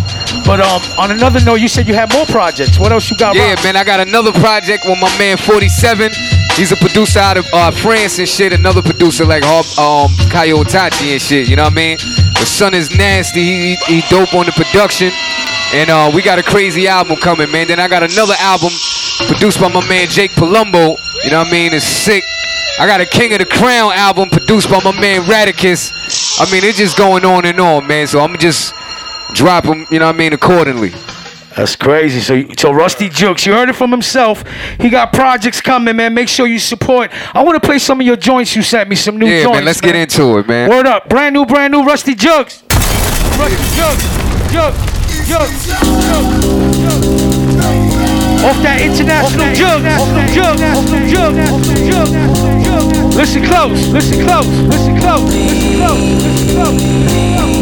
[0.47, 2.78] But um, on another note, you said you had more projects.
[2.78, 3.35] What else you got?
[3.35, 6.12] Yeah, man, I got another project with my man 47.
[6.55, 8.52] He's a producer out of uh, France and shit.
[8.52, 11.48] Another producer like um Kyo Itachi and shit.
[11.48, 11.98] You know what I mean?
[11.98, 13.43] The son is nasty.
[13.43, 15.10] He, he, he dope on the production.
[15.74, 17.66] And uh, we got a crazy album coming, man.
[17.66, 18.70] Then I got another album
[19.27, 20.97] produced by my man Jake Palumbo.
[21.24, 21.74] You know what I mean?
[21.74, 22.23] It's sick.
[22.78, 25.90] I got a King of the Crown album produced by my man Radicus.
[26.39, 28.06] I mean, it's just going on and on, man.
[28.06, 28.74] So I'm just
[29.37, 30.93] drop them, you know what I mean, accordingly.
[31.57, 32.21] That's crazy.
[32.21, 34.45] So, so Ruste Juxx, you heard it from himself.
[34.79, 36.13] He got projects coming, man.
[36.13, 37.11] Make sure you support.
[37.35, 38.55] I want to play some of your joints.
[38.55, 39.57] You sent me some new Yeah, joints.
[39.57, 40.69] man, let's get into it, man.
[40.69, 42.63] Word up, brand new, brand new Ruste Juxx.
[43.39, 44.03] Ruste Juxx,
[44.53, 44.77] Jukes,
[45.29, 46.87] Jukes, Jukes, Jukes.
[48.45, 49.83] Off that international jug,
[50.35, 50.59] jug,
[51.09, 51.35] jug, jug,
[51.91, 53.15] jug.
[53.15, 57.56] Listen close, listen close, listen close, listen close, listen close.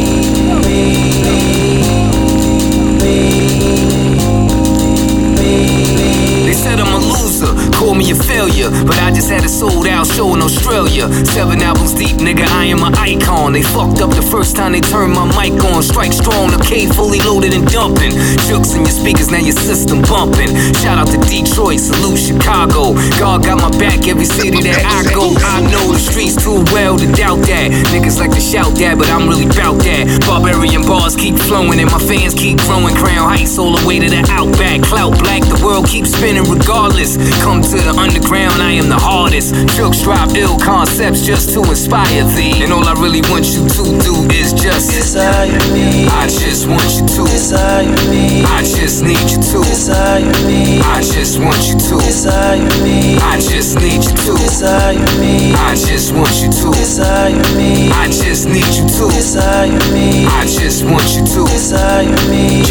[7.84, 8.72] Call me a failure.
[8.88, 11.04] But I just had a sold out show in Australia.
[11.36, 13.52] Seven albums deep, nigga, I am an icon.
[13.52, 15.82] They fucked up the first time they turned my mic on.
[15.82, 18.16] Strike strong, the K fully loaded and dumping.
[18.48, 20.48] Juxx in your speakers, now your system bumping.
[20.80, 22.96] Shout out to Detroit, salute Chicago.
[23.20, 25.36] God got my back every city that I go.
[25.44, 27.68] I know the streets too well to doubt that.
[27.92, 30.08] Niggas like to shout that, but I'm really bout that.
[30.24, 32.96] Barbarian bars keep flowing and my fans keep growing.
[32.96, 34.80] Crown Heights all the way to the outback.
[34.88, 37.20] Clout black, the world keeps spinning regardless.
[37.44, 39.54] Come to the underground, I am the hardest.
[39.74, 42.62] Juxx drive ill concepts just to inspire thee.
[42.62, 46.06] And all I really want you to do is just desire me.
[46.06, 48.44] I just want you to desire me.
[48.46, 50.78] I just need you to desire me.
[50.86, 53.18] I just want you to desire me.
[53.18, 55.54] I just need you to desire me.
[55.54, 57.90] I just want you to desire me.
[57.90, 60.26] I just need you to desire me.
[60.30, 62.62] I just want you to desire me.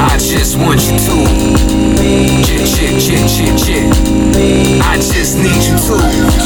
[0.00, 2.59] I just want you to.
[2.64, 3.86] Jit, jit, jit, jit.
[4.82, 5.96] I just need you to.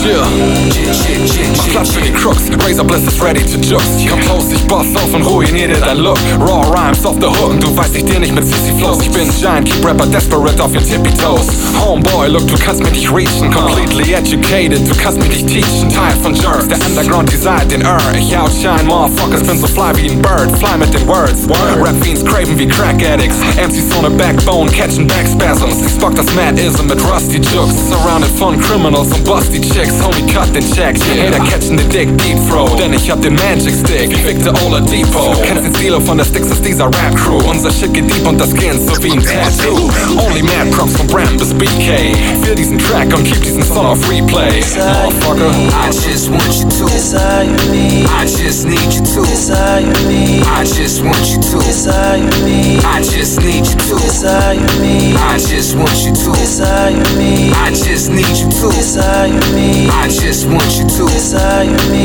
[0.06, 0.22] Yeah.
[0.70, 1.82] Jit, jit, jit, My
[2.24, 2.54] jit, Platz für jit.
[2.54, 3.84] die Crooks, Razor Bliss ist ready to jux.
[4.08, 6.18] Compose, ich boss auf und ruiniere dein Look.
[6.40, 8.98] Raw Rhymes off the hook du weißt, ich dir nicht mit Sissy Flows.
[9.02, 11.48] Ich bin Giant, keep Rapper desperate auf your tippy toes.
[11.78, 13.52] Homeboy, look, du kannst mich nicht reachen.
[13.52, 15.90] Completely educated, du kannst mich nicht teachen.
[15.90, 18.16] Teil von Jerks, der Underground Design den Earth.
[18.16, 20.50] Ich outshine Motherfuckers, bin so fly wie ein Bird.
[20.58, 21.46] Fly mit den Words.
[21.82, 23.36] Rap Fiends craven wie Crack Addicts.
[23.56, 25.86] MCs ohne Backbone, catching backspasms.
[25.86, 27.90] Ich spark das Madism mit Ruste Juxx.
[27.90, 30.02] Surrounded von Criminals und Busty Chicks.
[30.02, 31.00] Homie, cut den Checks.
[31.02, 32.78] Hater catching the dick deep throat.
[32.78, 34.10] Denn ich hab den Magic Stick.
[34.26, 35.36] Victor Ola Depot.
[35.42, 37.38] Kennst den Stilo von der Sticks aus dieser Rap Crew.
[37.48, 39.90] Unser Shit geht deep und das Skin so wie ein Tattoo.
[40.18, 42.14] Only mad props von Bram bis BK.
[42.42, 44.62] Feel diesen Track und keep diesen Song auf Replay.
[44.76, 45.50] Motherfucker.
[45.50, 48.06] I just want you to desire me.
[48.20, 50.42] I just need you to desire me.
[50.56, 52.78] I just want you to desire me.
[52.84, 55.14] I just need you to desire me.
[55.16, 57.52] I just want you to desire me.
[57.54, 59.88] I just need you to desire me.
[59.90, 62.03] I just want you to desire me.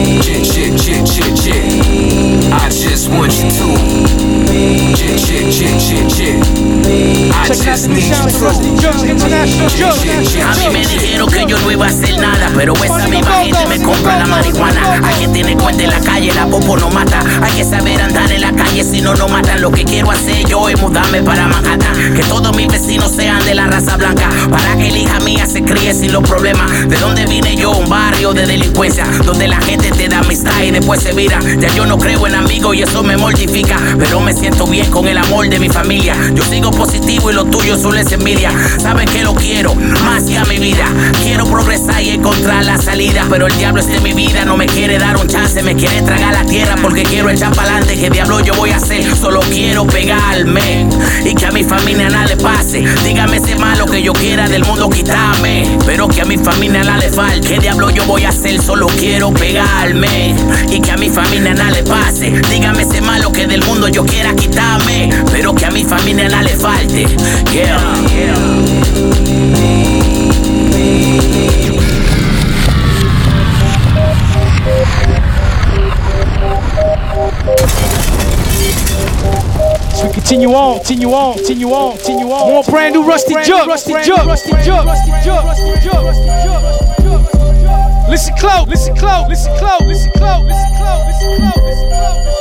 [2.52, 3.66] I just want you to.
[7.32, 8.48] I just need you to.
[10.46, 13.66] A mí me dijeron que yo no iba a hacer nada, pero esa misma gente
[13.68, 15.02] me compra la marihuana.
[15.04, 17.20] Hay que tener cuenta en la calle, la popo no mata.
[17.42, 19.62] Hay que saber andar en la calle, si no, no matan.
[19.62, 22.14] Lo que quiero hacer yo es mudarme para Manhattan.
[22.14, 24.30] Que todos mis vecinos sean de la raza blanca.
[24.50, 26.88] Para que la hija mía se críe sin los problemas.
[26.88, 27.72] ¿De dónde vine yo?
[27.72, 29.06] Un barrio de delincuencia.
[29.26, 31.40] Donde la gente te da amistad y después se vira.
[31.60, 33.78] Ya yo no creo en amigos y eso me mortifica.
[33.98, 36.16] Pero me siento bien con el amor de mi familia.
[36.34, 38.52] Yo sigo positivo y lo tuyo solo es envidia.
[38.80, 40.86] Saben que lo quiero más que a mi vida.
[41.24, 43.26] Quiero progresar y encontrar la salida.
[43.30, 44.45] Pero el diablo está en mi vida.
[44.45, 45.61] No me quiere dar un chance.
[45.64, 47.99] Me quiere tragar la tierra porque quiero echar para adelante.
[47.99, 49.16] ¿Qué diablo yo voy a hacer?
[49.16, 50.88] Solo quiero pegarme.
[51.26, 52.84] Y que a mi familia nada le pase.
[53.03, 55.78] Dígame ese malo que yo quiera del mundo quitarme.
[55.86, 57.48] Pero que a mi familia nada le falte.
[57.48, 58.61] ¿Qué diablo yo voy a hacer?
[58.61, 59.69] Solo quiero pegarme
[60.70, 62.32] y que a mi familia nada le pase.
[62.50, 66.44] Dígame ese malo que del mundo yo quiera quitarme, pero que a mi familia nada
[66.44, 67.06] le falte.
[67.52, 67.80] Yeah.
[79.96, 82.52] So we continue on, continue on, continue on, continue on.
[82.52, 86.99] More brand new rusty jug, rusty jug, rusty jug, rusty jug, rusty jug, rusty jug.
[88.10, 92.40] Listen close, listen close, listen close, listen close, listen close, listen close, listen close.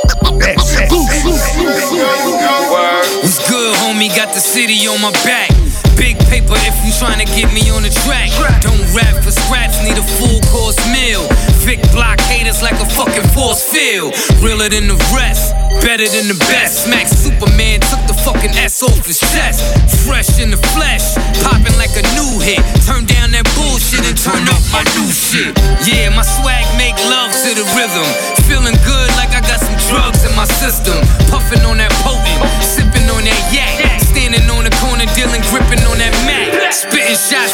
[3.21, 4.09] What's good, homie?
[4.15, 5.51] Got the city on my back.
[5.95, 8.31] Big paper if you tryna get me on the track.
[8.65, 11.27] Don't rap for scraps, need a full course meal.
[11.61, 14.15] Vic blockaders like a fucking force field.
[14.41, 15.53] Realer than the rest,
[15.85, 16.85] better than the best.
[16.87, 19.61] Smack Superman took the fucking S off his chest.
[20.07, 21.13] Fresh in the flesh,
[21.43, 22.63] popping like a new hit.
[22.87, 25.53] Turn down that bullshit and turn up my new shit.
[25.85, 28.05] Yeah, my swag make love to the rhythm.
[28.45, 30.97] Feeling good like I got some drugs in my system.
[31.29, 34.01] Puffing on that potent, sipping on that yak.
[34.01, 36.73] Standing on the corner, dealing, gripping on that Mac.
[36.73, 37.53] Spitting shots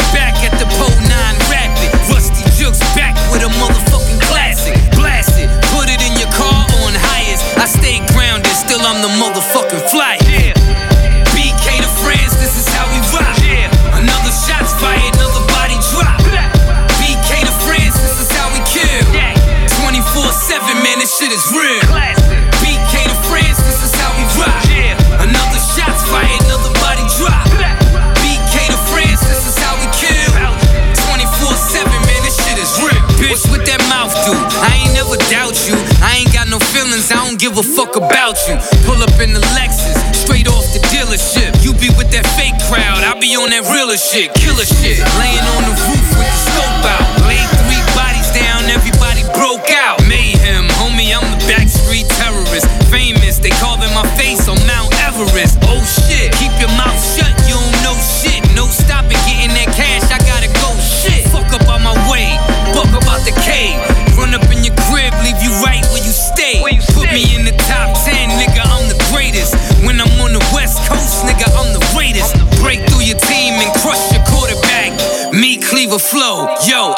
[38.47, 38.55] you.
[38.83, 41.55] Pull up in the Lexus, straight off the dealership.
[41.63, 44.99] You be with that fake crowd, I be on that realer shit, killer shit.
[45.19, 47.24] Laying on the roof with the scope out.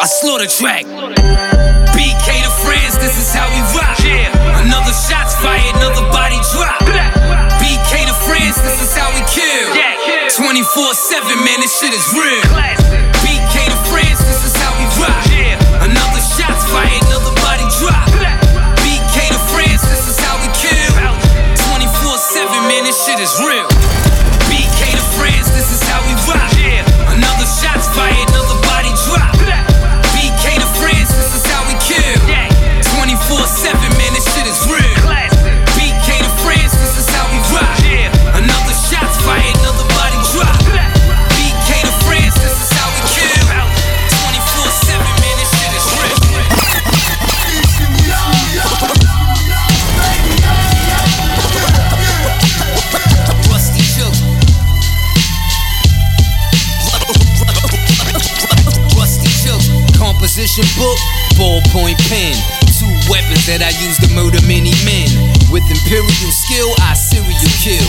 [0.08, 0.88] Slaughter track.
[1.92, 4.00] BK to France, this is how we rock.
[4.64, 6.80] Another shot's fired, another body drop.
[7.60, 9.68] BK to France, this is how we kill.
[10.32, 12.40] 24-7, man, this shit is real.
[13.20, 15.28] BK to France, this is how we rock.
[15.84, 18.08] Another shot's fired, another body drop.
[18.80, 20.92] BK to France, this is how we kill.
[21.76, 23.68] 24-7, man, this shit is real.
[60.78, 61.00] Book,
[61.34, 62.38] ballpoint pen.
[62.78, 65.10] Two weapons that I use to murder many men.
[65.50, 67.82] With imperial skill, I serial kill.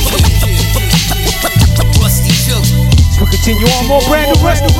[2.00, 2.72] Ruste Juxx.
[3.20, 4.72] We continue on more brand new Rusty.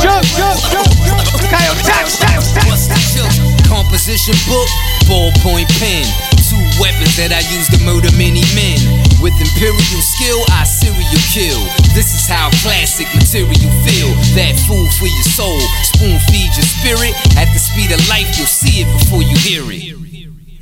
[1.53, 3.37] Kyle, touch, touch, touch.
[3.69, 4.69] Composition book,
[5.05, 6.09] ballpoint pen.
[6.49, 8.81] Two weapons that I use to murder many men.
[9.21, 11.61] With imperial skill, I serial kill.
[11.93, 14.17] This is how classic material feel.
[14.39, 17.11] That food for your soul, spoon feed your spirit.
[17.35, 19.99] At the speed of life, you'll see it before you hear it.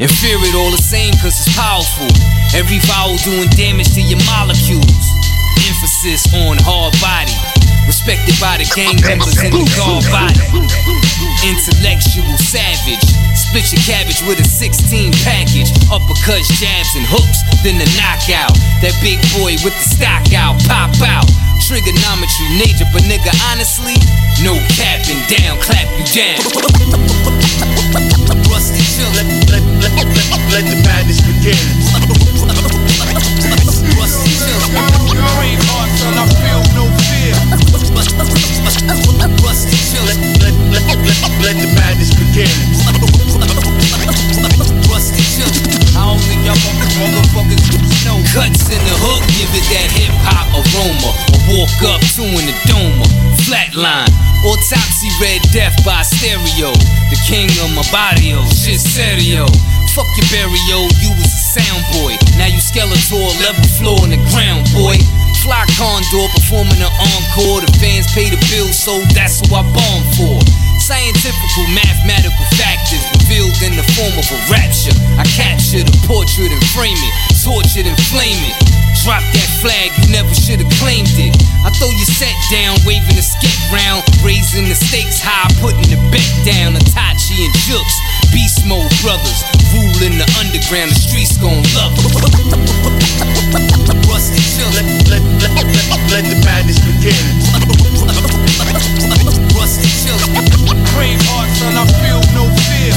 [0.01, 2.09] And fear it all the same, cause it's powerful.
[2.57, 5.05] Every vowel doing damage to your molecules.
[5.69, 7.37] Emphasis on hard body.
[7.85, 10.41] Respected by the gang members in the guard body.
[11.45, 13.05] Intellectual savage.
[13.57, 15.73] Split your cabbage with a 16 package.
[15.89, 17.41] Uppercuts, jabs, and hooks.
[17.65, 18.53] Then the knockout.
[18.85, 20.61] That big boy with the stock out.
[20.69, 21.25] Pop out.
[21.65, 23.97] Trigonometry major, but nigga, honestly,
[24.45, 26.37] no capping down, clap you down.
[28.53, 29.09] Rusty chill.
[29.17, 31.57] Let, let, let, let, let the madness begin.
[33.97, 34.61] Rusty chill.
[35.17, 37.33] Heart, son, I feel no fear.
[39.41, 40.36] Rusty chill.
[40.77, 42.53] Let, the madness begin.
[45.97, 46.05] I
[46.45, 46.61] y'all
[48.69, 51.17] in the hook, give it that hip hop aroma.
[51.49, 52.23] Walk up to
[55.17, 56.77] red death by stereo.
[57.09, 58.45] The king of my barrio.
[58.45, 58.77] Oh, shit.
[59.97, 60.29] Fuck your
[61.01, 62.21] you was a sound boy.
[62.37, 65.01] Now you Skeletor, level floor the ground, boy.
[65.41, 67.65] Fly Condor performing an encore.
[67.65, 70.66] The fans pay the bills, so that's who I bomb for.
[70.87, 74.95] Scientifical, mathematical factors revealed in the form of a rapture.
[75.19, 78.55] I capture the portrait and frame it, tortured and flame it.
[79.03, 81.35] Drop that flag, you never should've claimed it.
[81.67, 85.99] I throw your set down, waving the skate round, raising the stakes high, putting the
[86.15, 86.79] bet down.
[86.79, 87.91] Itachi and Juxx,
[88.31, 89.43] beast mode brothers,
[89.75, 90.95] ruling the underground.
[90.95, 92.15] The streets gon' love it.
[94.07, 97.27] Rusty Chill, let, let, let, let, let the madness begin.
[100.27, 102.95] Rusty Chill, brave heart, son, I feel no fear.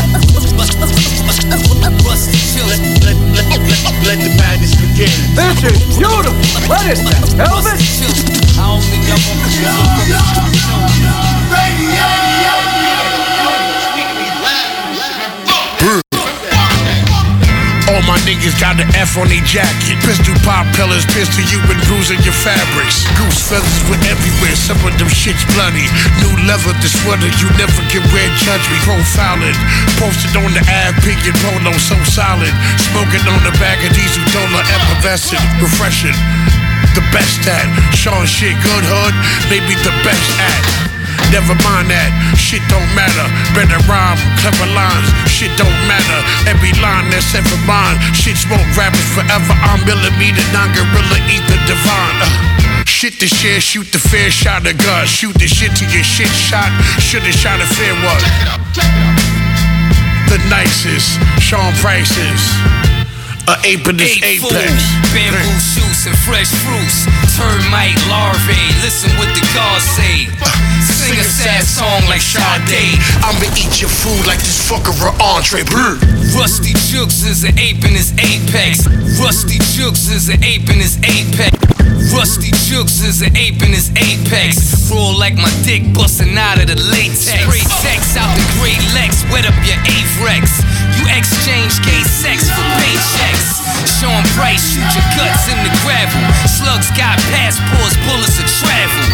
[2.05, 5.13] Rusty Chill, let, let, let, let, let the madness begin.
[5.35, 6.33] This is beautiful.
[6.67, 7.21] What is that?
[7.37, 8.01] Elvis?
[8.57, 9.19] I only got
[12.17, 12.28] one
[17.99, 19.99] All my niggas got the F on their jacket.
[20.07, 23.03] Pistol pop pillars, pistol you and bruising your fabrics.
[23.19, 25.83] Goose feathers were everywhere, some of them shits bloody.
[26.23, 28.79] New leather, the sweater, you never can wear, judge me.
[28.87, 29.59] Profiling,
[29.99, 32.55] posted on the ab, piggy polo, so solid.
[32.87, 36.15] Smoking on the back of diesel, dollar, effervescent, refreshing.
[36.95, 39.15] The best at Sean shit, good hood,
[39.51, 40.88] maybe the best at.
[41.29, 43.25] Never mind that, shit don't matter.
[43.53, 46.19] Better rhyme, for clever lines, shit don't matter.
[46.49, 49.53] Every line that's ever mine, shit smoke rappers forever.
[49.61, 52.17] I'm millimeter, non gorilla, ether divine.
[52.25, 55.05] Uh, shit to share, shoot the fair shot of gun.
[55.05, 56.69] Shoot the shit to your shit shot.
[56.97, 58.21] Should've shot a fair one.
[60.33, 62.41] The nicest, Sean Prices.
[63.49, 64.53] A ape in this Eight apex.
[64.53, 67.09] fools, bamboo shoots and fresh fruits.
[67.33, 70.08] Termite larvae, listen what the gods say.
[72.09, 72.97] Like Sade.
[73.21, 75.61] I'ma eat your food like this fucker a entree.
[75.61, 75.93] Brr.
[76.33, 78.89] Ruste Juxx is an ape in his apex.
[79.21, 81.53] Ruste Juxx is an ape in his apex.
[82.09, 84.89] Ruste Juxx is an ape in his apex.
[84.89, 87.29] Roll like my dick busting out of the latex.
[87.29, 87.83] Straight oh.
[87.85, 90.49] sex out the great Lex, wet up your Avirex.
[90.97, 93.61] You exchange gay sex for paychecks.
[93.99, 96.23] Sean Price, shoot your guts in the gravel.
[96.47, 99.05] Slugs got passports, bullets of travel.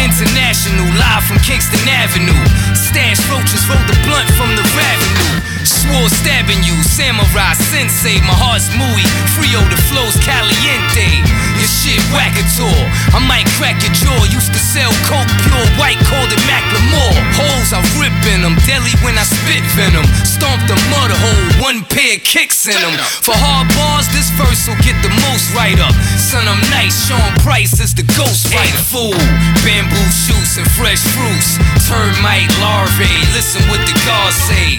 [0.00, 2.23] International, live from Kingston Avenue.
[2.72, 5.44] Stash roaches, roll the blunt from the revenue.
[5.64, 8.20] Swore stabbing you, samurai sensei.
[8.24, 11.24] My heart's mooey, Frio, the flow's caliente.
[11.56, 12.76] Your shit wackator.
[13.16, 14.28] I might crack your jaw.
[14.28, 17.16] Used to sell coke, pure white, called it Macklemore.
[17.40, 20.04] Holes I rip in them, deadly when I spit venom.
[20.28, 22.96] Stomp the mud hole, one pair of kicks in them.
[23.24, 25.96] For hard bars, this verse will get the most right up.
[26.20, 28.84] Son, I'm nice, Sean Price is the ghost fighter.
[28.92, 29.16] Fool,
[29.64, 31.56] bamboo shoots and fresh fruits.
[32.04, 34.76] Termite larvae, listen what the gods say.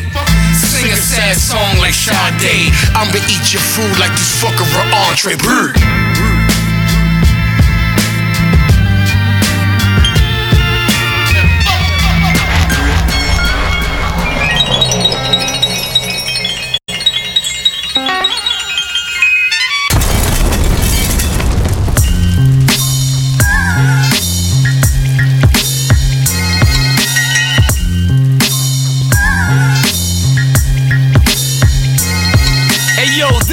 [0.54, 2.70] Sing a sad song like Sade.
[2.94, 4.62] I'ma eat your food like this fucker
[4.94, 5.36] entree.
[5.36, 6.25] Brr.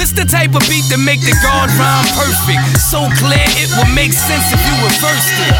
[0.03, 2.59] This the type of beat that make the guard rhyme perfect.
[2.91, 5.55] So clear it would make sense if you reversed it.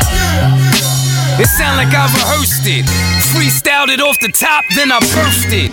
[1.39, 2.83] It sound like I rehearsed it.
[3.31, 5.71] Freestyled it off the top, then I birthed it.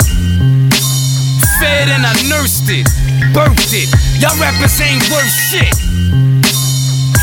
[1.58, 2.86] Fed and I nursed it.
[3.34, 3.90] Birthed it.
[4.22, 6.29] Y'all rappers ain't worth shit.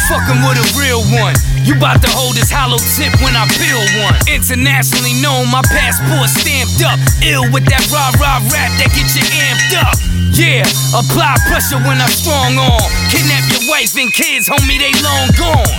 [0.08, 1.36] Fucking with a real one.
[1.68, 4.16] You bout to hold this hollow tip when I peel one.
[4.32, 6.96] Internationally known, my passport stamped up.
[7.28, 10.00] Ill with that rah rah rap that get you amped up.
[10.32, 10.64] Yeah,
[10.96, 12.80] apply pressure when I'm strong on.
[13.12, 15.76] Kidnap your wife and kids, homie, they long gone.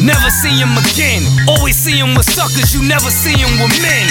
[0.00, 1.20] Never see him again.
[1.44, 4.08] Always see him with suckers, you never see him with men.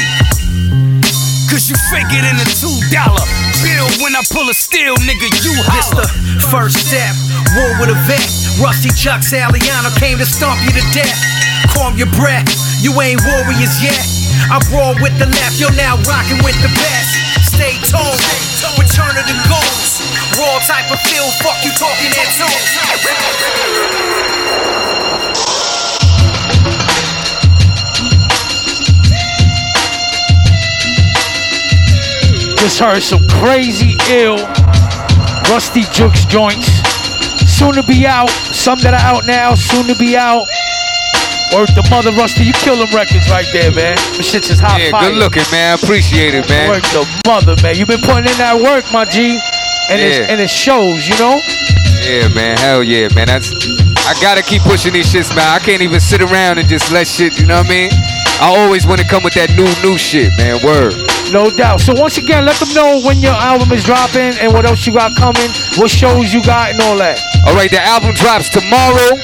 [1.49, 3.26] Cause you fake it in a two dollar
[3.65, 6.06] bill when I pull a steel, nigga, you holler.
[6.06, 7.18] This the first step,
[7.57, 8.40] war with a vet.
[8.60, 11.19] Ruste Juxx Aliano came to stomp you to death.
[11.72, 12.49] Calm your breath,
[12.82, 14.02] you ain't warriors yet.
[14.52, 17.15] I brawl with the left, you're now rocking with the best.
[17.48, 18.19] Stay tuned,
[18.76, 20.03] return of the goals.
[20.36, 22.28] Raw type of feel, fuck you talking that
[32.60, 34.38] Just heard some crazy ill
[35.52, 36.81] Ruste Juxx joints.
[37.61, 38.29] Soon to be out.
[38.49, 40.49] Some that are out now, soon to be out.
[41.53, 43.93] Work the mother Ruste, you kill them records right there, man.
[44.17, 45.09] The shit's just hot Yeah, fire.
[45.13, 45.77] good looking, man.
[45.77, 46.69] Appreciate it, man.
[46.73, 47.77] Work the mother, man.
[47.77, 49.38] You've been putting in that work, my G.
[49.93, 50.07] And, Yeah.
[50.09, 51.38] it's, and it shows, you know?
[52.01, 52.57] Yeah, man.
[52.57, 53.27] Hell yeah, man.
[53.27, 53.53] That's
[54.09, 55.45] I gotta keep pushing these shits, man.
[55.45, 57.38] I can't even sit around and just let shit.
[57.38, 57.89] You know what I mean?
[58.41, 60.57] I always want to come with that new, new shit, man.
[60.65, 60.97] Word.
[61.31, 61.79] No doubt.
[61.81, 64.93] So once again, let them know when your album is dropping and what else you
[64.93, 65.47] got coming,
[65.77, 67.21] what shows you got, and all that.
[67.47, 69.18] All right, the album drops tomorrow.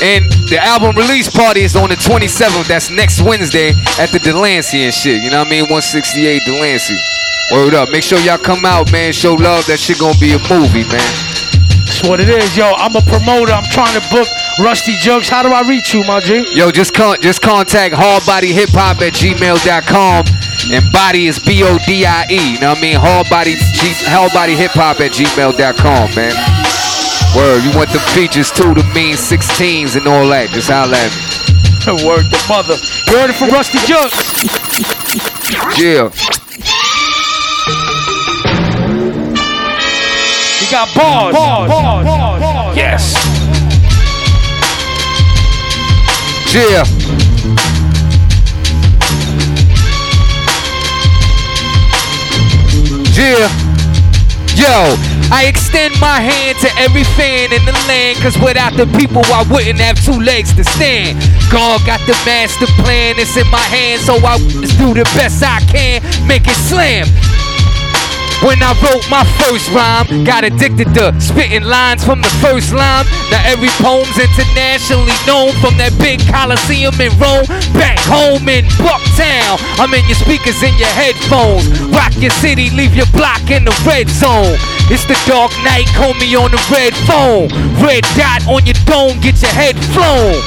[0.00, 2.68] And the album release party is on the 27th.
[2.68, 5.22] That's next Wednesday at the Delancey and shit.
[5.22, 5.62] You know what I mean?
[5.66, 6.96] 168 Delancey.
[7.50, 7.90] Word up.
[7.90, 9.12] Make sure y'all come out, man.
[9.12, 9.66] Show love.
[9.66, 11.02] That shit gonna be a movie, man.
[11.82, 12.70] That's what it is, yo.
[12.78, 13.50] I'm a promoter.
[13.50, 14.28] I'm trying to book
[14.62, 15.28] Ruste Juxx.
[15.28, 16.46] How do I reach you, my G?
[16.54, 20.24] Yo, just con- just contact hardbodyhiphop at gmail.com.
[20.70, 22.54] And body is B O D I E.
[22.54, 22.96] You know what I mean?
[23.00, 26.34] Hardbody, G- hardbodyhiphop at gmail.com, man.
[27.36, 30.48] Word, you want the features too, the mean 16s and all that.
[30.50, 32.04] Just holla at me.
[32.06, 32.76] Word the mother.
[33.06, 34.12] You heard it from Ruste Juxx.
[35.78, 36.10] Yeah.
[40.58, 41.34] He got bars.
[41.34, 42.76] bars, bars, bars, bars.
[42.76, 43.14] Yes.
[46.52, 46.84] Yeah.
[53.14, 53.48] Yeah.
[54.58, 59.20] Yo, I extend my hand to every fan in the land, cause without the people,
[59.28, 61.20] I wouldn't have two legs to stand.
[61.52, 65.44] God got the master plan, it's in my hands, so I just do the best
[65.44, 67.04] I can, make it slam.
[68.40, 73.04] When I wrote my first rhyme, got addicted to spitting lines from the first line.
[73.34, 77.44] Now every poem's internationally known from that big coliseum in Rome.
[77.74, 81.66] Back home in Bucktown, I'm in your speakers in your headphones.
[81.90, 84.54] Rock your city, leave your block in the red zone.
[84.90, 87.52] It's the dark night, call me on the red phone.
[87.84, 90.40] Red dot on your dome, get your head flown.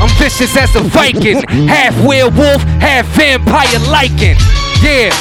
[0.00, 4.36] I'm vicious as a Viking, half werewolf, half vampire liking.
[4.80, 5.12] Yeah.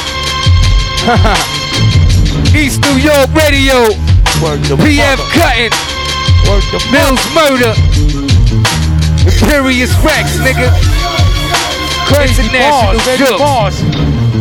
[2.55, 3.91] East New York Radio.
[4.79, 5.71] PF Cuttin.
[6.91, 7.75] Mills Murder.
[9.27, 10.71] Imperious Rex, nigga.
[12.07, 12.95] Crazy bars,
[13.39, 13.81] bars.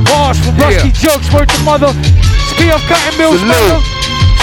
[0.04, 1.58] Bars from Ruste Juxx, Juxx, word to
[2.56, 2.78] mother.
[2.78, 3.84] PF Cuttin Mills Salute.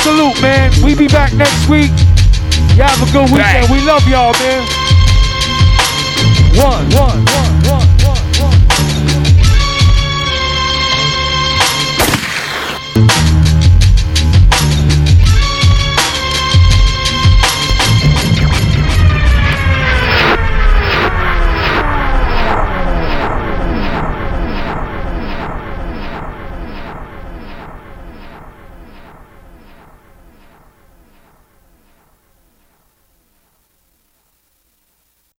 [0.03, 0.71] Salute, man.
[0.83, 1.91] We be back next week.
[2.75, 3.69] Y'all have a good weekend.
[3.71, 4.63] We love y'all, man.
[6.57, 7.50] One, one, one.